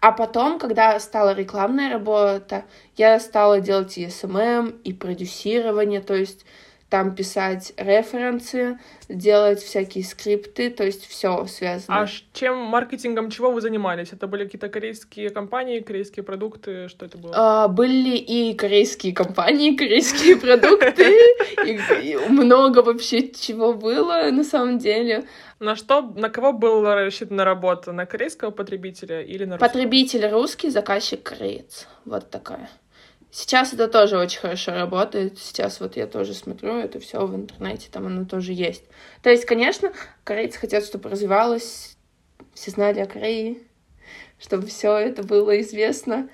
А 0.00 0.12
потом, 0.12 0.58
когда 0.58 0.98
стала 0.98 1.34
рекламная 1.34 1.92
работа, 1.92 2.64
я 2.96 3.20
стала 3.20 3.60
делать 3.60 3.98
и 3.98 4.08
SMM, 4.08 4.80
и 4.82 4.94
продюсирование, 4.94 6.00
то 6.00 6.14
есть 6.14 6.46
там 6.91 7.14
писать 7.14 7.72
референсы, 7.76 8.78
делать 9.09 9.62
всякие 9.62 10.05
скрипты, 10.05 10.70
то 10.70 10.84
есть 10.84 11.07
все 11.07 11.47
связано. 11.47 12.03
А 12.03 12.07
чем 12.32 12.59
маркетингом 12.59 13.30
чего 13.30 13.53
вы 13.53 13.61
занимались? 13.61 14.12
Это 14.12 14.26
были 14.26 14.45
какие-то 14.45 14.68
корейские 14.68 15.30
компании, 15.30 15.78
корейские 15.80 16.24
продукты? 16.24 16.88
Что 16.88 17.07
это 17.07 17.16
было? 17.16 17.32
А, 17.34 17.68
были 17.68 18.16
и 18.16 18.55
корейские 18.55 19.14
компании, 19.14 19.76
корейские 19.76 20.36
продукты, 20.36 21.16
много 22.28 22.82
вообще 22.82 23.28
чего 23.28 23.72
было 23.72 24.30
на 24.30 24.43
самом 24.43 24.78
деле. 24.78 25.24
На 25.61 25.76
что, 25.76 26.03
на 26.03 26.28
кого 26.28 26.53
была 26.53 26.97
рассчитана 26.97 27.45
работа? 27.45 27.93
На 27.93 28.07
корейского 28.07 28.51
потребителя 28.51 29.22
или 29.22 29.45
на 29.45 29.57
русского? 29.57 29.68
Потребитель 29.68 30.26
русский, 30.28 30.70
заказчик 30.70 31.22
кореец. 31.22 31.86
Вот 32.05 32.30
такая. 32.30 32.68
Сейчас 33.32 33.72
это 33.72 33.86
тоже 33.86 34.18
очень 34.18 34.40
хорошо 34.40 34.72
работает. 34.72 35.38
Сейчас 35.38 35.80
вот 35.80 35.96
я 35.96 36.06
тоже 36.06 36.34
смотрю 36.34 36.76
это 36.76 36.98
все 36.98 37.24
в 37.24 37.34
интернете, 37.34 37.88
там 37.90 38.06
оно 38.06 38.24
тоже 38.24 38.52
есть. 38.52 38.84
То 39.22 39.30
есть, 39.30 39.44
конечно, 39.44 39.92
корейцы 40.24 40.58
хотят, 40.58 40.84
чтобы 40.84 41.10
развивалось, 41.10 41.96
все 42.54 42.70
знали 42.72 43.00
о 43.00 43.06
Корее, 43.06 43.58
чтобы 44.40 44.66
все 44.66 44.96
это 44.96 45.22
было 45.22 45.60
известно. 45.60 46.28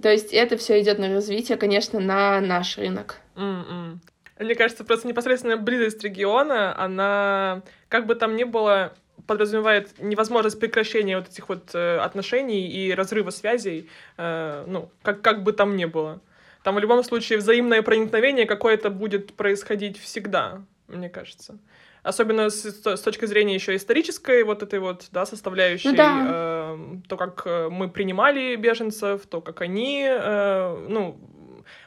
То 0.00 0.10
есть 0.10 0.32
это 0.32 0.56
все 0.56 0.80
идет 0.80 0.98
на 0.98 1.12
развитие, 1.12 1.58
конечно, 1.58 2.00
на 2.00 2.40
наш 2.40 2.78
рынок. 2.78 3.16
Mm-mm. 3.34 3.98
Мне 4.38 4.54
кажется, 4.54 4.84
просто 4.84 5.08
непосредственно 5.08 5.56
близость 5.56 6.02
региона, 6.02 6.78
она, 6.78 7.62
как 7.88 8.06
бы 8.06 8.14
там 8.14 8.36
ни 8.36 8.44
было, 8.44 8.94
подразумевает 9.26 9.98
невозможность 9.98 10.60
прекращения 10.60 11.18
вот 11.18 11.28
этих 11.28 11.48
вот 11.48 11.74
э, 11.74 11.98
отношений 11.98 12.68
и 12.68 12.94
разрыва 12.94 13.30
связей, 13.30 13.88
э, 14.16 14.64
ну, 14.66 14.90
как, 15.02 15.22
как 15.22 15.42
бы 15.42 15.52
там 15.52 15.76
ни 15.76 15.84
было. 15.86 16.20
Там 16.68 16.74
в 16.74 16.80
любом 16.80 17.02
случае 17.02 17.38
взаимное 17.38 17.80
проникновение 17.80 18.44
какое-то 18.44 18.90
будет 18.90 19.34
происходить 19.34 19.98
всегда, 19.98 20.60
мне 20.86 21.08
кажется. 21.08 21.58
Особенно 22.02 22.50
с, 22.50 22.62
с 22.62 23.00
точки 23.00 23.24
зрения 23.24 23.54
еще 23.54 23.74
исторической 23.74 24.44
вот 24.44 24.62
этой 24.62 24.78
вот, 24.78 25.06
да, 25.10 25.24
составляющей, 25.24 25.88
ну, 25.88 25.96
да. 25.96 26.26
Э, 26.28 26.78
то, 27.08 27.16
как 27.16 27.46
э, 27.46 27.70
мы 27.70 27.88
принимали 27.88 28.54
беженцев, 28.56 29.24
то, 29.26 29.40
как 29.40 29.62
они, 29.62 30.06
э, 30.06 30.86
ну, 30.90 31.18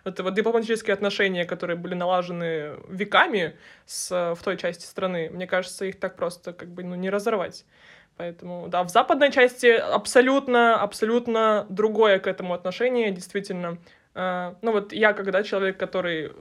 это 0.04 0.24
вот 0.24 0.34
дипломатические 0.34 0.96
отношения, 0.96 1.46
которые 1.46 1.78
были 1.78 1.94
налажены 1.94 2.72
веками 2.90 3.56
с, 3.86 4.34
в 4.34 4.44
той 4.44 4.58
части 4.58 4.86
страны, 4.86 5.30
мне 5.32 5.46
кажется, 5.46 5.86
их 5.86 6.00
так 6.00 6.16
просто 6.16 6.54
как 6.54 6.70
бы 6.70 6.84
ну, 6.84 6.96
не 6.96 7.12
разорвать. 7.12 7.66
Поэтому, 8.18 8.68
да, 8.68 8.84
в 8.84 8.90
западной 8.90 9.32
части 9.32 9.68
абсолютно, 9.68 10.82
абсолютно 10.82 11.68
другое 11.70 12.18
к 12.18 12.26
этому 12.26 12.56
отношение, 12.56 13.12
действительно. 13.12 13.78
Э, 14.16 14.56
ну 14.62 14.72
вот 14.72 14.94
я, 14.94 15.14
когда 15.14 15.44
человек, 15.44 15.78
который 15.78 16.32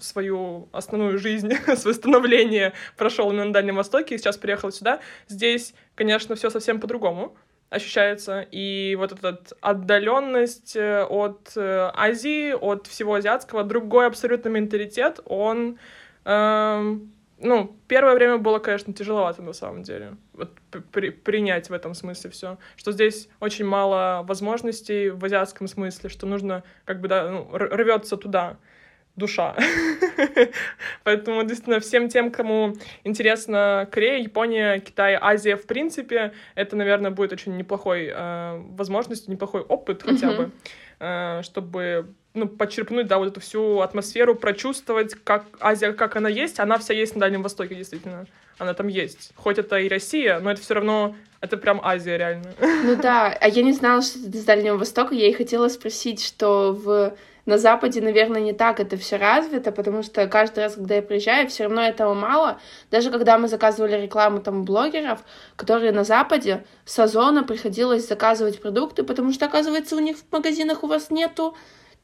свою 0.00 0.68
основную 0.72 1.18
жизнь, 1.18 1.52
свое 1.76 1.94
становление 1.94 2.72
прошел 2.96 3.30
на 3.32 3.52
Дальнем 3.52 3.76
Востоке 3.76 4.14
и 4.14 4.18
сейчас 4.18 4.36
приехал 4.36 4.70
сюда, 4.70 5.00
здесь, 5.28 5.74
конечно, 5.94 6.34
все 6.34 6.50
совсем 6.50 6.80
по-другому 6.80 7.36
ощущается. 7.70 8.46
И 8.50 8.96
вот 8.98 9.12
эта 9.12 9.40
отдаленность 9.60 10.76
э, 10.76 11.04
от 11.04 11.52
э, 11.56 11.90
Азии, 11.94 12.52
от 12.52 12.86
всего 12.86 13.14
азиатского, 13.14 13.64
другой 13.64 14.06
абсолютно 14.06 14.48
менталитет, 14.48 15.20
он 15.26 15.78
эм, 16.24 17.12
ну, 17.40 17.76
первое 17.86 18.14
время 18.14 18.38
было, 18.38 18.58
конечно, 18.58 18.92
тяжеловато 18.92 19.42
на 19.42 19.52
самом 19.52 19.82
деле. 19.82 20.16
Вот 20.32 20.50
при, 20.92 21.10
принять 21.10 21.70
в 21.70 21.72
этом 21.72 21.94
смысле 21.94 22.30
все. 22.30 22.58
Что 22.76 22.92
здесь 22.92 23.28
очень 23.40 23.64
мало 23.64 24.24
возможностей 24.26 25.10
в 25.10 25.24
азиатском 25.24 25.68
смысле, 25.68 26.08
что 26.08 26.26
нужно 26.26 26.64
как 26.84 27.00
бы, 27.00 27.08
да, 27.08 27.30
ну, 27.30 27.48
рвется 27.52 28.16
туда 28.16 28.56
душа. 29.18 29.56
Поэтому, 31.04 31.42
действительно, 31.42 31.80
всем 31.80 32.08
тем, 32.08 32.30
кому 32.30 32.76
интересна 33.04 33.88
Корея, 33.90 34.22
Япония, 34.22 34.80
Китай, 34.80 35.16
Азия, 35.20 35.56
в 35.56 35.66
принципе, 35.66 36.32
это, 36.54 36.76
наверное, 36.76 37.10
будет 37.10 37.32
очень 37.32 37.56
неплохой 37.56 38.10
э, 38.12 38.58
возможностью, 38.70 39.32
неплохой 39.32 39.62
опыт 39.62 40.02
хотя 40.02 40.32
бы, 40.32 40.50
э, 41.00 41.42
чтобы 41.42 42.14
ну, 42.34 42.46
подчерпнуть, 42.48 43.06
да, 43.06 43.18
вот 43.18 43.28
эту 43.28 43.40
всю 43.40 43.80
атмосферу, 43.80 44.34
прочувствовать, 44.34 45.14
как 45.24 45.44
Азия, 45.60 45.92
как 45.92 46.16
она 46.16 46.28
есть, 46.28 46.60
она 46.60 46.78
вся 46.78 46.94
есть 46.94 47.14
на 47.14 47.20
Дальнем 47.20 47.42
Востоке, 47.42 47.74
действительно. 47.74 48.26
Она 48.58 48.74
там 48.74 48.88
есть. 48.88 49.32
Хоть 49.36 49.58
это 49.58 49.78
и 49.78 49.88
Россия, 49.88 50.40
но 50.40 50.50
это 50.50 50.60
все 50.60 50.74
равно, 50.74 51.14
это 51.40 51.56
прям 51.56 51.80
Азия, 51.82 52.16
реально. 52.16 52.54
Ну 52.60 52.96
да, 52.96 53.28
а 53.28 53.48
я 53.48 53.62
не 53.62 53.72
знала, 53.72 54.02
что 54.02 54.18
это 54.18 54.36
с 54.36 54.44
Дальнего 54.44 54.76
Востока, 54.76 55.14
я 55.14 55.28
и 55.28 55.32
хотела 55.32 55.68
спросить, 55.68 56.24
что 56.24 56.72
в 56.72 57.14
на 57.48 57.56
Западе, 57.56 58.02
наверное, 58.02 58.42
не 58.42 58.52
так 58.52 58.78
это 58.78 58.98
все 58.98 59.16
развито, 59.16 59.72
потому 59.72 60.02
что 60.02 60.26
каждый 60.26 60.64
раз, 60.64 60.74
когда 60.74 60.96
я 60.96 61.02
приезжаю, 61.02 61.48
все 61.48 61.62
равно 61.64 61.80
этого 61.80 62.12
мало. 62.12 62.60
Даже 62.90 63.10
когда 63.10 63.38
мы 63.38 63.48
заказывали 63.48 64.02
рекламу 64.02 64.40
там 64.40 64.66
блогеров, 64.66 65.20
которые 65.56 65.92
на 65.92 66.04
Западе, 66.04 66.66
с 66.84 66.98
Озона 66.98 67.44
приходилось 67.44 68.06
заказывать 68.06 68.60
продукты, 68.60 69.02
потому 69.02 69.32
что, 69.32 69.46
оказывается, 69.46 69.96
у 69.96 69.98
них 69.98 70.18
в 70.18 70.30
магазинах 70.30 70.84
у 70.84 70.88
вас 70.88 71.08
нету 71.08 71.56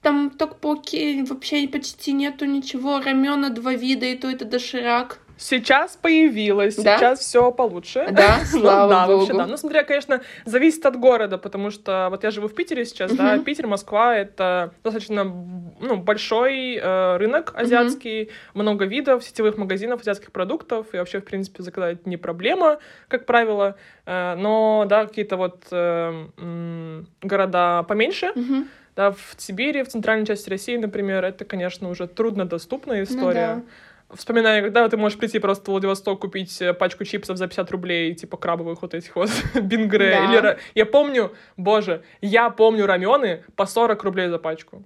там 0.04 0.30
токпоки, 0.30 1.24
вообще 1.26 1.66
почти 1.66 2.12
нету 2.12 2.44
ничего, 2.44 3.00
рамена 3.00 3.50
два 3.50 3.72
вида, 3.72 4.06
и 4.06 4.16
то 4.16 4.30
это 4.30 4.44
доширак. 4.44 5.18
Сейчас 5.36 5.96
появилось, 5.96 6.76
да? 6.76 6.96
сейчас 6.96 7.20
все 7.20 7.50
получше. 7.50 8.06
Да, 8.12 8.38
слава 8.44 8.84
ну, 8.84 8.90
да, 8.90 9.06
богу. 9.06 9.18
Вообще, 9.20 9.34
да. 9.34 9.46
Ну, 9.46 9.56
смотря, 9.56 9.82
конечно, 9.82 10.20
зависит 10.44 10.86
от 10.86 10.96
города, 10.96 11.38
потому 11.38 11.70
что 11.70 12.08
вот 12.10 12.22
я 12.22 12.30
живу 12.30 12.46
в 12.46 12.54
Питере 12.54 12.84
сейчас, 12.84 13.10
uh-huh. 13.10 13.16
да, 13.16 13.38
Питер, 13.38 13.66
Москва— 13.66 14.16
это 14.16 14.72
достаточно 14.84 15.24
ну, 15.24 15.96
большой 15.96 16.76
э, 16.76 17.16
рынок 17.16 17.52
азиатский, 17.56 18.24
uh-huh. 18.24 18.30
много 18.54 18.84
видов 18.84 19.24
сетевых 19.24 19.56
магазинов 19.58 20.02
азиатских 20.02 20.30
продуктов, 20.30 20.86
и 20.92 20.98
вообще, 20.98 21.20
в 21.20 21.24
принципе, 21.24 21.62
заказать 21.62 22.06
не 22.06 22.16
проблема, 22.16 22.78
как 23.08 23.26
правило, 23.26 23.74
э, 24.06 24.34
но, 24.36 24.84
да, 24.88 25.06
какие-то 25.06 25.36
вот 25.36 25.64
э, 25.72 26.26
э, 26.36 27.02
города 27.22 27.82
поменьше, 27.88 28.26
uh-huh. 28.26 28.66
Да, 28.96 29.10
в 29.10 29.34
Сибири, 29.38 29.82
в 29.82 29.88
центральной 29.88 30.26
части 30.26 30.48
России, 30.48 30.76
например, 30.76 31.24
это, 31.24 31.44
конечно, 31.44 31.88
уже 31.88 32.06
труднодоступная 32.06 32.98
ну 32.98 33.02
история. 33.04 33.54
Ну, 33.56 33.60
да. 33.62 34.16
Вспоминаю, 34.16 34.62
когда 34.62 34.88
ты 34.88 34.96
можешь 34.96 35.18
прийти 35.18 35.38
просто 35.40 35.64
в 35.64 35.68
Владивосток 35.68 36.20
купить 36.20 36.60
э, 36.62 36.72
пачку 36.72 37.04
чипсов 37.04 37.36
за 37.36 37.48
50 37.48 37.70
рублей, 37.72 38.14
типа 38.14 38.36
крабовых 38.36 38.82
вот 38.82 38.94
этих 38.94 39.16
вот 39.16 39.30
бингре. 39.54 40.10
Да. 40.10 40.38
Или... 40.38 40.58
Я 40.74 40.86
помню, 40.86 41.32
боже, 41.56 42.04
я 42.20 42.50
помню 42.50 42.86
рамены 42.86 43.42
по 43.56 43.66
40 43.66 44.02
рублей 44.04 44.28
за 44.28 44.38
пачку 44.38 44.84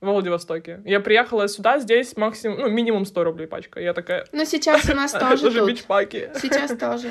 во 0.00 0.12
Владивостоке. 0.12 0.80
Я 0.84 1.00
приехала 1.00 1.48
сюда, 1.48 1.78
здесь 1.78 2.16
максимум, 2.16 2.58
ну, 2.60 2.68
минимум 2.68 3.06
100 3.06 3.24
рублей 3.24 3.46
пачка. 3.46 3.80
Я 3.80 3.94
такая... 3.94 4.26
Ну, 4.32 4.44
сейчас 4.44 4.88
у 4.90 4.94
нас 4.94 5.12
тоже 5.18 5.46
Это 5.46 5.50
же 5.50 5.66
бичпаки. 5.66 6.30
Сейчас 6.40 6.76
тоже. 6.76 7.10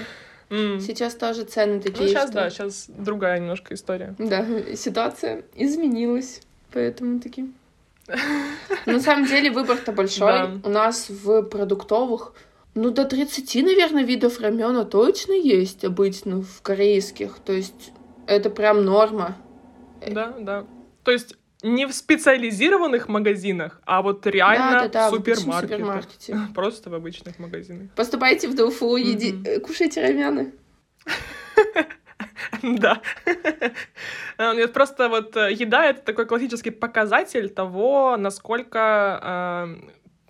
Сейчас 0.50 1.16
тоже 1.16 1.44
цены 1.44 1.82
такие. 1.82 2.04
Ну, 2.04 2.08
сейчас, 2.08 2.32
да, 2.32 2.50
сейчас 2.50 2.86
другая 2.90 3.40
немножко 3.40 3.74
история. 3.74 4.16
Да, 4.18 4.46
ситуация 4.76 5.44
изменилась, 5.56 6.42
поэтому 6.72 7.20
такие. 7.20 7.48
На 8.86 9.00
самом 9.00 9.26
деле 9.26 9.52
выбор-то 9.52 9.92
большой. 9.92 10.32
Да. 10.32 10.52
У 10.64 10.70
нас 10.70 11.10
в 11.10 11.44
продуктовых 11.44 12.34
ну, 12.78 12.92
до 12.92 13.06
30, 13.06 13.64
наверное, 13.64 14.04
видов 14.04 14.40
рамена 14.40 14.86
точно 14.86 15.34
есть 15.34 15.84
обычно 15.84 16.44
в 16.44 16.62
корейских. 16.62 17.40
То 17.44 17.52
есть 17.54 17.92
это 18.28 18.52
прям 18.52 18.86
норма. 18.86 19.36
Да, 20.08 20.34
да. 20.40 20.66
То 21.04 21.12
есть 21.12 21.37
не 21.64 21.86
в 21.86 21.94
специализированных 21.94 23.08
магазинах, 23.08 23.82
а 23.86 24.02
вот 24.02 24.28
реально 24.28 24.72
да, 24.72 24.82
да, 24.82 24.88
да, 24.90 25.10
в 25.10 25.16
супермаркете. 25.16 25.74
супермаркете. 25.74 26.40
Просто 26.56 26.90
в 26.90 26.94
обычных 26.94 27.40
магазинах. 27.40 27.90
Поступайте 27.96 28.48
в 28.48 28.56
Дуфу, 28.56 28.96
еди... 28.96 29.32
mm-hmm. 29.32 29.60
кушайте 29.62 30.02
рамяны. 30.02 30.54
Да. 32.62 33.02
Нет, 34.40 34.74
просто 34.74 35.10
вот 35.10 35.36
э, 35.36 35.52
еда— 35.54 35.86
это 35.90 36.02
такой 36.02 36.26
классический 36.26 36.72
показатель 36.72 37.50
того, 37.50 38.16
насколько 38.18 39.78
э, 39.80 39.90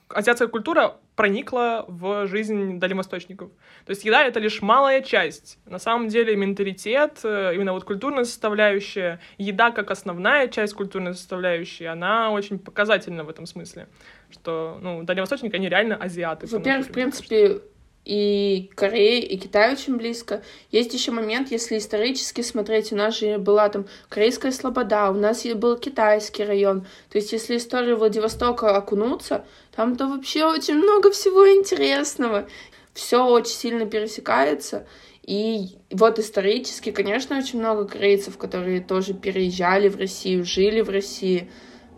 азиатская 0.10 0.48
культура 0.48 0.98
проникла 1.18 1.84
в 1.88 2.28
жизнь 2.28 2.80
дальневосточников. 2.80 3.50
То 3.86 3.90
есть 3.90 4.06
еда— 4.06 4.24
это 4.28 4.40
лишь 4.40 4.62
малая 4.62 5.02
часть. 5.02 5.58
На 5.66 5.80
самом 5.80 6.10
деле 6.10 6.36
менталитет, 6.36 7.22
э, 7.24 7.56
именно 7.56 7.74
вот 7.74 7.84
культурная 7.84 8.24
составляющая, 8.24 9.20
еда 9.40 9.72
как 9.72 9.90
основная 9.90 10.48
часть 10.48 10.76
культурной 10.76 11.16
составляющей, 11.16 11.86
она 11.86 12.30
очень 12.30 12.60
показательна 12.60 13.24
в 13.24 13.30
этом 13.30 13.48
смысле, 13.48 13.88
что, 14.30 14.78
ну, 14.80 15.02
дальневосточники, 15.04 15.56
они 15.56 15.68
реально 15.68 15.96
азиаты. 15.96 16.46
Во-первых, 16.46 16.88
в 16.88 16.92
принципе, 16.92 17.62
и 18.08 18.72
Корея, 18.76 19.22
и 19.22 19.36
Китай 19.36 19.74
очень 19.74 19.98
близко. 19.98 20.42
Есть 20.72 20.94
еще 20.94 21.12
момент, 21.12 21.52
если 21.52 21.78
исторически 21.78 22.40
смотреть, 22.40 22.94
у 22.94 22.96
нас 22.96 23.20
же 23.20 23.38
была 23.38 23.68
там 23.68 23.86
Корейская 24.08 24.54
Слобода, 24.54 25.12
у 25.12 25.16
нас 25.16 25.44
был 25.46 25.76
китайский 25.76 26.46
район. 26.46 26.88
То 27.10 27.18
есть, 27.18 27.34
если 27.34 27.58
историю 27.58 27.98
Владивостока 27.98 28.78
окунуться, 28.78 29.44
там 29.76 29.98
то 29.98 30.08
вообще 30.08 30.46
очень 30.46 30.76
много 30.76 31.12
всего 31.12 31.50
интересного. 31.50 32.48
Все 32.94 33.26
очень 33.26 33.56
сильно 33.56 33.86
пересекается. 33.86 34.88
И 35.24 35.78
вот 35.92 36.18
исторически, 36.18 36.92
конечно, 36.92 37.38
очень 37.38 37.60
много 37.60 37.86
корейцев, 37.86 38.38
которые 38.38 38.80
тоже 38.80 39.16
переезжали 39.16 39.90
в 39.90 39.98
Россию, 39.98 40.46
жили 40.46 40.80
в 40.80 40.90
России. 40.90 41.52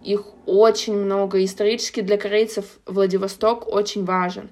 Их 0.04 0.24
очень 0.48 0.96
много. 0.96 1.44
Исторически 1.44 2.02
для 2.02 2.18
корейцев 2.18 2.66
Владивосток 2.88 3.68
очень 3.68 4.06
важен. 4.06 4.50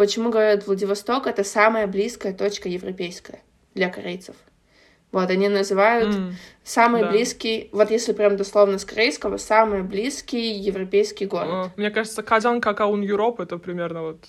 Почему 0.00 0.30
говорят 0.30 0.66
Владивосток? 0.66 1.26
Это 1.26 1.44
самая 1.44 1.86
близкая 1.86 2.32
точка 2.32 2.70
европейская 2.70 3.42
для 3.74 3.90
корейцев. 3.90 4.34
Вот, 5.12 5.28
они 5.28 5.50
называют 5.50 6.14
mm, 6.14 6.32
самый 6.64 7.02
да. 7.02 7.10
близкий, 7.10 7.68
вот 7.70 7.90
если 7.90 8.14
прям 8.14 8.38
дословно 8.38 8.78
с 8.78 8.86
корейского, 8.86 9.36
самый 9.36 9.82
близкий 9.82 10.52
европейский 10.52 11.26
город. 11.26 11.72
Мне 11.76 11.90
кажется, 11.90 12.22
Казан, 12.22 12.62
Какаун, 12.62 13.02
Европа, 13.02 13.42
это 13.42 13.58
примерно 13.58 14.00
вот... 14.00 14.24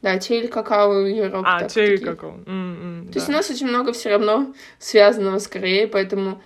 Да, 0.00 0.18
Чель, 0.18 0.48
Какао, 0.48 1.06
Европа. 1.06 1.48
А, 1.48 1.68
Чель, 1.68 2.04
Какао. 2.04 2.38
Mm-hmm, 2.44 3.06
То 3.06 3.12
да. 3.12 3.20
есть 3.20 3.28
у 3.28 3.32
нас 3.32 3.48
очень 3.48 3.68
много 3.68 3.92
все 3.92 4.10
равно 4.10 4.52
связанного 4.80 5.38
с 5.38 5.46
Кореей, 5.46 5.86
поэтому 5.86 6.42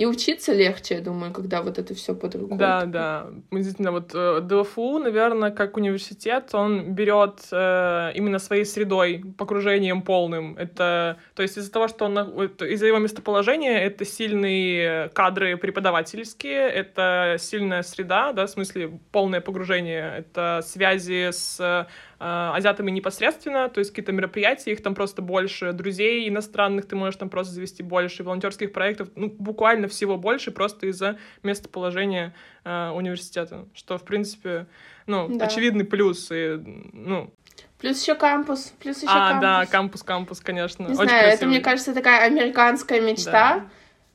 и 0.00 0.06
учиться 0.06 0.54
легче, 0.54 0.94
я 0.94 1.00
думаю, 1.02 1.30
когда 1.30 1.60
вот 1.60 1.78
это 1.78 1.94
все 1.94 2.14
под 2.14 2.34
рукой. 2.34 2.56
Да, 2.56 2.86
да. 2.86 3.26
Действительно, 3.50 3.92
вот 3.92 4.12
э, 4.14 4.40
ДФУ, 4.40 4.98
наверное, 4.98 5.50
как 5.50 5.76
университет, 5.76 6.54
он 6.54 6.94
берет 6.94 7.40
э, 7.52 8.12
именно 8.14 8.38
своей 8.38 8.64
средой, 8.64 9.22
покружением 9.36 10.00
полным. 10.00 10.56
Это, 10.56 11.18
то 11.34 11.42
есть 11.42 11.58
из-за 11.58 11.70
того, 11.70 11.86
что 11.86 12.06
он 12.06 12.18
из-за 12.18 12.86
его 12.86 12.96
местоположения, 12.96 13.78
это 13.78 14.06
сильные 14.06 15.10
кадры 15.10 15.58
преподавательские, 15.58 16.70
это 16.70 17.36
сильная 17.38 17.82
среда, 17.82 18.32
да, 18.32 18.46
в 18.46 18.50
смысле 18.50 18.98
полное 19.12 19.42
погружение, 19.42 20.14
это 20.16 20.62
связи 20.64 21.28
с 21.30 21.86
азиатами 22.20 22.90
непосредственно, 22.90 23.68
то 23.70 23.78
есть 23.78 23.90
какие-то 23.90 24.12
мероприятия, 24.12 24.72
их 24.72 24.82
там 24.82 24.94
просто 24.94 25.22
больше, 25.22 25.72
друзей 25.72 26.28
иностранных 26.28 26.86
ты 26.86 26.94
можешь 26.94 27.16
там 27.16 27.30
просто 27.30 27.54
завести 27.54 27.82
больше, 27.82 28.22
волонтерских 28.22 28.72
проектов, 28.72 29.08
ну, 29.16 29.34
буквально 29.38 29.88
всего 29.88 30.18
больше 30.18 30.50
просто 30.50 30.86
из-за 30.88 31.18
местоположения 31.42 32.34
э, 32.64 32.90
университета, 32.90 33.66
что, 33.72 33.96
в 33.96 34.04
принципе, 34.04 34.66
ну, 35.06 35.28
да. 35.28 35.46
очевидный 35.46 35.84
плюс, 35.84 36.28
и, 36.30 36.60
ну, 36.92 37.32
Плюс 37.78 38.02
еще 38.02 38.14
кампус, 38.14 38.74
плюс 38.78 38.98
еще 38.98 39.06
а, 39.08 39.30
кампус. 39.30 39.42
да, 39.42 39.66
кампус, 39.66 40.02
кампус, 40.02 40.40
конечно. 40.40 40.82
Не 40.82 40.88
Очень 40.90 40.96
знаю, 40.96 41.08
красивый. 41.08 41.34
это, 41.34 41.46
мне 41.46 41.60
кажется, 41.60 41.94
такая 41.94 42.26
американская 42.26 43.00
мечта. 43.00 43.30
Да. 43.60 43.66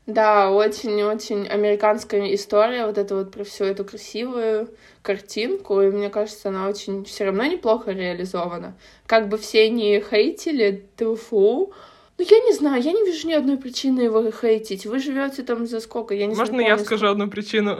Да, 0.07 0.51
очень-очень 0.51 1.47
американская 1.47 2.33
история, 2.35 2.85
вот 2.85 2.99
это 2.99 3.15
вот 3.15 3.31
про 3.31 3.43
всю 3.43 3.63
эту 3.63 3.83
красивую 3.83 4.69
картинку, 5.01 5.81
и 5.81 5.89
мне 5.89 6.09
кажется, 6.09 6.49
она 6.49 6.69
очень 6.69 7.05
все 7.05 7.25
равно 7.25 7.45
неплохо 7.45 7.91
реализована. 7.91 8.77
Как 9.07 9.29
бы 9.29 9.39
все 9.39 9.67
не 9.69 9.99
хейтили 9.99 10.87
ТФУ, 10.95 11.73
ну, 12.17 12.25
я 12.29 12.39
не 12.39 12.53
знаю, 12.53 12.81
я 12.81 12.93
не 12.93 13.03
вижу 13.03 13.27
ни 13.27 13.33
одной 13.33 13.57
причины 13.57 14.01
его 14.01 14.31
хейтить. 14.31 14.85
Вы 14.85 14.99
живете 14.99 15.43
там 15.43 15.65
за 15.65 15.81
сколько? 15.81 16.13
Я 16.13 16.27
не 16.27 16.35
Можно 16.35 16.61
я 16.61 16.77
скажу 16.77 17.07
одну 17.07 17.29
причину? 17.29 17.77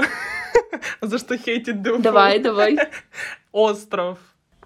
За 1.02 1.20
что 1.20 1.38
хейтит 1.38 1.82
ДФУ? 1.82 2.00
Давай, 2.00 2.40
давай. 2.40 2.78
Остров. 3.54 4.18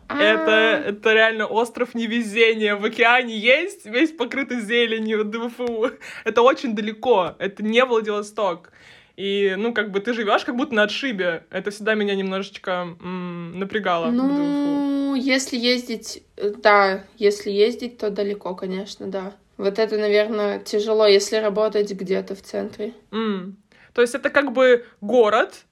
Это, 0.10 0.84
это 0.88 1.14
реально 1.14 1.46
остров 1.46 1.94
невезения. 1.96 2.76
В 2.76 2.84
океане 2.84 3.38
есть, 3.38 3.86
весь 3.86 4.12
покрытый 4.12 4.60
зеленью 4.60 5.24
ДВФУ. 5.24 5.92
Это 6.26 6.42
очень 6.42 6.76
далеко. 6.76 7.36
Это 7.38 7.64
не 7.64 7.84
Владивосток. 7.86 8.72
И, 9.16 9.56
ну, 9.58 9.74
как 9.74 9.92
бы 9.92 10.00
ты 10.00 10.14
живешь 10.14 10.46
как 10.46 10.56
будто 10.56 10.74
на 10.74 10.84
отшибе. 10.84 11.44
Это 11.52 11.72
всегда 11.72 11.94
меня 11.94 12.16
немножечко 12.16 12.96
м- 13.02 13.60
напрягало. 13.60 14.10
Ну, 14.12 15.14
если 15.16 15.58
ездить, 15.58 16.24
да, 16.38 17.04
если 17.18 17.52
ездить, 17.52 17.98
то 17.98 18.10
далеко, 18.10 18.56
конечно, 18.56 19.08
да. 19.08 19.34
Вот 19.58 19.78
это, 19.78 19.98
наверное, 19.98 20.60
тяжело, 20.60 21.06
если 21.06 21.36
работать 21.36 21.92
где-то 21.92 22.34
в 22.34 22.42
центре. 22.42 22.94
Mm. 23.12 23.56
То 23.94 24.02
есть 24.02 24.16
это 24.16 24.30
как 24.30 24.54
бы 24.54 24.86
город, 25.02 25.66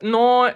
но 0.00 0.50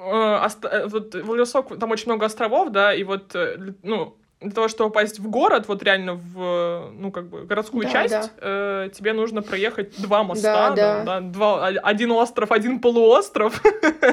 вот 0.00 1.14
Владивосток, 1.14 1.78
там 1.78 1.90
очень 1.90 2.06
много 2.06 2.26
островов, 2.26 2.70
да, 2.70 2.94
и 2.94 3.04
вот, 3.04 3.34
э, 3.34 3.74
ну, 3.82 4.16
для 4.40 4.52
того, 4.52 4.68
чтобы 4.68 4.90
попасть 4.90 5.18
в 5.18 5.28
город, 5.28 5.64
вот 5.66 5.82
реально 5.82 6.14
в, 6.14 6.92
ну, 6.92 7.10
как 7.10 7.28
бы, 7.28 7.42
городскую 7.42 7.84
да, 7.84 7.90
часть, 7.90 8.10
да. 8.10 8.30
Э, 8.84 8.88
тебе 8.94 9.12
нужно 9.12 9.42
проехать 9.42 10.00
два 10.00 10.22
моста, 10.22 10.70
да, 10.70 10.76
да. 10.76 11.04
Да, 11.04 11.20
два, 11.20 11.66
один 11.66 12.12
остров, 12.12 12.52
один 12.52 12.78
полуостров. 12.78 13.60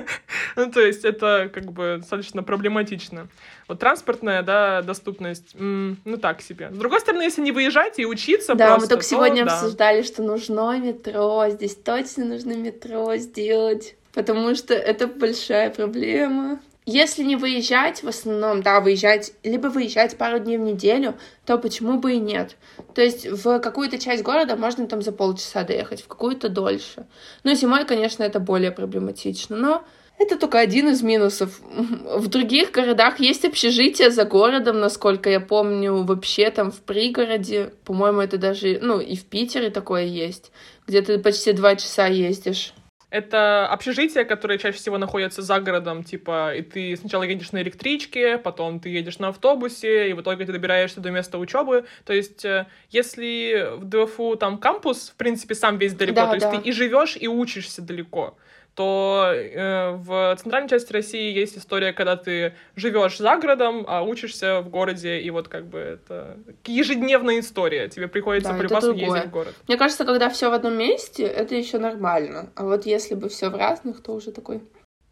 ну, 0.55 0.71
то 0.71 0.81
есть 0.81 1.05
это, 1.05 1.49
как 1.53 1.71
бы, 1.71 1.97
достаточно 1.99 2.41
проблематично. 2.41 3.27
Вот 3.67 3.79
транспортная, 3.79 4.41
да, 4.41 4.81
доступность, 4.81 5.55
м- 5.55 5.97
ну, 6.05 6.17
так 6.17 6.41
себе. 6.41 6.71
С 6.71 6.77
другой 6.77 7.01
стороны, 7.01 7.21
если 7.21 7.41
не 7.41 7.51
выезжать 7.51 7.99
и 7.99 8.05
учиться 8.05 8.55
Да, 8.55 8.69
просто, 8.69 8.81
мы 8.81 8.87
только 8.87 9.03
то, 9.03 9.09
сегодня 9.09 9.45
да. 9.45 9.53
обсуждали, 9.53 10.01
что 10.01 10.23
нужно 10.23 10.79
метро, 10.79 11.45
здесь 11.49 11.75
точно 11.75 12.25
нужно 12.25 12.53
метро 12.53 13.15
сделать 13.17 13.95
потому 14.15 14.55
что 14.55 14.73
это 14.73 15.05
большая 15.07 15.69
проблема. 15.69 16.59
Если 16.87 17.23
не 17.23 17.35
выезжать, 17.35 18.03
в 18.03 18.07
основном, 18.07 18.61
да, 18.61 18.79
выезжать, 18.79 19.33
либо 19.43 19.67
выезжать 19.67 20.17
пару 20.17 20.39
дней 20.39 20.57
в 20.57 20.61
неделю, 20.61 21.15
то 21.43 21.57
почему 21.57 21.99
бы 21.99 22.13
и 22.13 22.19
нет? 22.19 22.57
То 22.93 23.01
есть 23.01 23.27
в 23.27 23.59
какую-то 23.59 23.97
часть 23.97 24.23
города 24.23 24.55
можно 24.55 24.87
там 24.87 25.01
за 25.01 25.11
полчаса 25.11 25.63
доехать, 25.63 26.03
в 26.03 26.07
какую-то 26.07 26.47
дольше. 26.47 27.07
Ну, 27.43 27.55
зимой, 27.55 27.85
конечно, 27.85 28.23
это 28.23 28.39
более 28.39 28.71
проблематично, 28.71 29.55
но 29.55 29.83
это 30.19 30.37
только 30.37 30.59
один 30.59 30.89
из 30.89 31.01
минусов. 31.01 31.59
В 31.69 32.27
других 32.27 32.71
городах 32.71 33.19
есть 33.19 33.45
общежитие 33.45 34.11
за 34.11 34.23
городом, 34.23 34.79
насколько 34.79 35.29
я 35.29 35.39
помню, 35.39 36.03
вообще 36.03 36.51
там 36.51 36.71
в 36.71 36.81
пригороде. 36.81 37.73
По-моему, 37.83 38.21
это 38.21 38.37
даже, 38.37 38.79
ну, 38.79 38.99
и 38.99 39.15
в 39.15 39.25
Питере 39.25 39.71
такое 39.71 40.03
есть, 40.03 40.51
где 40.87 41.01
ты 41.01 41.17
почти 41.17 41.51
два 41.51 41.75
часа 41.75 42.05
ездишь. 42.05 42.73
Это 43.15 43.65
общежития, 43.67 44.25
которые 44.25 44.59
чаще 44.59 44.77
всего 44.77 44.97
находятся 44.97 45.41
за 45.41 45.61
городом, 45.61 46.03
типа, 46.03 46.53
и 46.53 46.61
ты 46.61 46.97
сначала 46.97 47.23
едешь 47.23 47.53
на 47.53 47.61
электричке, 47.61 48.37
потом 48.37 48.81
ты 48.81 48.89
едешь 48.89 49.19
на 49.19 49.29
автобусе, 49.29 50.09
и 50.09 50.13
в 50.13 50.19
итоге 50.19 50.45
ты 50.45 50.51
добираешься 50.51 50.99
до 50.99 51.11
места 51.11 51.37
учебы. 51.37 51.85
То 52.03 52.11
есть, 52.11 52.43
э, 52.43 52.65
если 52.89 53.69
в 53.77 53.85
ДФУ 53.85 54.35
там 54.35 54.57
кампус, 54.57 55.11
в 55.11 55.15
принципе, 55.15 55.55
сам 55.55 55.77
весь 55.77 55.93
далеко, 55.93 56.15
да, 56.15 56.27
то 56.27 56.33
есть 56.33 56.45
да. 56.45 56.57
ты 56.57 56.67
и 56.67 56.73
живешь, 56.73 57.15
и 57.17 57.29
учишься 57.29 57.81
далеко 57.81 58.35
то 58.75 59.31
э, 59.33 59.91
в 59.91 60.35
центральной 60.41 60.69
части 60.69 60.91
России 60.91 61.31
есть 61.31 61.57
история, 61.57 61.93
когда 61.93 62.17
ты 62.17 62.53
живешь 62.75 63.17
за 63.17 63.37
городом, 63.37 63.85
а 63.87 64.03
учишься 64.03 64.61
в 64.61 64.69
городе, 64.69 65.19
и 65.19 65.29
вот 65.29 65.47
как 65.47 65.65
бы 65.65 65.79
это 65.79 66.37
ежедневная 66.65 67.39
история. 67.39 67.87
Тебе 67.87 68.07
приходится 68.09 68.51
да, 68.51 68.57
по 68.57 68.91
ездить 68.91 69.25
в 69.25 69.31
город. 69.31 69.55
Мне 69.67 69.77
кажется, 69.77 70.03
когда 70.03 70.29
все 70.29 70.49
в 70.49 70.53
одном 70.53 70.77
месте, 70.77 71.23
это 71.23 71.55
еще 71.55 71.79
нормально. 71.79 72.49
А 72.55 72.65
вот 72.65 72.85
если 72.85 73.15
бы 73.15 73.29
все 73.29 73.49
в 73.49 73.55
разных, 73.55 74.03
то 74.03 74.13
уже 74.13 74.31
такой. 74.31 74.61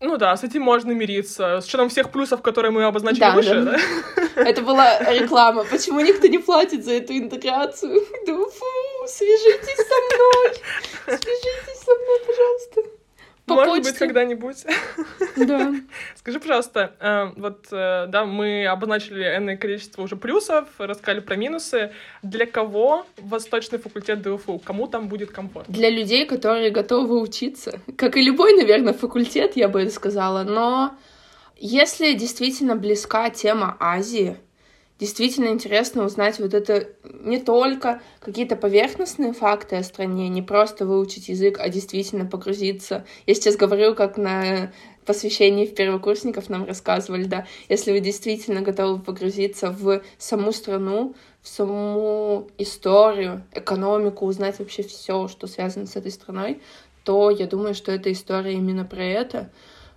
Ну 0.01 0.17
да, 0.17 0.35
с 0.35 0.43
этим 0.43 0.61
можно 0.63 0.91
мириться. 0.91 1.61
С 1.61 1.65
учетом 1.65 1.87
всех 1.87 2.11
плюсов, 2.11 2.41
которые 2.41 2.71
мы 2.71 2.83
обозначили 2.83 3.21
да, 3.21 3.35
выше, 3.35 3.61
да. 3.61 3.77
да? 4.35 4.41
Это 4.49 4.61
была 4.61 4.99
реклама. 4.99 5.63
Почему 5.63 6.01
никто 6.01 6.27
не 6.27 6.39
платит 6.39 6.83
за 6.83 6.91
эту 6.93 7.13
интеграцию? 7.13 8.01
Да 8.27 8.33
фу, 8.33 9.07
свяжитесь 9.07 9.87
со 9.87 9.95
мной. 10.15 10.53
Свяжитесь 11.05 11.79
со 11.85 11.93
мной, 11.93 12.19
пожалуйста. 12.27 13.02
По 13.45 13.55
Может 13.55 13.73
почте. 13.73 13.89
быть, 13.91 13.99
когда-нибудь. 13.99 14.65
Да. 15.35 15.73
Скажи, 16.15 16.39
пожалуйста, 16.39 16.95
э, 16.99 17.31
вот, 17.35 17.67
э, 17.71 18.05
да, 18.07 18.23
мы 18.25 18.65
обозначили 18.65 19.23
энное 19.35 19.57
количество 19.57 20.01
уже 20.01 20.15
плюсов, 20.15 20.69
рассказали 20.77 21.19
про 21.19 21.35
минусы. 21.35 21.91
Для 22.21 22.45
кого 22.45 23.05
Восточный 23.17 23.79
факультет 23.79 24.21
ДФУ? 24.21 24.59
Кому 24.59 24.87
там 24.87 25.09
будет 25.09 25.31
комфортно? 25.31 25.73
Для 25.73 25.89
людей, 25.89 26.25
которые 26.25 26.69
готовы 26.69 27.19
учиться. 27.19 27.81
Как 27.97 28.15
и 28.15 28.21
любой, 28.21 28.55
наверное, 28.55 28.93
факультет, 28.93 29.57
я 29.57 29.67
бы 29.67 29.89
сказала. 29.89 30.43
Но 30.43 30.95
если 31.57 32.13
действительно 32.13 32.77
близка 32.77 33.29
тема 33.29 33.75
Азии, 33.79 34.37
действительно 34.99 35.49
интересно 35.49 36.05
узнать 36.05 36.39
вот 36.39 36.53
это 36.53 36.87
не 37.03 37.39
только 37.39 38.01
какие-то 38.19 38.55
поверхностные 38.55 39.33
факты 39.33 39.75
о 39.75 39.83
стране, 39.83 40.29
не 40.29 40.41
просто 40.41 40.85
выучить 40.85 41.29
язык, 41.29 41.59
а 41.59 41.69
действительно 41.69 42.25
погрузиться. 42.25 43.05
Я 43.25 43.33
сейчас 43.33 43.55
говорю, 43.55 43.95
как 43.95 44.17
на 44.17 44.71
посвящении 45.05 45.65
в 45.65 45.75
первокурсников 45.75 46.49
нам 46.49 46.65
рассказывали, 46.65 47.25
да, 47.25 47.45
если 47.69 47.91
вы 47.91 47.99
действительно 47.99 48.61
готовы 48.61 48.99
погрузиться 48.99 49.69
в 49.71 50.01
саму 50.17 50.51
страну, 50.51 51.15
в 51.41 51.47
саму 51.47 52.47
историю, 52.57 53.43
экономику, 53.51 54.25
узнать 54.25 54.59
вообще 54.59 54.83
все, 54.83 55.27
что 55.27 55.47
связано 55.47 55.87
с 55.87 55.95
этой 55.95 56.11
страной, 56.11 56.61
то 57.03 57.29
я 57.29 57.47
думаю, 57.47 57.73
что 57.73 57.91
эта 57.91 58.11
история 58.11 58.53
именно 58.53 58.85
про 58.85 59.03
это. 59.03 59.51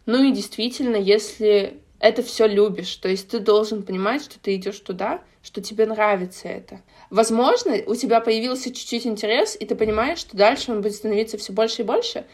Ну 0.07 0.25
и 0.25 0.33
действительно, 0.33 0.97
если 0.97 1.81
это 2.01 2.23
все 2.23 2.47
любишь. 2.47 2.95
То 2.97 3.09
есть 3.09 3.29
ты 3.29 3.39
должен 3.39 3.83
понимать, 3.83 4.23
что 4.23 4.39
ты 4.39 4.55
идешь 4.57 4.79
туда, 4.81 5.23
что 5.43 5.61
тебе 5.61 5.87
нравится 5.87 6.49
это. 6.49 6.81
Возможно, 7.11 7.77
у 7.87 7.95
тебя 7.95 8.21
появился 8.21 8.75
чуть-чуть 8.75 9.07
интерес, 9.07 9.57
и 9.59 9.65
ты 9.65 9.75
понимаешь, 9.75 10.19
что 10.19 10.37
дальше 10.37 10.73
он 10.73 10.83
будет 10.83 10.95
становиться 10.95 11.39
все 11.39 11.53
больше 11.53 11.83
и 11.83 11.85
больше. 11.85 12.27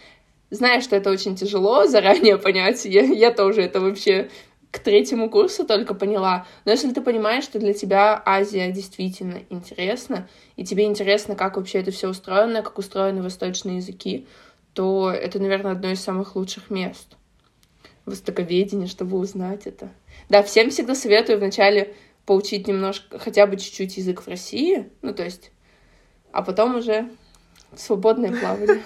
Знаешь, 0.50 0.84
что 0.84 0.96
это 0.96 1.10
очень 1.10 1.36
тяжело 1.36 1.86
заранее 1.86 2.38
понять. 2.38 2.84
Я, 2.84 3.02
я 3.02 3.32
тоже 3.32 3.62
это 3.62 3.80
вообще 3.80 4.30
к 4.70 4.78
третьему 4.78 5.28
курсу 5.28 5.66
только 5.66 5.92
поняла. 5.92 6.46
Но 6.64 6.72
если 6.72 6.90
ты 6.92 7.02
понимаешь, 7.02 7.44
что 7.44 7.58
для 7.58 7.74
тебя 7.74 8.22
Азия 8.24 8.72
действительно 8.72 9.40
интересна, 9.50 10.28
и 10.56 10.64
тебе 10.64 10.84
интересно, 10.84 11.36
как 11.36 11.58
вообще 11.58 11.80
это 11.80 11.90
все 11.90 12.08
устроено, 12.08 12.62
как 12.62 12.78
устроены 12.78 13.22
восточные 13.22 13.76
языки, 13.76 14.26
то 14.72 15.10
это, 15.10 15.38
наверное, 15.38 15.72
одно 15.72 15.90
из 15.90 16.00
самых 16.00 16.34
лучших 16.34 16.70
мест 16.70 17.16
востоковедения, 18.06 18.86
чтобы 18.86 19.18
узнать 19.18 19.66
это. 19.66 19.90
Да, 20.28 20.42
всем 20.42 20.70
всегда 20.70 20.94
советую 20.94 21.38
вначале 21.38 21.94
поучить 22.26 22.66
немножко, 22.68 23.18
хотя 23.18 23.46
бы 23.46 23.56
чуть-чуть 23.56 23.96
язык 23.96 24.22
в 24.22 24.28
России, 24.28 24.90
ну, 25.02 25.12
то 25.12 25.24
есть, 25.24 25.50
а 26.32 26.42
потом 26.42 26.76
уже 26.76 27.08
свободное 27.74 28.32
плавание. 28.40 28.82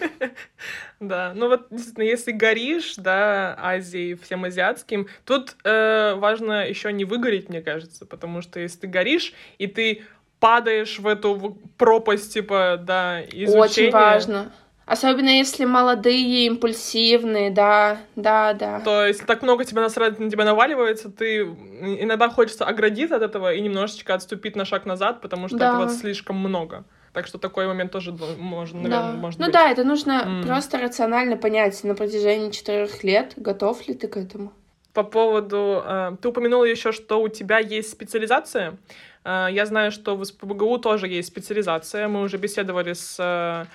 Да, 1.01 1.33
ну 1.35 1.49
вот 1.49 1.67
действительно, 1.71 2.05
если 2.05 2.33
горишь, 2.33 2.95
да, 2.97 3.57
Азией, 3.61 4.15
всем 4.15 4.45
азиатским, 4.45 5.09
тут 5.25 5.57
э, 5.65 6.15
важно 6.15 6.67
еще 6.67 6.93
не 6.93 7.05
выгореть, 7.05 7.49
мне 7.49 7.61
кажется, 7.61 8.07
потому 8.07 8.41
что 8.41 8.61
если 8.61 8.81
ты 8.81 8.87
горишь 8.87 9.35
и 9.59 9.67
ты 9.67 10.05
падаешь 10.41 10.99
в 10.99 11.07
эту 11.07 11.59
пропасть, 11.77 12.33
типа, 12.33 12.79
да, 12.81 13.23
изучения... 13.23 13.61
Очень 13.61 13.91
важно. 13.91 14.53
Особенно 14.87 15.31
если 15.31 15.65
молодые, 15.65 16.47
импульсивные, 16.47 17.51
да, 17.51 17.99
да, 18.15 18.55
да. 18.55 18.81
То 18.81 19.05
есть 19.05 19.27
так 19.27 19.43
много 19.43 19.65
тебя 19.65 19.83
насрать 19.83 20.21
на 20.21 20.31
тебя 20.31 20.45
наваливается, 20.45 21.11
ты 21.11 21.41
иногда 21.41 22.29
хочется 22.29 22.65
оградиться 22.65 23.17
от 23.17 23.23
этого 23.23 23.53
и 23.53 23.61
немножечко 23.61 24.15
отступить 24.15 24.55
на 24.55 24.65
шаг 24.65 24.87
назад, 24.87 25.21
потому 25.21 25.49
что 25.49 25.57
да. 25.57 25.75
этого 25.75 25.89
слишком 25.89 26.37
много. 26.37 26.85
Так 27.13 27.27
что 27.27 27.39
такой 27.39 27.67
момент 27.67 27.91
тоже 27.91 28.13
можно, 28.13 28.83
наверное, 28.83 29.13
да. 29.13 29.19
может 29.19 29.41
ну 29.41 29.47
быть. 29.47 29.55
да, 29.55 29.71
это 29.71 29.83
нужно 29.83 30.23
mm. 30.25 30.47
просто 30.47 30.79
рационально 30.79 31.37
понять 31.37 31.83
на 31.83 31.97
протяжении 31.97 32.51
четырех 32.51 33.03
лет, 33.03 33.33
готов 33.37 33.89
ли 33.89 33.95
ты 33.95 34.07
к 34.07 34.17
этому. 34.17 34.53
По 34.97 35.03
поводу... 35.03 35.83
Э, 35.85 36.17
ты 36.23 36.29
упомянула 36.29 36.65
еще, 36.65 36.91
что 36.91 37.21
у 37.21 37.29
тебя 37.29 37.59
есть 37.59 37.91
специализация. 37.91 38.79
Э, 39.25 39.49
я 39.51 39.67
знаю, 39.67 39.93
что 39.93 40.17
в 40.17 40.25
СПБГУ 40.25 40.79
тоже 40.79 41.07
есть 41.07 41.29
специализация. 41.29 42.09
Мы 42.09 42.23
уже 42.23 42.39
беседовали 42.39 42.95
с 42.95 43.19
э, 43.21 43.67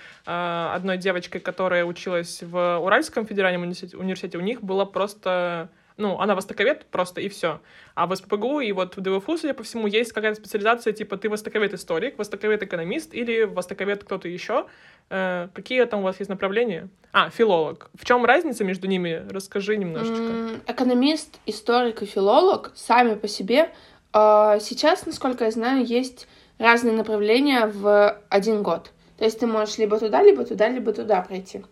одной 0.76 0.97
девочкой, 0.97 1.39
которая 1.39 1.86
училась 1.86 2.41
в 2.41 2.80
Уральском 2.80 3.28
федеральном 3.28 3.61
университете. 3.61 4.36
У 4.38 4.41
них 4.41 4.63
было 4.63 4.84
просто 4.84 5.69
ну, 5.97 6.19
она 6.19 6.35
востоковед 6.35 6.85
просто 6.85 7.21
и 7.21 7.29
все. 7.29 7.59
А 7.95 8.07
в 8.07 8.15
СПБГУ 8.15 8.61
и 8.61 8.71
вот 8.71 8.97
в 8.97 9.01
ДВФУ, 9.01 9.37
судя 9.37 9.53
по 9.53 9.63
всему, 9.63 9.87
есть 9.87 10.13
какая-то 10.13 10.39
специализация, 10.39 10.93
типа 10.93 11.17
ты 11.17 11.29
востоковед-историк, 11.29 12.17
востоковед-экономист 12.17 13.13
или 13.13 13.43
востоковед 13.43 14.03
кто-то 14.03 14.27
еще. 14.27 14.67
Э, 15.09 15.49
какие 15.53 15.83
там 15.85 16.01
у 16.01 16.03
вас 16.03 16.19
есть 16.19 16.29
направления? 16.29 16.89
А, 17.11 17.29
филолог. 17.29 17.89
В 17.93 18.05
чем 18.05 18.25
разница 18.25 18.63
между 18.63 18.87
ними? 18.87 19.25
Расскажи 19.29 19.77
немножечко. 19.77 20.61
Экономист, 20.67 21.39
историк 21.45 22.01
и 22.01 22.05
филолог 22.05 22.71
сами 22.75 23.15
по 23.15 23.27
себе 23.27 23.71
а, 24.13 24.59
сейчас, 24.59 25.05
насколько 25.05 25.45
я 25.45 25.51
знаю, 25.51 25.85
есть 25.85 26.27
разные 26.57 26.93
направления 26.93 27.67
в 27.67 28.17
один 28.29 28.63
год. 28.63 28.91
То 29.17 29.25
есть 29.25 29.39
ты 29.39 29.47
можешь 29.47 29.77
либо 29.77 29.99
туда, 29.99 30.21
либо 30.21 30.45
туда, 30.45 30.67
либо 30.67 30.93
туда 30.93 31.21
пройти. 31.21 31.63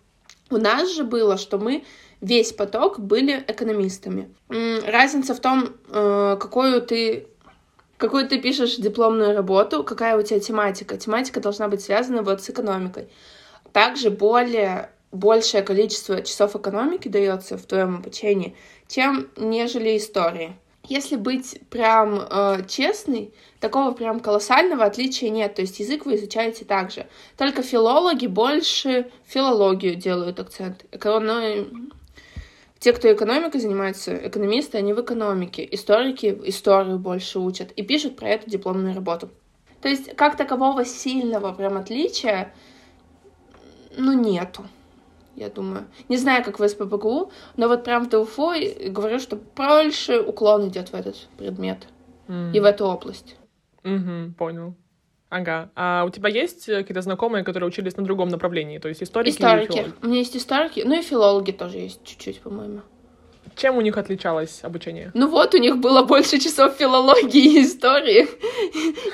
У 0.49 0.57
нас 0.57 0.93
же 0.93 1.03
было, 1.03 1.37
что 1.37 1.57
мы 1.57 1.83
весь 2.21 2.53
поток 2.53 2.99
были 2.99 3.43
экономистами. 3.47 4.33
Разница 4.49 5.33
в 5.33 5.39
том, 5.39 5.75
э, 5.89 6.37
какую 6.39 6.81
ты 6.81 7.27
какую 7.97 8.27
ты 8.29 8.39
пишешь 8.39 8.77
дипломную 8.77 9.35
работу, 9.35 9.83
какая 9.83 10.17
у 10.17 10.21
тебя 10.21 10.39
тематика. 10.39 10.97
Тематика 10.97 11.41
должна 11.41 11.67
быть 11.67 11.81
связана 11.81 12.21
вот 12.21 12.41
с 12.41 12.49
экономикой. 12.49 13.09
Также 13.73 14.09
более 14.09 14.89
большее 15.11 15.63
количество 15.63 16.21
часов 16.21 16.55
экономики 16.55 17.07
дается 17.07 17.57
в 17.57 17.65
твоем 17.65 17.97
обучении, 17.97 18.55
чем 18.87 19.27
нежели 19.35 19.97
истории. 19.97 20.55
Если 20.85 21.17
быть 21.17 21.59
прям 21.69 22.19
э, 22.19 22.63
честный, 22.67 23.33
такого 23.59 23.91
прям 23.91 24.19
колоссального 24.21 24.85
отличия 24.85 25.29
нет. 25.29 25.55
То 25.55 25.61
есть 25.61 25.79
язык 25.79 26.05
вы 26.05 26.15
изучаете 26.15 26.65
также. 26.65 27.05
Только 27.37 27.61
филологи 27.61 28.27
больше 28.27 29.11
филологию 29.25 29.95
делают 29.95 30.39
акцент. 30.39 30.85
Эконом... 30.91 31.91
Те, 32.79 32.93
кто 32.93 33.11
экономикой 33.11 33.59
занимается, 33.59 34.15
экономисты, 34.15 34.77
они 34.77 34.93
в 34.93 35.01
экономике. 35.01 35.67
Историки 35.71 36.39
историю 36.45 36.97
больше 36.97 37.39
учат 37.39 37.71
и 37.71 37.83
пишут 37.83 38.15
про 38.15 38.29
эту 38.29 38.49
дипломную 38.49 38.95
работу. 38.95 39.29
То 39.81 39.89
есть 39.89 40.15
как 40.15 40.37
такового 40.37 40.85
сильного 40.85 41.53
прям 41.53 41.77
отличия, 41.77 42.53
ну, 43.97 44.13
нету 44.13 44.65
я 45.39 45.49
думаю. 45.49 45.85
Не 46.09 46.17
знаю, 46.17 46.43
как 46.43 46.59
в 46.59 46.67
СПБГУ, 46.67 47.31
но 47.55 47.67
вот 47.67 47.83
прям 47.83 48.05
в 48.05 48.09
ДУФУ 48.09 48.51
говорю, 48.89 49.19
что 49.19 49.37
больше 49.55 50.19
уклон 50.19 50.67
идет 50.67 50.89
в 50.89 50.93
этот 50.93 51.27
предмет 51.37 51.87
mm. 52.27 52.51
и 52.53 52.59
в 52.59 52.65
эту 52.65 52.85
область. 52.85 53.37
Угу, 53.83 54.33
понял. 54.37 54.75
Ага. 55.29 55.69
А 55.75 56.05
у 56.05 56.09
тебя 56.09 56.29
есть 56.29 56.65
какие-то 56.65 57.01
знакомые, 57.01 57.43
которые 57.43 57.67
учились 57.67 57.95
на 57.97 58.03
другом 58.03 58.29
направлении? 58.29 58.79
То 58.79 58.89
есть 58.89 59.03
историки 59.03 59.35
Историки. 59.35 59.71
Филологи? 59.71 59.93
У 60.01 60.07
меня 60.07 60.19
есть 60.19 60.35
историки, 60.35 60.81
ну 60.85 60.99
и 60.99 61.01
филологи 61.01 61.51
тоже 61.51 61.77
есть 61.77 62.03
чуть-чуть, 62.03 62.41
по-моему. 62.41 62.81
Чем 63.55 63.77
у 63.77 63.81
них 63.81 63.97
отличалось 63.97 64.63
обучение? 64.63 65.11
Ну 65.13 65.27
вот, 65.27 65.53
у 65.53 65.57
них 65.57 65.77
было 65.77 66.03
больше 66.03 66.39
часов 66.39 66.75
филологии 66.77 67.59
и 67.59 67.63
истории, 67.63 68.27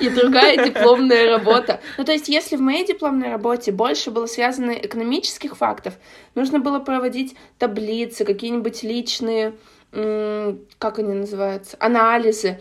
и 0.00 0.08
другая 0.08 0.64
дипломная 0.66 1.36
работа. 1.36 1.80
Ну 1.98 2.04
то 2.04 2.12
есть, 2.12 2.28
если 2.28 2.56
в 2.56 2.60
моей 2.60 2.86
дипломной 2.86 3.30
работе 3.30 3.72
больше 3.72 4.10
было 4.10 4.26
связано 4.26 4.70
экономических 4.70 5.56
фактов, 5.56 5.94
нужно 6.34 6.60
было 6.60 6.78
проводить 6.78 7.36
таблицы, 7.58 8.24
какие-нибудь 8.24 8.82
личные, 8.84 9.54
как 9.90 10.98
они 10.98 11.14
называются, 11.14 11.76
анализы, 11.80 12.60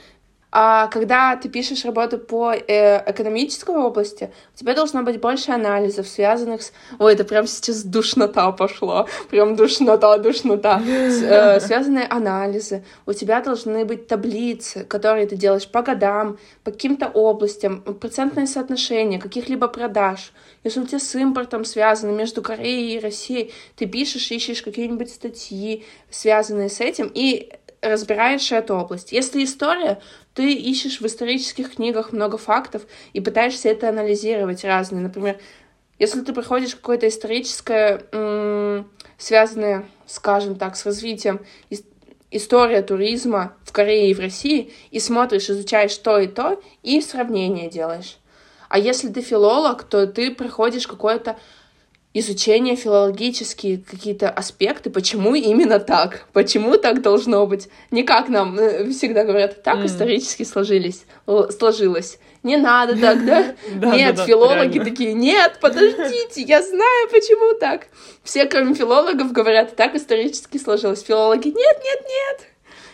а 0.58 0.88
когда 0.88 1.36
ты 1.36 1.50
пишешь 1.50 1.84
работу 1.84 2.18
по 2.18 2.54
э, 2.54 3.12
экономической 3.12 3.76
области, 3.76 4.32
у 4.54 4.58
тебя 4.58 4.74
должно 4.74 5.04
быть 5.04 5.20
больше 5.20 5.52
анализов, 5.52 6.08
связанных 6.08 6.62
с... 6.62 6.72
Ой, 6.98 7.12
это 7.12 7.26
прям 7.26 7.46
сейчас 7.46 7.84
душнота 7.84 8.50
пошла. 8.54 9.06
Прям 9.30 9.58
душнота, 9.58 10.18
душнота. 10.18 10.80
С, 10.80 11.22
э, 11.22 11.60
связанные 11.68 12.06
анализы. 12.06 12.86
У 13.06 13.12
тебя 13.12 13.42
должны 13.42 13.84
быть 13.84 14.08
таблицы, 14.08 14.86
которые 14.86 15.28
ты 15.28 15.36
делаешь 15.36 15.68
по 15.68 15.82
годам, 15.82 16.38
по 16.64 16.72
каким-то 16.72 17.08
областям, 17.14 17.82
процентное 17.82 18.46
соотношение 18.46 19.20
каких-либо 19.20 19.68
продаж. 19.68 20.32
Если 20.64 20.80
у 20.80 20.86
тебя 20.86 21.00
с 21.00 21.16
импортом 21.16 21.66
связано 21.66 22.12
между 22.12 22.42
Кореей 22.42 22.96
и 22.96 23.00
Россией, 23.02 23.52
ты 23.76 23.88
пишешь, 23.88 24.32
ищешь 24.32 24.62
какие-нибудь 24.62 25.10
статьи, 25.12 25.84
связанные 26.10 26.70
с 26.70 26.80
этим, 26.80 27.12
и 27.14 27.52
разбираешь 27.86 28.52
эту 28.52 28.76
область. 28.76 29.12
Если 29.12 29.44
история, 29.44 30.02
ты 30.34 30.54
ищешь 30.54 31.00
в 31.00 31.06
исторических 31.06 31.76
книгах 31.76 32.12
много 32.12 32.38
фактов 32.38 32.84
и 33.14 33.22
пытаешься 33.22 33.70
это 33.70 33.90
анализировать 33.90 34.64
разные. 34.64 35.02
Например, 35.02 35.40
если 36.00 36.22
ты 36.22 36.34
проходишь 36.34 36.76
какое-то 36.76 37.08
историческое, 37.08 38.86
связанное, 39.18 39.86
скажем 40.06 40.56
так, 40.56 40.76
с 40.76 40.86
развитием 40.86 41.40
история 42.32 42.82
туризма 42.82 43.56
в 43.64 43.72
Корее 43.72 44.12
и 44.12 44.14
в 44.14 44.20
России, 44.20 44.74
и 44.92 45.00
смотришь, 45.00 45.50
изучаешь 45.50 45.96
то 45.98 46.20
и 46.20 46.28
то, 46.28 46.62
и 46.84 47.00
сравнение 47.00 47.70
делаешь. 47.70 48.18
А 48.68 48.78
если 48.78 49.08
ты 49.08 49.22
филолог, 49.22 49.84
то 49.84 50.06
ты 50.06 50.36
проходишь 50.36 50.88
какое-то 50.88 51.38
изучение 52.16 52.78
филологические 52.78 53.78
какие-то 53.78 54.30
аспекты, 54.30 54.90
почему 54.90 55.36
именно 55.36 55.80
так, 55.80 56.26
почему 56.32 56.78
так 56.78 57.02
должно 57.02 57.46
быть. 57.46 57.68
Не 57.92 58.04
как 58.04 58.30
нам 58.30 58.58
э, 58.58 58.90
всегда 58.90 59.26
говорят, 59.26 59.62
так 59.64 59.80
mm. 59.80 59.86
исторически 59.86 60.44
сложились, 60.44 61.04
сложилось. 61.26 62.18
Не 62.42 62.56
надо 62.56 62.96
так, 62.96 63.26
да? 63.26 63.56
Нет, 63.96 64.18
филологи 64.20 64.80
такие, 64.80 65.14
нет, 65.14 65.58
подождите, 65.60 66.42
я 66.42 66.62
знаю, 66.62 67.10
почему 67.12 67.60
так. 67.60 67.88
Все, 68.24 68.46
кроме 68.46 68.76
филологов, 68.76 69.32
говорят, 69.32 69.76
так 69.76 69.96
исторически 69.96 70.58
сложилось. 70.58 71.02
Филологи, 71.02 71.48
нет, 71.48 71.56
нет, 71.84 72.02
нет, 72.08 72.48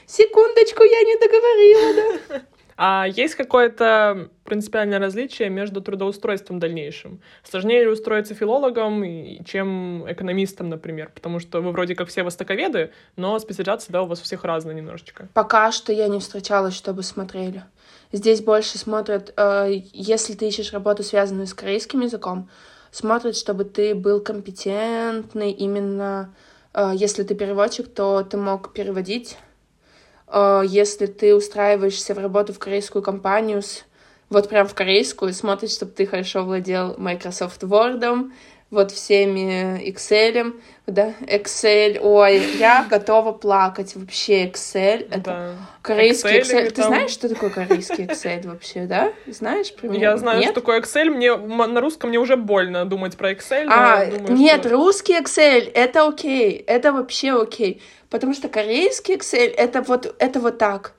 секундочку, 0.07 0.83
я 0.83 1.01
не 1.01 1.15
договорила, 1.17 2.19
да. 2.29 2.41
А 2.77 3.05
есть 3.07 3.35
какое-то 3.35 4.29
принципиальное 4.43 4.99
различие 4.99 5.49
между 5.49 5.81
трудоустройством 5.81 6.59
дальнейшим? 6.59 7.21
Сложнее 7.43 7.83
ли 7.83 7.87
устроиться 7.87 8.33
филологом, 8.33 9.03
чем 9.45 10.05
экономистом, 10.11 10.69
например? 10.69 11.11
Потому 11.13 11.39
что 11.39 11.61
вы 11.61 11.71
вроде 11.71 11.95
как 11.95 12.07
все 12.07 12.23
востоковеды, 12.23 12.91
но 13.15 13.37
специализация, 13.39 13.93
да, 13.93 14.03
у 14.03 14.07
вас 14.07 14.21
у 14.21 14.23
всех 14.23 14.43
разная 14.43 14.73
немножечко. 14.73 15.27
Пока 15.33 15.71
что 15.71 15.93
я 15.93 16.07
не 16.07 16.19
встречалась, 16.19 16.73
чтобы 16.73 17.03
смотрели. 17.03 17.63
Здесь 18.11 18.41
больше 18.41 18.77
смотрят, 18.77 19.33
э, 19.37 19.81
если 19.93 20.33
ты 20.33 20.47
ищешь 20.47 20.73
работу, 20.73 21.03
связанную 21.03 21.47
с 21.47 21.53
корейским 21.53 22.01
языком, 22.01 22.49
смотрят, 22.91 23.37
чтобы 23.37 23.63
ты 23.63 23.95
был 23.95 24.19
компетентный 24.19 25.51
именно... 25.51 26.33
Э, 26.73 26.91
если 26.93 27.23
ты 27.23 27.35
переводчик, 27.35 27.87
то 27.87 28.23
ты 28.23 28.37
мог 28.37 28.73
переводить 28.73 29.37
если 30.33 31.07
ты 31.07 31.35
устраиваешься 31.35 32.13
в 32.13 32.19
работу 32.19 32.53
в 32.53 32.59
корейскую 32.59 33.01
компанию, 33.01 33.61
вот 34.29 34.47
прям 34.47 34.67
в 34.67 34.73
корейскую, 34.73 35.33
смотришь, 35.33 35.71
чтобы 35.71 35.91
ты 35.91 36.05
хорошо 36.05 36.43
владел 36.43 36.95
Microsoft 36.97 37.63
Word, 37.63 38.31
вот 38.71 38.91
всеми 38.91 39.85
Excel, 39.89 40.59
да, 40.87 41.13
Excel, 41.27 41.99
ой, 42.01 42.39
я 42.57 42.83
готова 42.89 43.33
плакать, 43.33 43.95
вообще 43.95 44.47
Excel, 44.47 45.07
это 45.11 45.19
Да. 45.19 45.55
корейский 45.81 46.39
Excel 46.39 46.41
Excel, 46.63 46.69
ты 46.69 46.75
там- 46.75 46.85
знаешь, 46.87 47.11
что 47.11 47.27
такое 47.29 47.49
корейский 47.49 48.05
Excel 48.05 48.47
вообще, 48.47 48.85
да? 48.85 49.11
Знаешь, 49.27 49.73
примерно? 49.75 50.01
Я 50.01 50.17
знаю, 50.17 50.39
Нет? 50.39 50.51
что 50.51 50.61
такое 50.61 50.79
Excel. 50.81 51.09
Мне 51.09 51.35
на 51.35 51.81
русском 51.81 52.09
мне 52.09 52.17
уже 52.19 52.37
больно 52.37 52.85
думать 52.85 53.17
про 53.17 53.33
Excel. 53.33 53.67
А, 53.69 54.05
думаю, 54.05 54.33
нет, 54.37 54.61
что- 54.61 54.69
русский 54.69 55.19
Excel 55.19 55.69
это 55.73 56.07
окей, 56.07 56.51
это 56.65 56.93
вообще 56.93 57.31
окей, 57.33 57.81
потому 58.09 58.33
что 58.33 58.47
корейский 58.47 59.15
Excel 59.15 59.53
это 59.55 59.81
вот 59.81 60.15
это 60.17 60.39
вот 60.39 60.57
так. 60.57 60.93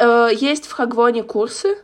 Э, 0.00 0.28
Есть 0.32 0.66
в 0.66 0.72
Хагвоне 0.72 1.22
курсы 1.24 1.76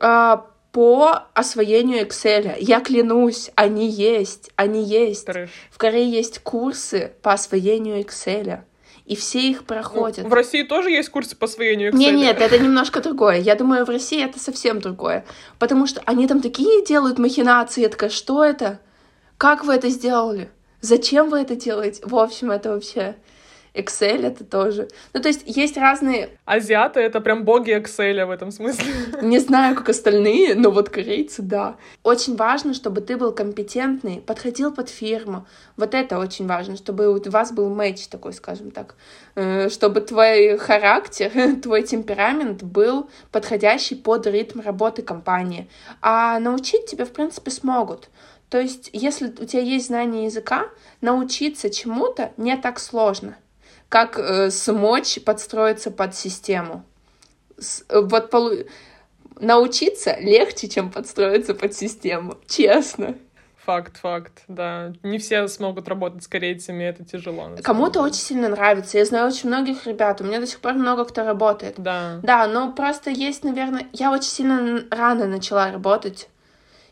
а, 0.00 0.46
по 0.72 1.22
освоению 1.34 2.06
Excel. 2.06 2.56
Я 2.60 2.80
клянусь, 2.80 3.50
они 3.54 3.88
есть, 3.88 4.50
они 4.56 4.84
есть. 4.84 5.26
Трэш. 5.26 5.50
В 5.70 5.78
Корее 5.78 6.10
есть 6.10 6.40
курсы 6.40 7.12
по 7.22 7.32
освоению 7.32 8.00
Excel, 8.00 8.60
и 9.06 9.16
все 9.16 9.40
их 9.40 9.60
Ну, 9.60 9.64
проходят. 9.66 10.26
в 10.26 10.32
России 10.32 10.62
тоже 10.62 10.90
есть 10.90 11.08
курсы 11.08 11.34
по 11.34 11.46
освоению 11.46 11.90
Excel? 11.92 11.96
Не, 11.96 12.10
нет, 12.10 12.40
это 12.40 12.58
немножко 12.58 13.00
другое. 13.00 13.38
Я 13.38 13.54
думаю, 13.54 13.84
в 13.86 13.88
России 13.88 14.22
это 14.22 14.38
совсем 14.38 14.80
другое. 14.80 15.24
Потому 15.58 15.86
что 15.86 16.02
они 16.04 16.28
там 16.28 16.40
такие 16.42 16.84
делают 16.84 17.18
махинации. 17.18 17.80
Я 17.82 17.88
такая, 17.88 18.10
что 18.10 18.44
это? 18.44 18.80
Как 19.38 19.64
вы 19.64 19.74
это 19.74 19.88
сделали? 19.88 20.50
Зачем 20.80 21.30
вы 21.30 21.40
это 21.40 21.56
делаете? 21.56 22.02
В 22.04 22.14
общем, 22.16 22.50
это 22.50 22.70
вообще... 22.70 23.16
Excel 23.78 24.26
это 24.26 24.44
тоже. 24.44 24.88
Ну, 25.14 25.20
то 25.20 25.28
есть 25.28 25.42
есть 25.46 25.76
разные... 25.76 26.30
Азиаты— 26.44 27.00
это 27.08 27.20
прям 27.20 27.44
боги 27.44 27.76
Excel 27.76 28.24
в 28.26 28.30
этом 28.30 28.50
смысле. 28.50 28.92
Не 29.22 29.38
знаю, 29.38 29.76
как 29.76 29.88
остальные, 29.88 30.54
но 30.54 30.70
вот 30.70 30.88
корейцы, 30.88 31.42
да. 31.42 31.76
Очень 32.02 32.36
важно, 32.36 32.74
чтобы 32.74 33.00
ты 33.00 33.16
был 33.16 33.32
компетентный, 33.32 34.20
подходил 34.20 34.72
под 34.72 34.88
фирму. 34.88 35.46
Вот 35.76 35.94
это 35.94 36.18
очень 36.18 36.46
важно, 36.46 36.76
чтобы 36.76 37.08
у 37.08 37.30
вас 37.30 37.52
был 37.52 37.68
матч 37.68 38.08
такой, 38.08 38.32
скажем 38.32 38.70
так. 38.70 38.96
Э, 39.34 39.68
Чтобы 39.68 40.00
твой 40.00 40.58
характер, 40.58 41.30
твой 41.62 41.82
темперамент 41.82 42.62
был 42.62 43.08
подходящий 43.30 43.94
под 43.94 44.26
ритм 44.26 44.60
работы 44.60 45.02
компании. 45.02 45.68
А 46.02 46.38
научить 46.40 46.86
тебя, 46.86 47.04
в 47.04 47.10
принципе, 47.10 47.50
смогут. 47.50 48.08
То 48.48 48.58
есть, 48.58 48.90
если 48.92 49.26
у 49.26 49.44
тебя 49.44 49.62
есть 49.62 49.88
знание 49.88 50.24
языка, 50.24 50.68
научиться 51.00 51.70
чему-то 51.70 52.32
не 52.36 52.56
так 52.56 52.78
сложно, 52.78 53.36
как 53.88 54.18
э, 54.18 54.50
смочь 54.50 55.18
подстроиться 55.24 55.90
под 55.90 56.14
систему. 56.14 56.84
С- 57.58 57.84
э, 57.88 58.00
вот 58.00 58.30
полу- 58.30 58.66
научиться 59.40 60.16
легче, 60.18 60.68
чем 60.68 60.90
подстроиться 60.90 61.54
под 61.54 61.74
систему, 61.74 62.36
честно. 62.46 63.14
Факт, 63.64 63.98
факт, 63.98 64.44
да. 64.48 64.94
Не 65.02 65.18
все 65.18 65.46
смогут 65.46 65.88
работать 65.88 66.22
с 66.22 66.28
корейцами, 66.28 66.84
это 66.84 67.04
тяжело. 67.04 67.50
Кому-то 67.62 68.00
очень 68.00 68.20
сильно 68.20 68.48
нравится. 68.48 68.96
Я 68.96 69.04
знаю 69.04 69.28
очень 69.28 69.48
многих 69.48 69.86
ребят, 69.86 70.22
у 70.22 70.24
меня 70.24 70.40
до 70.40 70.46
сих 70.46 70.60
пор 70.60 70.72
много 70.72 71.04
кто 71.04 71.22
работает. 71.22 71.74
Да. 71.76 72.18
Да, 72.22 72.46
но 72.46 72.72
просто 72.72 73.10
есть, 73.10 73.44
наверное... 73.44 73.86
Я 73.92 74.10
очень 74.10 74.30
сильно 74.30 74.84
рано 74.90 75.26
начала 75.26 75.70
работать. 75.70 76.30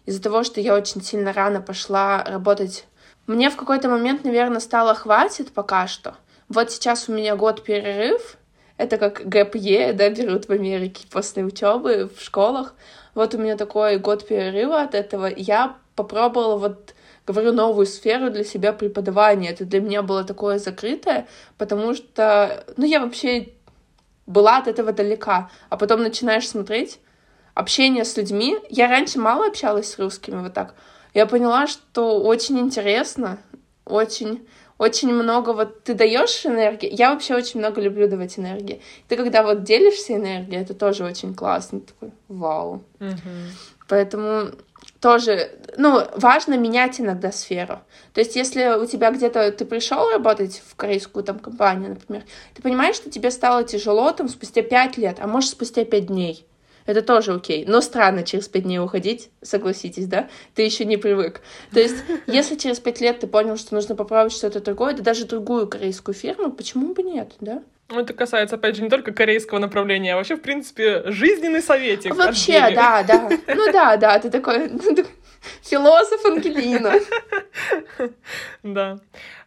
Из-за 0.04 0.22
того, 0.22 0.44
что 0.44 0.60
я 0.60 0.74
очень 0.74 1.02
сильно 1.02 1.32
рано 1.32 1.62
пошла 1.62 2.22
работать. 2.24 2.86
Мне 3.26 3.48
в 3.48 3.56
какой-то 3.56 3.88
момент, 3.88 4.24
наверное, 4.24 4.60
стало 4.60 4.94
хватит 4.94 5.52
пока 5.52 5.86
что. 5.86 6.14
Вот 6.48 6.70
сейчас 6.70 7.08
у 7.08 7.12
меня 7.12 7.36
год 7.36 7.64
перерыв. 7.64 8.36
Это 8.76 8.98
как 8.98 9.26
гэп 9.26 9.56
е, 9.56 9.92
да, 9.92 10.10
берут 10.10 10.48
в 10.48 10.52
Америке 10.52 11.06
после 11.10 11.44
учебы 11.44 12.10
в 12.14 12.22
школах. 12.22 12.74
Вот 13.14 13.34
у 13.34 13.38
меня 13.38 13.56
такой 13.56 13.98
год 13.98 14.26
перерыва 14.26 14.82
от 14.82 14.94
этого. 14.94 15.26
Я 15.34 15.76
попробовала 15.94 16.58
вот 16.58 16.94
говорю, 17.26 17.52
новую 17.52 17.86
сферу 17.86 18.30
для 18.30 18.44
себя 18.44 18.72
преподавания. 18.72 19.50
Это 19.50 19.64
для 19.64 19.80
меня 19.80 20.02
было 20.02 20.24
такое 20.24 20.58
закрытое, 20.58 21.26
потому 21.58 21.94
что, 21.94 22.64
ну, 22.76 22.84
я 22.86 23.00
вообще 23.00 23.48
была 24.26 24.58
от 24.58 24.68
этого 24.68 24.92
далека. 24.92 25.50
А 25.68 25.76
потом 25.76 26.02
начинаешь 26.02 26.48
смотреть 26.48 27.00
общение 27.54 28.04
с 28.04 28.16
людьми. 28.16 28.58
Я 28.70 28.88
раньше 28.88 29.18
мало 29.18 29.46
общалась 29.46 29.90
с 29.90 29.98
русскими 29.98 30.40
вот 30.40 30.54
так. 30.54 30.74
Я 31.14 31.26
поняла, 31.26 31.66
что 31.66 32.20
очень 32.20 32.58
интересно, 32.58 33.38
очень, 33.84 34.46
очень 34.78 35.12
много 35.12 35.52
вот 35.52 35.84
ты 35.84 35.94
даешь 35.94 36.44
энергии. 36.44 36.88
Я 36.92 37.12
вообще 37.12 37.34
очень 37.34 37.60
много 37.60 37.80
люблю 37.80 38.08
давать 38.08 38.38
энергии. 38.38 38.82
Ты 39.08 39.16
когда 39.16 39.42
вот 39.42 39.62
делишься 39.62 40.14
энергией, 40.14 40.60
это 40.60 40.74
тоже 40.74 41.04
очень 41.04 41.34
классно. 41.34 41.80
Ты 41.80 41.92
такой, 41.92 42.10
вау. 42.28 42.82
Мгм. 42.98 43.50
Поэтому 43.88 44.50
тоже, 45.00 45.50
ну, 45.76 46.02
важно 46.16 46.56
менять 46.56 47.00
иногда 47.00 47.32
сферу. 47.32 47.80
То 48.12 48.20
есть, 48.20 48.36
если 48.36 48.78
у 48.78 48.86
тебя 48.86 49.10
где-то 49.10 49.50
ты 49.52 49.64
пришел 49.64 50.10
работать 50.10 50.62
в 50.66 50.74
корейскую 50.74 51.24
там 51.24 51.38
компанию, 51.38 51.90
например, 51.90 52.24
ты 52.54 52.62
понимаешь, 52.62 52.96
что 52.96 53.10
тебе 53.10 53.30
стало 53.30 53.64
тяжело 53.64 54.10
там 54.12 54.28
спустя 54.28 54.62
пять 54.62 54.96
лет, 54.96 55.18
а 55.20 55.26
может 55.26 55.50
спустя 55.50 55.84
пять 55.84 56.06
дней. 56.06 56.46
Это 56.86 57.02
тоже 57.02 57.34
окей. 57.34 57.64
Но 57.66 57.80
странно 57.80 58.22
через 58.22 58.48
пять 58.48 58.62
дней 58.62 58.78
уходить, 58.78 59.30
согласитесь, 59.42 60.06
да? 60.06 60.28
Ты 60.54 60.62
еще 60.62 60.84
не 60.84 60.96
привык. 60.96 61.42
То 61.72 61.80
есть, 61.80 61.96
если 62.26 62.56
через 62.56 62.80
пять 62.80 63.00
лет 63.00 63.20
ты 63.20 63.26
понял, 63.26 63.56
что 63.56 63.74
нужно 63.74 63.94
попробовать 63.94 64.32
что-то 64.32 64.60
другое, 64.60 64.94
да 64.94 65.02
даже 65.02 65.26
другую 65.26 65.66
корейскую 65.66 66.14
фирму, 66.14 66.50
почему 66.52 66.94
бы 66.94 67.02
нет, 67.02 67.32
да? 67.40 67.62
Ну, 67.88 68.00
это 68.00 68.12
касается, 68.14 68.56
опять 68.56 68.76
же, 68.76 68.82
не 68.82 68.88
только 68.88 69.12
корейского 69.12 69.60
направления, 69.60 70.14
а 70.14 70.16
вообще, 70.16 70.34
в 70.36 70.42
принципе, 70.42 71.04
жизненный 71.06 71.62
советик. 71.62 72.16
Вообще, 72.16 72.72
да, 72.74 73.04
да. 73.04 73.30
Ну 73.54 73.72
да, 73.72 73.96
да, 73.96 74.18
ты 74.18 74.28
такой 74.28 74.70
философ 75.62 76.24
Ангелина. 76.24 76.94
Да. 78.62 78.98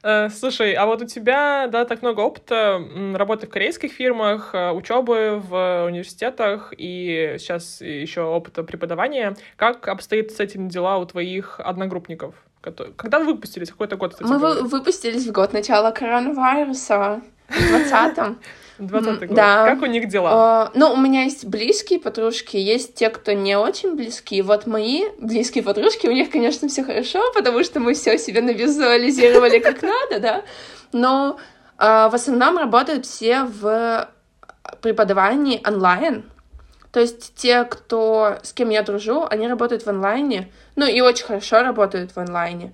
Э, 0.04 0.30
Слушай, 0.30 0.74
а 0.74 0.86
вот 0.86 1.02
у 1.02 1.06
тебя, 1.06 1.68
да, 1.68 1.86
так 1.86 2.02
много 2.02 2.22
опыта 2.22 2.82
работы 3.14 3.48
в 3.48 3.50
корейских 3.50 3.92
фирмах, 3.92 4.52
э, 4.54 4.72
учебы 4.72 5.42
в 5.48 5.86
университетах 5.86 6.74
и 6.76 7.36
сейчас 7.38 7.82
еще 7.82 8.22
опыта 8.22 8.64
преподавания. 8.64 9.36
Как 9.58 9.88
обстоят 9.88 10.32
с 10.32 10.40
этим 10.40 10.70
дела 10.70 10.98
у 10.98 11.06
твоих 11.06 11.60
одногруппников? 11.60 12.36
Когда 12.62 13.20
вы 13.20 13.34
выпустились? 13.34 13.70
Какой-то 13.70 13.96
год, 13.96 14.14
кстати, 14.14 14.30
Мы 14.30 14.64
выпустились 14.64 15.26
в 15.26 15.32
год 15.32 15.54
начала 15.54 15.92
коронавируса, 15.92 17.22
в 17.48 17.54
20-м. 17.54 18.40
20 18.80 19.08
М, 19.10 19.28
год. 19.28 19.36
да. 19.36 19.66
Как 19.66 19.82
у 19.82 19.86
них 19.86 20.08
дела? 20.08 20.30
А, 20.34 20.72
Ну, 20.74 20.92
у 20.94 20.98
меня 20.98 21.24
есть 21.24 21.46
близкие 21.46 22.00
подружки, 22.00 22.58
есть 22.58 22.96
те, 22.96 23.10
кто 23.10 23.34
не 23.34 23.58
очень 23.58 23.96
близкие. 23.96 24.42
Вот 24.44 24.66
мои 24.68 25.04
близкие 25.20 25.64
подружки, 25.64 26.08
у 26.08 26.12
них, 26.12 26.30
конечно, 26.32 26.68
все 26.68 26.84
хорошо, 26.84 27.20
потому 27.34 27.64
что 27.64 27.80
мы 27.80 27.94
все 27.94 28.18
себе 28.18 28.42
навизуализировали 28.42 29.60
как 29.60 29.82
надо, 29.84 30.20
да. 30.20 30.44
Но 30.94 31.38
а, 31.78 32.10
в 32.10 32.16
основном 32.16 32.58
работают 32.58 33.06
все 33.06 33.44
в 33.44 34.10
преподавании 34.82 35.62
онлайн. 35.68 36.24
То 36.92 37.00
есть 37.00 37.36
те, 37.36 37.66
кто, 37.66 38.38
с 38.42 38.52
кем 38.54 38.70
я 38.70 38.82
дружу, 38.82 39.26
они 39.30 39.48
работают 39.48 39.84
в 39.86 39.88
онлайне, 39.90 40.50
ну 40.76 40.88
и 40.88 41.02
очень 41.02 41.26
хорошо 41.26 41.62
работают 41.62 42.12
в 42.16 42.18
онлайне. 42.18 42.74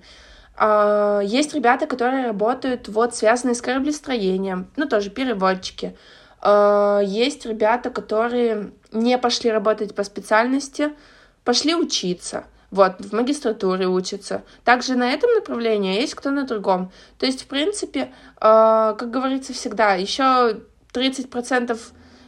Есть 0.58 1.54
ребята, 1.54 1.86
которые 1.86 2.26
работают, 2.26 2.88
вот, 2.88 3.14
связанные 3.14 3.54
с 3.54 3.60
кораблестроением, 3.60 4.70
ну, 4.76 4.86
тоже 4.86 5.10
переводчики. 5.10 5.96
А, 6.40 7.00
Есть 7.00 7.44
ребята, 7.44 7.90
которые 7.90 8.70
не 8.92 9.18
пошли 9.18 9.50
работать 9.50 9.94
по 9.94 10.04
специальности, 10.04 10.92
пошли 11.44 11.74
учиться. 11.74 12.44
Вот, 12.70 12.94
в 12.98 13.12
магистратуре 13.12 13.86
учатся. 13.86 14.42
Также 14.64 14.96
на 14.96 15.12
этом 15.12 15.30
направлении, 15.32 15.96
а 15.96 16.00
есть 16.00 16.14
кто 16.14 16.30
на 16.30 16.44
другом. 16.44 16.90
То 17.18 17.26
есть, 17.26 17.42
в 17.42 17.46
принципе, 17.46 18.12
а, 18.38 18.94
как 18.94 19.10
говорится 19.10 19.52
всегда, 19.52 19.94
еще 19.94 20.60
30% 20.92 21.78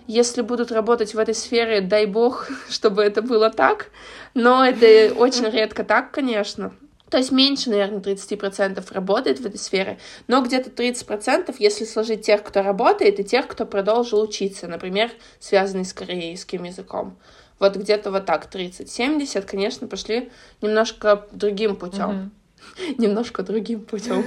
если 0.07 0.41
будут 0.41 0.73
работать 0.73 1.13
в 1.13 1.19
этой 1.19 1.35
сфере, 1.35 1.83
дай 1.83 2.07
бог, 2.07 2.49
чтобы 2.71 3.03
это 3.03 3.23
было 3.23 3.51
так. 3.51 3.91
Но 4.35 4.65
это 4.65 5.15
очень 5.17 5.49
редко 5.51 5.85
так, 5.85 6.11
конечно. 6.11 6.73
То 7.11 7.19
есть 7.19 7.33
меньше, 7.33 7.71
наверное, 7.71 8.01
30% 8.01 8.93
работает 8.93 9.41
в 9.41 9.47
этой 9.47 9.59
сфере, 9.59 9.99
но 10.27 10.43
где-то 10.43 10.71
30%, 10.71 11.55
если 11.59 11.85
сложить 11.85 12.23
тех, 12.23 12.43
кто 12.43 12.63
работает, 12.63 13.19
и 13.19 13.25
тех, 13.25 13.49
кто 13.49 13.65
продолжил 13.65 14.21
учиться, 14.21 14.69
например, 14.69 15.11
связанный 15.41 15.85
с 15.85 15.93
корейским 15.93 16.65
языком. 16.65 17.17
Вот 17.59 17.77
где-то 17.77 18.11
вот 18.11 18.27
так, 18.27 18.53
30-70, 18.55 19.43
конечно, 19.43 19.87
пошли 19.87 20.31
немножко 20.61 21.27
другим 21.33 21.77
путем. 21.77 22.31
Немножко 22.99 23.43
другим 23.43 23.85
путем. 23.85 24.25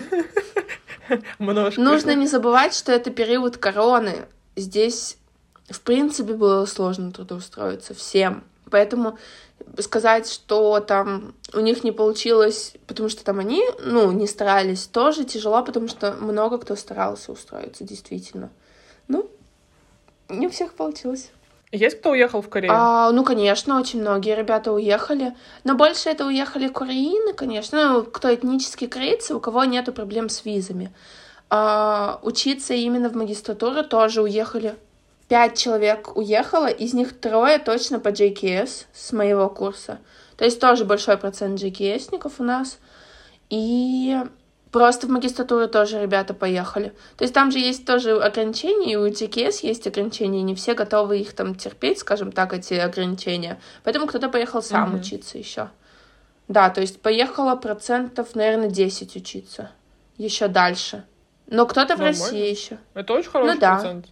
Нужно 1.40 2.16
не 2.16 2.28
забывать, 2.28 2.74
что 2.74 2.92
это 2.92 3.12
период 3.12 3.58
короны. 3.58 4.26
Здесь, 4.56 5.18
в 5.70 5.82
принципе, 5.82 6.34
было 6.34 6.66
сложно 6.66 7.12
трудоустроиться 7.12 7.94
всем. 7.94 8.44
Поэтому 8.70 9.18
сказать, 9.80 10.32
что 10.32 10.80
там 10.80 11.34
у 11.54 11.60
них 11.60 11.84
не 11.84 11.92
получилось, 11.92 12.74
потому 12.88 13.10
что 13.10 13.24
там 13.24 13.40
они, 13.40 13.64
ну, 13.84 14.12
не 14.12 14.28
старались, 14.28 14.88
тоже 14.88 15.24
тяжело, 15.24 15.64
потому 15.64 15.88
что 15.88 16.14
много 16.14 16.58
кто 16.58 16.76
старался 16.76 17.32
устроиться, 17.32 17.84
действительно. 17.84 18.50
Ну, 19.08 19.30
не 20.30 20.48
у 20.48 20.50
всех 20.50 20.74
получилось. 20.74 21.32
Есть 21.72 22.00
кто 22.00 22.12
уехал 22.12 22.42
в 22.42 22.50
Корею? 22.50 22.74
А, 22.76 23.12
ну, 23.12 23.24
конечно, 23.24 23.80
очень 23.80 24.02
многие 24.02 24.36
ребята 24.36 24.74
уехали. 24.74 25.34
Но 25.64 25.76
больше 25.76 26.10
это 26.10 26.26
уехали 26.26 26.68
Украины, 26.68 27.34
конечно. 27.34 27.94
Ну, 27.94 28.04
кто 28.04 28.34
этнические 28.34 28.90
корейцы, 28.90 29.34
у 29.34 29.40
кого 29.40 29.64
нету 29.64 29.94
проблем 29.94 30.28
с 30.28 30.44
визами. 30.44 30.94
А, 31.50 32.20
учиться 32.24 32.74
именно 32.74 33.10
в 33.10 33.16
магистратуру 33.16 33.84
тоже 33.84 34.22
уехали. 34.22 34.76
Пять 35.32 35.58
человек 35.58 36.18
уехало, 36.18 36.68
из 36.68 36.94
них 36.94 37.18
трое 37.18 37.58
точно 37.58 38.02
по 38.02 38.10
JKS 38.10 38.88
с 38.92 39.14
моего 39.14 39.48
курса. 39.48 40.00
То 40.36 40.44
есть 40.44 40.60
тоже 40.60 40.84
большой 40.84 41.16
процент 41.16 41.58
JKS-ников 41.58 42.42
у 42.42 42.44
нас. 42.44 42.80
И 43.50 44.18
Просто 44.74 45.08
в 45.08 45.10
магистратуру 45.10 45.70
тоже 45.70 46.02
ребята 46.02 46.34
поехали. 46.34 46.90
То 47.16 47.24
есть 47.24 47.34
там 47.34 47.50
же 47.50 47.60
есть 47.60 47.86
тоже 47.86 48.22
ограничения, 48.22 48.92
и 48.92 48.96
у 48.98 49.08
TKS 49.08 49.60
есть 49.62 49.88
ограничения, 49.88 50.42
не 50.42 50.54
все 50.54 50.74
готовы 50.74 51.20
их 51.20 51.34
там 51.34 51.56
терпеть, 51.56 52.00
скажем 52.00 52.34
так, 52.34 52.52
эти 52.52 52.74
ограничения. 52.74 53.58
Поэтому 53.86 54.08
кто-то 54.08 54.28
поехал 54.28 54.62
сам 54.62 54.94
mm-hmm. 54.94 55.00
учиться 55.00 55.38
еще. 55.38 55.70
Да, 56.50 56.70
то 56.70 56.82
есть 56.82 57.02
поехало 57.02 57.56
процентов, 57.56 58.36
наверное, 58.36 58.68
10 58.68 59.16
учиться. 59.16 59.72
Еще 60.18 60.50
дальше. 60.50 61.06
Но 61.48 61.66
кто-то 61.66 61.96
в 61.96 62.02
России 62.02 62.50
еще. 62.50 62.80
Это 62.96 63.14
очень 63.14 63.30
хороший 63.30 63.54
ну, 63.54 63.60
да. 63.62 63.76
процент 63.76 64.08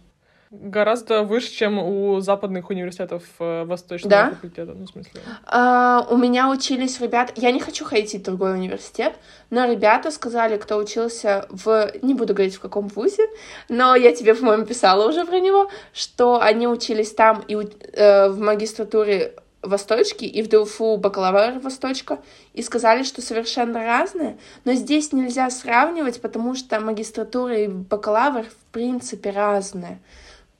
гораздо 0.50 1.22
выше, 1.22 1.52
чем 1.52 1.78
у 1.78 2.20
западных 2.20 2.70
университетов 2.70 3.22
э, 3.38 3.64
Восточного 3.64 4.10
да? 4.10 4.30
факультета, 4.30 4.74
ну, 4.74 4.84
в 4.84 4.88
смысле. 4.88 5.20
А, 5.46 6.04
у 6.10 6.16
меня 6.16 6.50
учились 6.50 7.00
ребята... 7.00 7.32
Я 7.36 7.52
не 7.52 7.60
хочу 7.60 7.88
хейтить 7.88 8.24
другой 8.24 8.54
университет, 8.54 9.14
но 9.50 9.64
ребята 9.70 10.10
сказали, 10.10 10.56
кто 10.56 10.76
учился 10.76 11.46
в... 11.50 11.92
Не 12.02 12.14
буду 12.14 12.34
говорить, 12.34 12.56
в 12.56 12.60
каком 12.60 12.88
вузе, 12.88 13.28
но 13.68 13.94
я 13.94 14.12
тебе, 14.12 14.34
по-моему, 14.34 14.66
писала 14.66 15.08
уже 15.08 15.24
про 15.24 15.38
него, 15.38 15.70
что 15.92 16.40
они 16.40 16.66
учились 16.66 17.14
там 17.14 17.44
и 17.46 17.54
э, 17.54 18.28
в 18.28 18.40
магистратуре 18.40 19.34
Восточки 19.62 20.24
и 20.24 20.42
в 20.42 20.48
ДУФУ 20.48 20.96
бакалавр 20.96 21.60
Восточка, 21.60 22.18
и 22.54 22.62
сказали, 22.62 23.02
что 23.02 23.22
совершенно 23.22 23.84
разные, 23.84 24.38
но 24.64 24.72
здесь 24.72 25.12
нельзя 25.12 25.50
сравнивать, 25.50 26.20
потому 26.20 26.54
что 26.54 26.80
магистратура 26.80 27.56
и 27.58 27.68
бакалавр 27.68 28.44
в 28.44 28.72
принципе 28.72 29.30
разные. 29.30 30.00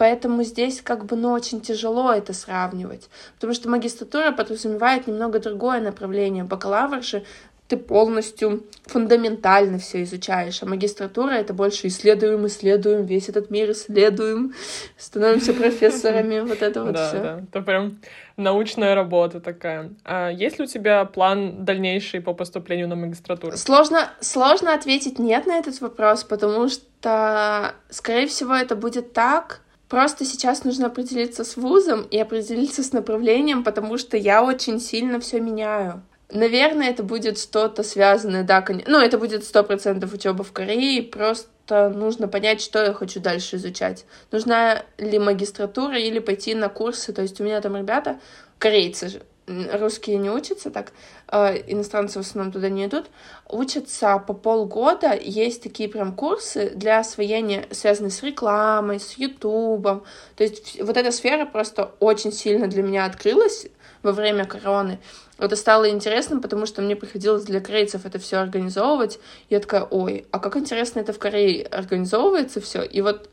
Поэтому 0.00 0.44
здесь 0.44 0.80
как 0.80 1.04
бы, 1.04 1.14
ну, 1.14 1.30
очень 1.30 1.60
тяжело 1.60 2.10
это 2.10 2.32
сравнивать, 2.32 3.10
потому 3.34 3.52
что 3.52 3.68
магистратура 3.68 4.32
подразумевает 4.32 5.06
немного 5.06 5.40
другое 5.40 5.82
направление. 5.82 6.42
Бакалавр 6.42 7.02
же 7.02 7.22
ты 7.68 7.76
полностью 7.76 8.64
фундаментально 8.86 9.78
все 9.78 10.02
изучаешь, 10.04 10.62
а 10.62 10.66
магистратура 10.66 11.32
это 11.32 11.52
больше 11.52 11.88
исследуем, 11.88 12.46
исследуем, 12.46 13.04
весь 13.04 13.28
этот 13.28 13.50
мир 13.50 13.72
исследуем, 13.72 14.54
становимся 14.96 15.52
профессорами, 15.52 16.40
вот 16.48 16.62
это 16.62 16.82
вот 16.82 16.96
все. 16.96 17.18
Да, 17.18 17.40
это 17.46 17.60
прям 17.60 18.00
научная 18.38 18.94
работа 18.94 19.38
такая. 19.38 19.90
А 20.06 20.30
есть 20.30 20.58
ли 20.58 20.64
у 20.64 20.66
тебя 20.66 21.04
план 21.04 21.66
дальнейший 21.66 22.22
по 22.22 22.32
поступлению 22.32 22.88
на 22.88 22.96
магистратуру? 22.96 23.54
Сложно, 23.58 24.10
сложно 24.20 24.72
ответить 24.72 25.18
нет 25.18 25.44
на 25.46 25.58
этот 25.58 25.78
вопрос, 25.82 26.24
потому 26.24 26.70
что, 26.70 27.74
скорее 27.90 28.28
всего, 28.28 28.54
это 28.54 28.76
будет 28.76 29.12
так, 29.12 29.60
Просто 29.90 30.24
сейчас 30.24 30.62
нужно 30.62 30.86
определиться 30.86 31.42
с 31.42 31.56
вузом 31.56 32.02
и 32.02 32.16
определиться 32.16 32.84
с 32.84 32.92
направлением, 32.92 33.64
потому 33.64 33.98
что 33.98 34.16
я 34.16 34.44
очень 34.44 34.80
сильно 34.80 35.18
все 35.18 35.40
меняю. 35.40 36.02
Наверное, 36.30 36.90
это 36.90 37.02
будет 37.02 37.40
что-то 37.40 37.82
связанное, 37.82 38.44
да, 38.44 38.62
конечно. 38.62 38.92
Ну, 38.92 39.00
это 39.00 39.18
будет 39.18 39.42
сто 39.42 39.64
процентов 39.64 40.14
учеба 40.14 40.44
в 40.44 40.52
Корее, 40.52 41.02
просто 41.02 41.88
нужно 41.88 42.28
понять, 42.28 42.60
что 42.60 42.84
я 42.84 42.92
хочу 42.92 43.18
дальше 43.18 43.56
изучать. 43.56 44.04
Нужна 44.30 44.84
ли 44.96 45.18
магистратура 45.18 45.98
или 45.98 46.20
пойти 46.20 46.54
на 46.54 46.68
курсы. 46.68 47.12
То 47.12 47.22
есть 47.22 47.40
у 47.40 47.44
меня 47.44 47.60
там 47.60 47.76
ребята, 47.76 48.20
корейцы 48.58 49.08
же, 49.08 49.22
русские 49.48 50.18
не 50.18 50.30
учатся 50.30 50.70
так, 50.70 50.92
иностранцы 51.30 52.18
в 52.18 52.22
основном 52.22 52.52
туда 52.52 52.68
не 52.68 52.86
идут, 52.86 53.06
учатся 53.48 54.18
по 54.18 54.32
полгода, 54.32 55.14
есть 55.14 55.62
такие 55.62 55.88
прям 55.88 56.14
курсы 56.14 56.70
для 56.74 56.98
освоения, 56.98 57.66
связанные 57.70 58.10
с 58.10 58.22
рекламой, 58.22 58.98
с 59.00 59.12
ютубом, 59.12 60.04
то 60.36 60.42
есть 60.42 60.80
вот 60.82 60.96
эта 60.96 61.12
сфера 61.12 61.46
просто 61.46 61.92
очень 62.00 62.32
сильно 62.32 62.66
для 62.66 62.82
меня 62.82 63.04
открылась 63.04 63.66
во 64.02 64.12
время 64.12 64.44
короны. 64.44 64.98
Это 65.38 65.56
стало 65.56 65.88
интересным, 65.88 66.42
потому 66.42 66.66
что 66.66 66.82
мне 66.82 66.94
приходилось 66.96 67.44
для 67.44 67.60
корейцев 67.60 68.04
это 68.04 68.18
все 68.18 68.36
организовывать. 68.36 69.18
Я 69.48 69.60
такая, 69.60 69.84
ой, 69.84 70.26
а 70.30 70.38
как 70.38 70.56
интересно 70.56 71.00
это 71.00 71.14
в 71.14 71.18
Корее 71.18 71.64
организовывается 71.64 72.60
все. 72.60 72.82
И 72.82 73.00
вот 73.00 73.30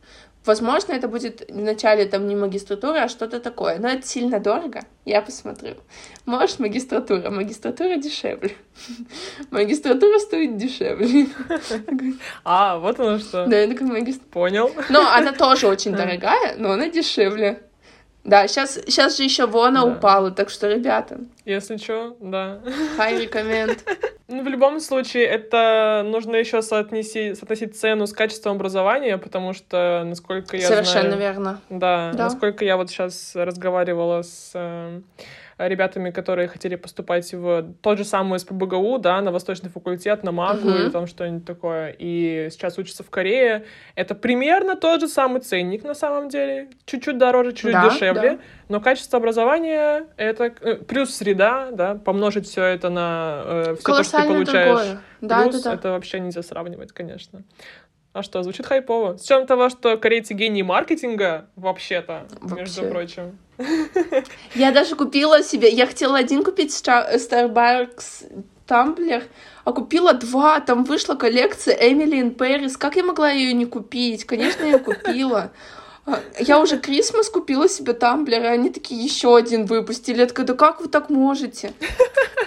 Возможно, 0.48 0.94
это 0.94 1.10
будет 1.10 1.46
вначале 1.50 2.06
там 2.06 2.26
не 2.26 2.36
магистратура, 2.36 3.04
а 3.04 3.10
что-то 3.10 3.42
такое. 3.42 3.80
Но 3.80 3.90
это 3.90 4.08
сильно 4.08 4.40
дорого. 4.40 4.80
Я 5.04 5.22
посмотрю. 5.22 5.76
Может, 6.26 6.60
магистратура. 6.60 7.30
Магистратура 7.30 7.98
дешевле. 7.98 8.56
Магистратура 9.52 10.20
стоит 10.20 10.58
дешевле. 10.58 11.28
А, 12.44 12.78
вот 12.78 13.00
оно 13.00 13.20
что. 13.20 13.46
Да, 13.46 13.60
я 13.60 13.68
такая 13.68 13.88
магистратура. 13.88 14.32
Понял. 14.32 14.72
Но 14.90 15.12
она 15.12 15.34
тоже 15.34 15.68
очень 15.68 15.94
дорогая, 15.94 16.56
но 16.58 16.72
она 16.72 16.90
дешевле. 16.90 17.67
Да, 18.28 18.46
сейчас, 18.50 18.74
сейчас 18.74 19.16
же 19.16 19.24
еще 19.24 19.46
вона 19.46 19.86
да. 19.86 19.88
упала, 19.88 20.32
так 20.32 20.50
что, 20.50 20.68
ребята. 20.68 21.22
Если 21.46 21.78
что, 21.78 22.18
да. 22.20 22.60
Хай 22.98 23.20
рекоменд. 23.22 23.84
Ну, 24.30 24.44
в 24.44 24.48
любом 24.50 24.82
случае, 24.82 25.24
это 25.24 26.04
нужно 26.06 26.36
еще 26.36 26.62
соотнести, 26.62 27.34
соотносить 27.34 27.80
цену 27.80 28.08
с 28.08 28.12
качеством 28.12 28.58
образования, 28.58 29.18
потому 29.18 29.54
что, 29.54 30.04
насколько 30.06 30.58
я 30.58 30.68
Совершенно 30.68 31.12
знаю... 31.12 31.18
верно. 31.18 31.62
Да, 31.70 32.12
да, 32.14 32.26
насколько 32.26 32.66
я 32.66 32.76
вот 32.76 32.90
сейчас 32.90 33.32
разговаривала 33.36 34.24
с 34.24 34.52
э, 34.54 35.00
ребятами, 35.58 36.12
которые 36.12 36.48
хотели 36.48 36.76
поступать 36.76 37.34
в 37.34 37.74
тот 37.82 37.98
же 37.98 38.06
самый 38.06 38.40
СПБГУ, 38.40 39.00
да, 39.00 39.22
на 39.22 39.32
Восточный 39.32 39.70
факультет, 39.70 40.24
на 40.24 40.32
МАГУ 40.32 40.70
uh-huh. 40.70 40.82
или 40.82 40.90
там 40.90 41.08
что-нибудь 41.08 41.46
такое, 41.46 41.96
и 41.98 42.50
сейчас 42.52 42.78
учатся 42.78 43.04
в 43.04 43.10
Корее. 43.10 43.66
Это 43.96 44.14
примерно 44.14 44.76
тот 44.76 45.02
же 45.02 45.08
самый 45.08 45.42
ценник 45.42 45.84
на 45.84 45.96
самом 45.96 46.30
деле, 46.30 46.70
чуть-чуть 46.86 47.18
дороже, 47.18 47.52
чуть-чуть 47.54 47.74
да, 47.74 47.90
дешевле, 47.90 48.32
да. 48.32 48.40
но 48.70 48.80
качество 48.80 49.18
образования 49.18 50.06
это 50.18 50.54
э, 50.62 50.76
плюс 50.76 51.16
среда, 51.16 51.70
да, 51.72 51.96
помножить 51.96 52.48
все 52.48 52.64
это 52.64 52.90
на 52.90 53.42
э, 53.46 53.76
все 53.80 53.96
то, 53.96 54.04
что 54.04 54.22
ты 54.22 54.28
получаешь. 54.28 54.98
Да, 55.22 55.44
плюс, 55.44 55.64
да, 55.64 55.72
да. 55.72 55.76
это 55.76 55.92
вообще 55.92 56.20
нельзя 56.20 56.44
сравнивать, 56.44 56.92
конечно. 56.92 57.42
А 58.18 58.24
что, 58.24 58.42
звучит 58.42 58.66
хайпово. 58.66 59.18
С 59.18 59.28
чем 59.28 59.46
того, 59.46 59.70
что 59.70 59.96
корейцы 59.96 60.34
гении 60.34 60.64
маркетинга, 60.64 61.50
вообще-то, 61.56 62.26
Вообще. 62.42 62.62
между 62.62 62.86
прочим. 62.90 63.38
Я 64.56 64.72
даже 64.72 64.96
купила 64.96 65.44
себе, 65.44 65.70
я 65.70 65.86
хотела 65.86 66.18
один 66.18 66.44
купить 66.44 66.72
Starbucks 66.72 68.44
тамблер, 68.66 69.22
а 69.66 69.72
купила 69.72 70.14
два, 70.16 70.60
там 70.62 70.84
вышла 70.84 71.14
коллекция 71.14 71.76
Эмили 71.76 72.20
in 72.20 72.36
Paris. 72.36 72.74
Как 72.76 72.96
я 72.96 73.04
могла 73.04 73.30
ее 73.30 73.54
не 73.54 73.66
купить? 73.68 74.26
Конечно, 74.26 74.64
я 74.66 74.80
купила. 74.80 75.52
А, 76.08 76.20
я 76.40 76.60
уже 76.60 76.80
Крисмас 76.80 77.30
купила 77.30 77.70
себе 77.70 77.94
тамблер, 77.94 78.42
и 78.42 78.48
они 78.48 78.72
такие 78.72 79.04
еще 79.04 79.38
один 79.38 79.68
выпустили. 79.68 80.22
Я 80.22 80.26
такая, 80.26 80.48
да 80.48 80.56
как 80.56 80.82
вы 80.82 80.88
так 80.88 81.12
можете? 81.12 81.72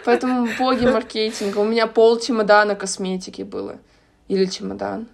Поэтому 0.05 0.49
боги 0.59 0.87
маркетинга. 0.87 1.59
У 1.59 1.64
меня 1.64 1.87
пол 1.87 2.18
чемодана 2.18 2.75
косметики 2.75 3.43
было. 3.43 3.79
Или 4.27 4.47
чемодан. 4.47 5.07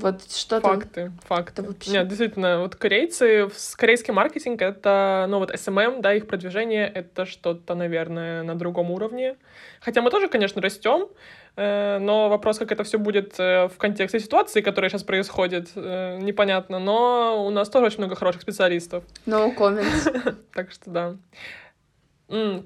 Вот 0.00 0.30
что 0.30 0.60
Факты, 0.60 1.12
факты. 1.24 1.62
Вообще. 1.62 1.90
Нет, 1.90 2.08
действительно, 2.08 2.60
вот 2.60 2.74
корейцы, 2.74 3.48
корейский 3.76 4.12
маркетинг— 4.12 4.62
это, 4.62 5.26
ну 5.28 5.38
вот 5.38 5.50
SMM, 5.50 6.00
да, 6.00 6.14
их 6.14 6.26
продвижение— 6.26 6.88
это 6.94 7.26
что-то, 7.26 7.74
наверное, 7.74 8.42
на 8.42 8.54
другом 8.56 8.90
уровне. 8.90 9.36
Хотя 9.80 10.00
мы 10.02 10.10
тоже, 10.10 10.28
конечно, 10.28 10.62
растем, 10.62 11.08
э, 11.56 11.98
но 11.98 12.28
вопрос, 12.28 12.58
как 12.58 12.72
это 12.72 12.82
все 12.84 12.98
будет 12.98 13.38
э, 13.38 13.68
в 13.68 13.76
контексте 13.76 14.20
ситуации, 14.20 14.62
которая 14.62 14.90
сейчас 14.90 15.02
происходит, 15.02 15.70
э, 15.74 16.18
непонятно. 16.20 16.78
Но 16.78 17.46
у 17.46 17.50
нас 17.50 17.68
тоже 17.68 17.86
очень 17.86 17.98
много 17.98 18.14
хороших 18.14 18.42
специалистов. 18.42 19.04
No 19.26 19.54
comments. 19.56 20.36
Так 20.54 20.72
что 20.72 20.90
да. 20.90 21.16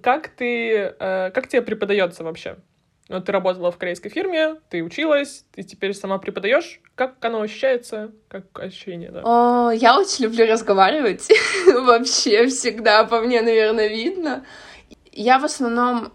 Как 0.02 0.28
ты, 0.28 0.94
как 0.98 1.48
тебе 1.48 1.62
преподается 1.62 2.22
вообще? 2.22 2.56
Ну, 3.08 3.20
ты 3.20 3.32
работала 3.32 3.70
в 3.70 3.78
корейской 3.78 4.08
фирме, 4.08 4.56
ты 4.70 4.82
училась, 4.82 5.44
ты 5.52 5.62
теперь 5.62 5.94
сама 5.94 6.18
преподаешь. 6.18 6.80
Как 6.94 7.16
оно 7.24 7.40
ощущается? 7.40 8.12
Как 8.28 8.44
ощущение, 8.54 9.10
да? 9.10 9.22
О, 9.24 9.70
я 9.72 9.98
очень 9.98 10.24
люблю 10.24 10.46
разговаривать. 10.46 11.28
Вообще 11.66 12.46
всегда 12.46 13.04
по 13.04 13.20
мне, 13.20 13.42
наверное, 13.42 13.88
видно. 13.88 14.44
Я 15.10 15.38
в 15.40 15.44
основном... 15.44 16.12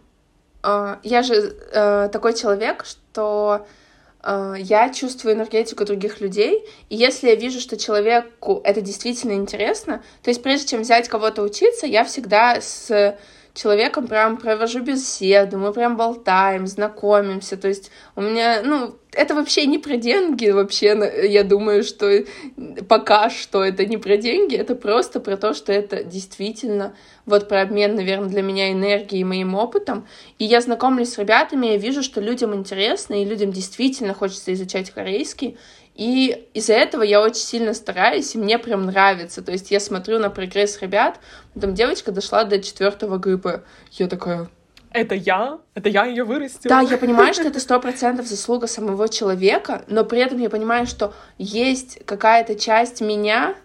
Э, 0.64 0.98
я 1.04 1.22
же 1.22 1.34
э, 1.36 2.10
такой 2.14 2.34
человек, 2.34 2.86
что 2.86 3.68
э, 4.24 4.54
я 4.58 4.94
чувствую 4.94 5.36
энергетику 5.36 5.84
других 5.84 6.22
людей, 6.22 6.66
и 6.88 6.96
если 6.96 7.28
я 7.28 7.36
вижу, 7.36 7.60
что 7.60 7.76
человеку 7.76 8.62
это 8.64 8.80
действительно 8.80 9.34
интересно, 9.34 10.02
то 10.24 10.30
есть 10.30 10.42
прежде 10.42 10.68
чем 10.68 10.82
взять 10.82 11.10
кого-то 11.10 11.44
учиться, 11.44 11.88
я 11.88 12.06
всегда 12.06 12.62
с 12.62 13.18
человеком 13.54 14.08
прям 14.08 14.38
провожу 14.38 14.80
беседу, 14.80 15.58
мы 15.58 15.74
прям 15.74 15.98
болтаем, 15.98 16.68
знакомимся. 16.68 17.58
То 17.58 17.68
есть 17.68 17.92
у 18.16 18.22
меня, 18.22 18.62
ну, 18.64 18.96
это 19.12 19.34
вообще 19.34 19.66
не 19.66 19.80
про 19.80 19.98
деньги, 19.98 20.50
вообще, 20.50 21.28
я 21.28 21.44
думаю, 21.44 21.84
что 21.84 22.24
пока 22.88 23.30
что 23.30 23.64
это 23.64 23.86
не 23.86 23.98
про 23.98 24.18
деньги, 24.18 24.56
это 24.56 24.76
просто 24.76 25.20
про 25.20 25.36
то, 25.36 25.54
что 25.54 25.74
это 25.74 26.04
действительно 26.04 26.96
вот 27.26 27.50
про 27.50 27.62
обмен, 27.62 27.96
наверное, 27.96 28.30
для 28.30 28.42
меня 28.42 28.72
энергией 28.72 29.22
и 29.22 29.26
моим 29.26 29.56
опытом. 29.56 30.08
И 30.38 30.46
я 30.46 30.62
знакомлюсь 30.62 31.14
с 31.14 31.18
ребятами, 31.18 31.68
я 31.68 31.78
вижу, 31.78 32.04
что 32.04 32.22
людям 32.22 32.54
интересно, 32.54 33.22
и 33.22 33.26
людям 33.26 33.52
действительно 33.52 34.14
хочется 34.14 34.54
изучать 34.54 34.92
корейский, 34.92 35.58
и 35.96 36.48
из-за 36.54 36.76
этого 36.76 37.04
я 37.04 37.22
очень 37.22 37.42
сильно 37.42 37.74
стараюсь, 37.74 38.34
и 38.34 38.38
мне 38.38 38.58
прям 38.58 38.86
нравится. 38.86 39.42
То 39.42 39.52
есть 39.52 39.70
я 39.70 39.80
смотрю 39.80 40.20
на 40.20 40.30
прогресс 40.30 40.82
ребят, 40.82 41.20
там 41.60 41.74
девочка 41.74 42.12
дошла 42.12 42.46
до 42.46 42.62
четвертого 42.62 43.18
ГП. 43.18 43.66
Я 43.92 44.08
такая, 44.08 44.50
это 44.92 45.16
я, 45.16 45.60
это 45.76 45.90
я 45.90 46.06
ее 46.06 46.24
вырастила. 46.24 46.70
Да, 46.70 46.82
я 46.82 46.98
понимаю, 46.98 47.34
что 47.34 47.44
это 47.48 47.60
сто 47.60 47.80
процентов 47.80 48.28
заслуга 48.28 48.68
самого 48.68 49.08
человека, 49.10 49.84
но 49.88 50.04
при 50.04 50.20
этом 50.20 50.40
я 50.40 50.50
понимаю, 50.50 50.88
что 50.88 51.14
есть 51.38 52.00
какая-то 52.06 52.56
часть 52.56 53.02
меня, 53.02 53.56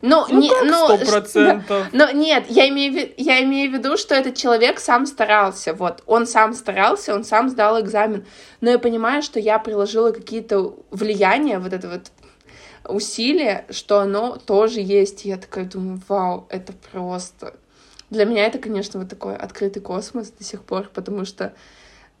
ну, 0.00 0.26
ну 0.28 0.40
не, 0.40 0.50
ну, 0.64 0.98
процентов. 0.98 1.86
Но 1.92 2.10
нет, 2.10 2.46
я 2.48 2.68
имею, 2.68 3.12
я 3.16 3.42
имею 3.44 3.70
в 3.70 3.74
виду, 3.74 3.96
что 3.96 4.14
этот 4.14 4.34
человек 4.34 4.80
сам 4.80 5.06
старался, 5.06 5.74
вот, 5.74 6.02
он 6.06 6.26
сам 6.26 6.54
старался, 6.54 7.14
он 7.14 7.24
сам 7.24 7.48
сдал 7.48 7.80
экзамен, 7.80 8.26
но 8.60 8.70
я 8.70 8.78
понимаю, 8.78 9.22
что 9.22 9.38
я 9.38 9.58
приложила 9.60 10.10
какие-то 10.10 10.74
влияния, 10.90 11.60
вот 11.60 11.72
это 11.72 11.88
вот 11.88 12.10
усилия, 12.88 13.64
что 13.70 14.00
оно 14.00 14.36
тоже 14.36 14.80
есть, 14.80 15.24
и 15.24 15.28
я 15.28 15.36
такая 15.36 15.66
думаю, 15.66 16.00
вау, 16.08 16.46
это 16.50 16.72
просто 16.90 17.54
для 18.12 18.26
меня 18.26 18.46
это, 18.46 18.58
конечно, 18.58 19.00
вот 19.00 19.08
такой 19.08 19.34
открытый 19.34 19.80
космос 19.80 20.30
до 20.30 20.44
сих 20.44 20.62
пор, 20.62 20.90
потому 20.92 21.24
что 21.24 21.54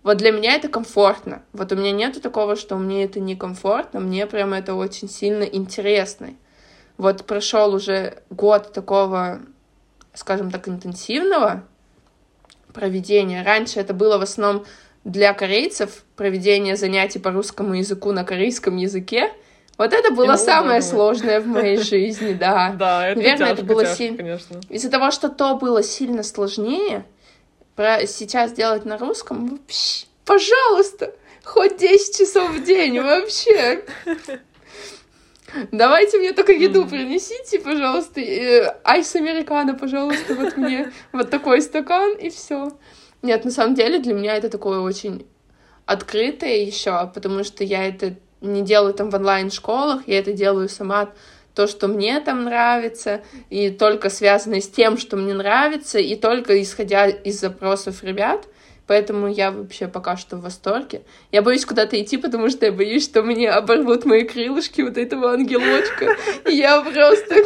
вот 0.02 0.16
для 0.16 0.32
меня 0.32 0.54
это 0.54 0.68
комфортно. 0.68 1.42
Вот 1.52 1.70
у 1.70 1.76
меня 1.76 1.92
нету 1.92 2.20
такого, 2.20 2.56
что 2.56 2.76
мне 2.76 3.04
это 3.04 3.20
некомфортно, 3.20 4.00
мне 4.00 4.26
прям 4.26 4.54
это 4.54 4.74
очень 4.74 5.08
сильно 5.08 5.44
интересно. 5.44 6.30
Вот 6.96 7.26
прошел 7.26 7.74
уже 7.74 8.22
год 8.30 8.72
такого, 8.72 9.40
скажем 10.14 10.50
так, 10.50 10.66
интенсивного 10.66 11.62
проведения. 12.72 13.42
Раньше 13.42 13.78
это 13.78 13.92
было 13.92 14.16
в 14.16 14.22
основном 14.22 14.64
для 15.04 15.34
корейцев 15.34 16.04
проведение 16.16 16.76
занятий 16.76 17.18
по 17.18 17.30
русскому 17.30 17.74
языку 17.74 18.12
на 18.12 18.24
корейском 18.24 18.78
языке. 18.78 19.30
Вот 19.78 19.92
это 19.92 20.12
было 20.12 20.36
самое 20.36 20.80
думаю. 20.80 20.82
сложное 20.82 21.40
в 21.40 21.46
моей 21.46 21.78
жизни, 21.78 22.34
да. 22.34 22.74
Да, 22.78 23.08
это 23.08 23.18
Наверное, 23.18 23.48
тяжко, 23.48 23.52
это 23.54 23.64
было 23.64 23.86
сильно. 23.86 24.38
Из-за 24.68 24.90
того, 24.90 25.10
что 25.10 25.28
то 25.28 25.54
было 25.56 25.82
сильно 25.82 26.22
сложнее, 26.22 27.04
про 27.74 28.06
сейчас 28.06 28.52
делать 28.52 28.84
на 28.84 28.98
русском, 28.98 29.48
вообще, 29.48 30.06
пожалуйста, 30.24 31.14
хоть 31.42 31.78
10 31.78 32.18
часов 32.18 32.50
в 32.50 32.64
день, 32.64 33.00
вообще. 33.00 33.84
Давайте 35.70 36.18
мне 36.18 36.32
только 36.32 36.52
еду 36.52 36.86
принесите, 36.86 37.60
пожалуйста. 37.60 38.20
Э, 38.20 38.76
айс 38.84 39.14
американо, 39.16 39.74
пожалуйста, 39.74 40.34
вот 40.34 40.56
мне 40.56 40.92
вот 41.12 41.30
такой 41.30 41.60
стакан, 41.62 42.14
и 42.16 42.30
все. 42.30 42.72
Нет, 43.22 43.44
на 43.44 43.50
самом 43.50 43.74
деле 43.74 43.98
для 43.98 44.14
меня 44.14 44.36
это 44.36 44.48
такое 44.48 44.80
очень 44.80 45.26
открытое 45.86 46.64
еще, 46.64 47.10
потому 47.12 47.44
что 47.44 47.64
я 47.64 47.86
это 47.86 48.14
не 48.42 48.62
делаю 48.62 48.94
там 48.94 49.10
в 49.10 49.14
онлайн-школах, 49.14 50.02
я 50.06 50.18
это 50.18 50.32
делаю 50.32 50.68
сама 50.68 51.10
то, 51.54 51.66
что 51.66 51.88
мне 51.88 52.18
там 52.20 52.44
нравится, 52.44 53.22
и 53.50 53.70
только 53.70 54.10
связанное 54.10 54.60
с 54.60 54.68
тем, 54.68 54.96
что 54.96 55.16
мне 55.16 55.34
нравится, 55.34 55.98
и 55.98 56.16
только 56.16 56.60
исходя 56.62 57.08
из 57.08 57.40
запросов 57.40 58.02
ребят. 58.02 58.46
Поэтому 58.86 59.28
я 59.28 59.52
вообще 59.52 59.86
пока 59.86 60.16
что 60.16 60.36
в 60.36 60.42
восторге. 60.42 61.02
Я 61.30 61.42
боюсь 61.42 61.64
куда-то 61.64 62.00
идти, 62.02 62.16
потому 62.16 62.48
что 62.50 62.66
я 62.66 62.72
боюсь, 62.72 63.04
что 63.04 63.22
мне 63.22 63.50
оборвут 63.50 64.04
мои 64.04 64.24
крылышки 64.24 64.80
вот 64.82 64.98
этого 64.98 65.32
ангелочка. 65.32 66.16
И 66.46 66.54
я 66.56 66.80
просто... 66.82 67.36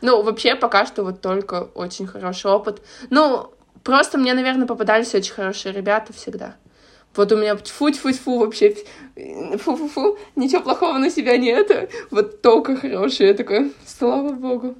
Ну, 0.00 0.22
вообще, 0.22 0.54
пока 0.54 0.86
что 0.86 1.02
вот 1.02 1.20
только 1.20 1.70
очень 1.74 2.06
хороший 2.06 2.52
опыт. 2.52 2.82
Ну, 3.10 3.52
просто 3.82 4.16
мне, 4.16 4.32
наверное, 4.32 4.68
попадались 4.68 5.12
очень 5.12 5.34
хорошие 5.34 5.74
ребята 5.74 6.12
всегда. 6.12 6.54
Вот 7.14 7.32
у 7.32 7.36
меня 7.36 7.56
тьфу-тьфу-тьфу 7.56 8.38
вообще, 8.38 8.76
фу-фу-фу, 9.16 10.18
ничего 10.36 10.62
плохого 10.62 10.98
на 10.98 11.10
себя 11.10 11.36
нет, 11.36 11.90
вот 12.10 12.42
только 12.42 12.76
хорошее. 12.76 13.30
Я 13.30 13.34
такая, 13.34 13.70
слава 13.84 14.32
богу. 14.32 14.76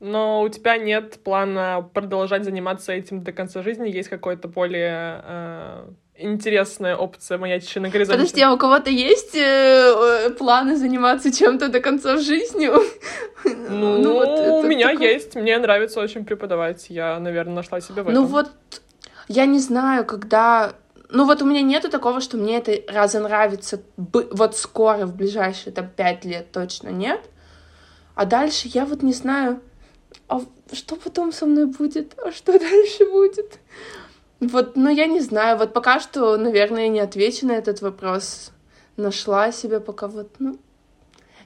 Но 0.00 0.40
у 0.40 0.48
тебя 0.48 0.78
нет 0.78 1.22
плана 1.22 1.86
продолжать 1.92 2.44
заниматься 2.44 2.92
этим 2.92 3.22
до 3.22 3.32
конца 3.32 3.62
жизни? 3.62 3.90
Есть 3.90 4.08
какой-то 4.08 4.48
более 4.48 5.22
э, 5.22 5.88
интересная 6.16 6.96
опция 6.96 7.36
маячащая 7.36 7.82
на 7.82 7.90
горизонте? 7.90 8.18
Подожди, 8.18 8.40
а 8.40 8.54
у 8.54 8.56
кого-то 8.56 8.88
есть 8.88 9.34
э, 9.34 9.40
э 9.40 10.30
планы 10.30 10.76
заниматься 10.76 11.30
чем-то 11.30 11.68
до 11.68 11.80
конца 11.80 12.16
жизни? 12.16 12.70
Ну, 13.42 13.98
ну 13.98 14.12
вот 14.14 14.64
у 14.64 14.68
меня 14.68 14.90
такой... 14.90 15.14
есть. 15.14 15.34
Мне 15.34 15.56
нравится 15.56 16.00
очень 16.00 16.26
преподавать. 16.26 16.86
Я, 16.90 17.18
наверное, 17.18 17.54
нашла 17.54 17.80
себя 17.80 18.02
в 18.02 18.06
ну 18.06 18.10
этом. 18.10 18.22
Ну 18.22 18.28
вот, 18.28 18.50
я 19.28 19.46
не 19.46 19.58
знаю, 19.58 20.04
когда 20.04 20.74
ну 21.12 21.24
вот 21.24 21.42
у 21.42 21.44
меня 21.44 21.62
нету 21.62 21.90
такого, 21.90 22.20
что 22.20 22.36
мне 22.36 22.58
это 22.58 22.80
разонравится 22.92 23.82
вот 23.96 24.56
скоро, 24.56 25.06
в 25.06 25.14
ближайшие 25.14 25.72
там 25.72 25.88
пять 25.88 26.24
лет 26.24 26.52
точно 26.52 26.88
нет. 26.88 27.20
А 28.14 28.26
дальше 28.26 28.68
я 28.68 28.84
вот 28.84 29.02
не 29.02 29.12
знаю, 29.12 29.60
а 30.28 30.40
что 30.72 30.96
потом 30.96 31.32
со 31.32 31.46
мной 31.46 31.66
будет, 31.66 32.18
а 32.18 32.32
что 32.32 32.52
дальше 32.58 33.06
будет. 33.10 33.58
Вот, 34.40 34.76
ну 34.76 34.88
я 34.90 35.06
не 35.06 35.20
знаю, 35.20 35.58
вот 35.58 35.72
пока 35.72 36.00
что, 36.00 36.36
наверное, 36.36 36.88
не 36.88 37.00
отвечу 37.00 37.46
на 37.46 37.52
этот 37.52 37.82
вопрос. 37.82 38.52
Нашла 38.96 39.52
себе 39.52 39.80
пока 39.80 40.08
вот, 40.08 40.34
ну... 40.38 40.58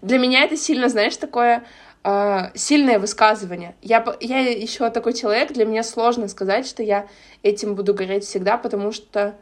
Для 0.03 0.19
меня 0.19 0.45
это 0.45 0.57
сильно, 0.57 0.89
знаешь, 0.91 1.17
такое 1.17 1.65
э, 2.03 2.51
сильное 2.55 2.99
высказывание. 2.99 3.75
Я, 3.81 4.05
я 4.21 4.41
еще 4.41 4.91
такой 4.91 5.15
человек, 5.15 5.53
для 5.53 5.65
меня 5.65 5.83
сложно 5.83 6.29
сказать, 6.29 6.67
что 6.67 6.83
я 6.83 7.09
этим 7.43 7.75
буду 7.75 7.95
гореть 7.95 8.25
всегда, 8.25 8.59
потому 8.59 8.93
что 8.93 9.35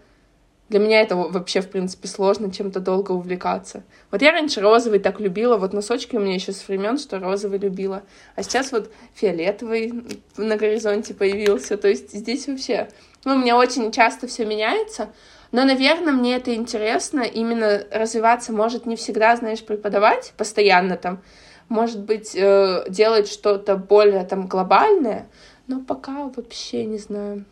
для 0.73 0.81
меня 0.81 1.03
это 1.03 1.17
вообще, 1.17 1.61
в 1.61 1.69
принципе, 1.69 2.09
сложно 2.09 2.51
чем-то 2.51 2.81
долго 2.81 3.13
увлекаться. 3.13 3.83
Вот 4.11 4.23
я 4.23 4.33
раньше 4.33 4.63
розовый 4.63 5.01
так 5.01 5.21
любила, 5.21 5.59
вот 5.59 5.75
носочки 5.75 6.17
у 6.17 6.19
меня 6.19 6.33
еще 6.33 6.53
с 6.53 6.67
времен, 6.67 6.97
что 6.97 7.19
розовый 7.19 7.59
любила. 7.59 8.05
А 8.37 8.43
сейчас 8.43 8.73
вот 8.73 8.91
фиолетовый 9.13 9.93
на 10.39 10.57
горизонте 10.57 11.13
появился. 11.13 11.77
То 11.77 11.89
есть 11.89 12.15
здесь 12.15 12.49
вообще... 12.49 12.89
Ну, 13.27 13.35
у 13.35 13.39
меня 13.39 13.59
очень 13.59 13.93
часто 13.93 14.27
все 14.27 14.47
меняется. 14.47 15.11
Но, 15.51 15.65
наверное, 15.65 16.15
мне 16.15 16.37
это 16.37 16.55
интересно. 16.55 17.21
Именно 17.21 17.85
развиваться 17.91 18.55
может 18.55 18.87
не 18.87 18.97
всегда, 18.97 19.37
знаешь, 19.37 19.63
преподавать 19.63 20.33
постоянно 20.39 20.97
там. 20.97 21.23
Может 21.69 22.01
быть, 22.01 22.35
э, 22.35 22.87
делать 22.89 23.29
что-то 23.29 23.77
более 23.77 24.25
там 24.25 24.47
глобальное. 24.47 25.29
Но 25.67 25.81
пока 25.81 26.31
вообще 26.35 26.87
не 26.87 26.97
знаю. 26.97 27.45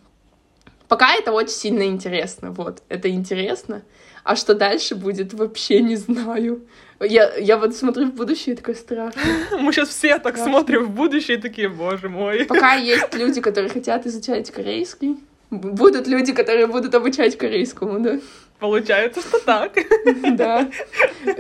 Пока 0.91 1.15
это 1.15 1.31
очень 1.31 1.55
сильно 1.55 1.87
интересно, 1.87 2.51
вот, 2.51 2.83
это 2.89 3.09
интересно. 3.09 3.83
А 4.25 4.35
что 4.35 4.55
дальше 4.55 4.97
будет, 4.97 5.33
вообще 5.33 5.83
не 5.83 5.95
знаю. 5.95 6.67
Я, 6.99 7.33
я 7.37 7.59
вот 7.59 7.77
смотрю 7.77 8.07
в 8.07 8.15
будущее 8.15 8.55
и 8.55 8.57
такая 8.57 8.75
страшно. 8.75 9.23
Мы 9.61 9.73
сейчас 9.73 9.91
все 9.91 10.19
так 10.19 10.37
смотрим 10.37 10.87
в 10.87 10.91
будущее 10.91 11.39
и 11.39 11.41
такие, 11.41 11.69
боже 11.69 12.09
мой. 12.09 12.45
Пока 12.45 12.75
есть 12.95 13.15
люди, 13.15 13.41
которые 13.41 13.71
хотят 13.71 14.05
изучать 14.05 14.51
корейский, 14.51 15.17
будут 15.51 16.09
люди, 16.09 16.33
которые 16.33 16.67
будут 16.67 16.93
обучать 16.93 17.39
корейскому, 17.39 18.01
да. 18.01 18.19
Получается, 18.61 19.21
что 19.21 19.41
так. 19.41 19.73
Да. 20.33 20.69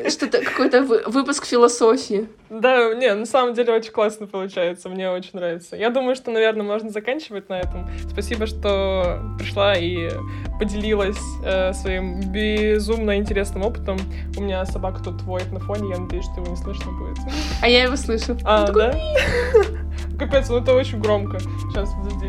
Что-то 0.08 0.42
какой-то 0.42 0.82
выпуск 0.82 1.46
философии. 1.46 2.28
Да, 2.48 2.94
не, 2.94 3.14
на 3.14 3.26
самом 3.26 3.54
деле 3.54 3.72
очень 3.72 3.92
классно 3.92 4.26
получается, 4.26 4.88
мне 4.88 5.08
очень 5.10 5.30
нравится. 5.34 5.76
Я 5.76 5.90
думаю, 5.90 6.16
что, 6.16 6.30
наверное, 6.30 6.64
можно 6.64 6.90
заканчивать 6.90 7.48
на 7.48 7.60
этом. 7.60 7.88
Спасибо, 8.10 8.46
что 8.46 9.20
пришла 9.38 9.74
и 9.74 10.10
поделилась 10.58 11.20
э, 11.44 11.72
своим 11.74 12.20
безумно 12.32 13.16
интересным 13.16 13.62
опытом. 13.62 13.98
У 14.36 14.42
меня 14.42 14.64
собака 14.66 15.02
тут 15.02 15.22
воет 15.22 15.52
на 15.52 15.60
фоне, 15.60 15.90
я 15.90 15.98
надеюсь, 15.98 16.24
что 16.24 16.40
его 16.40 16.50
не 16.50 16.56
слышно 16.56 16.90
будет. 16.92 17.18
А 17.62 17.68
я 17.68 17.84
его 17.84 17.96
слышу. 17.96 18.36
А, 18.44 18.70
да? 18.72 18.92
Капец, 20.18 20.48
ну 20.48 20.58
это 20.58 20.74
очень 20.74 21.00
громко. 21.00 21.38
Сейчас, 21.38 21.90
подожди, 21.94 22.26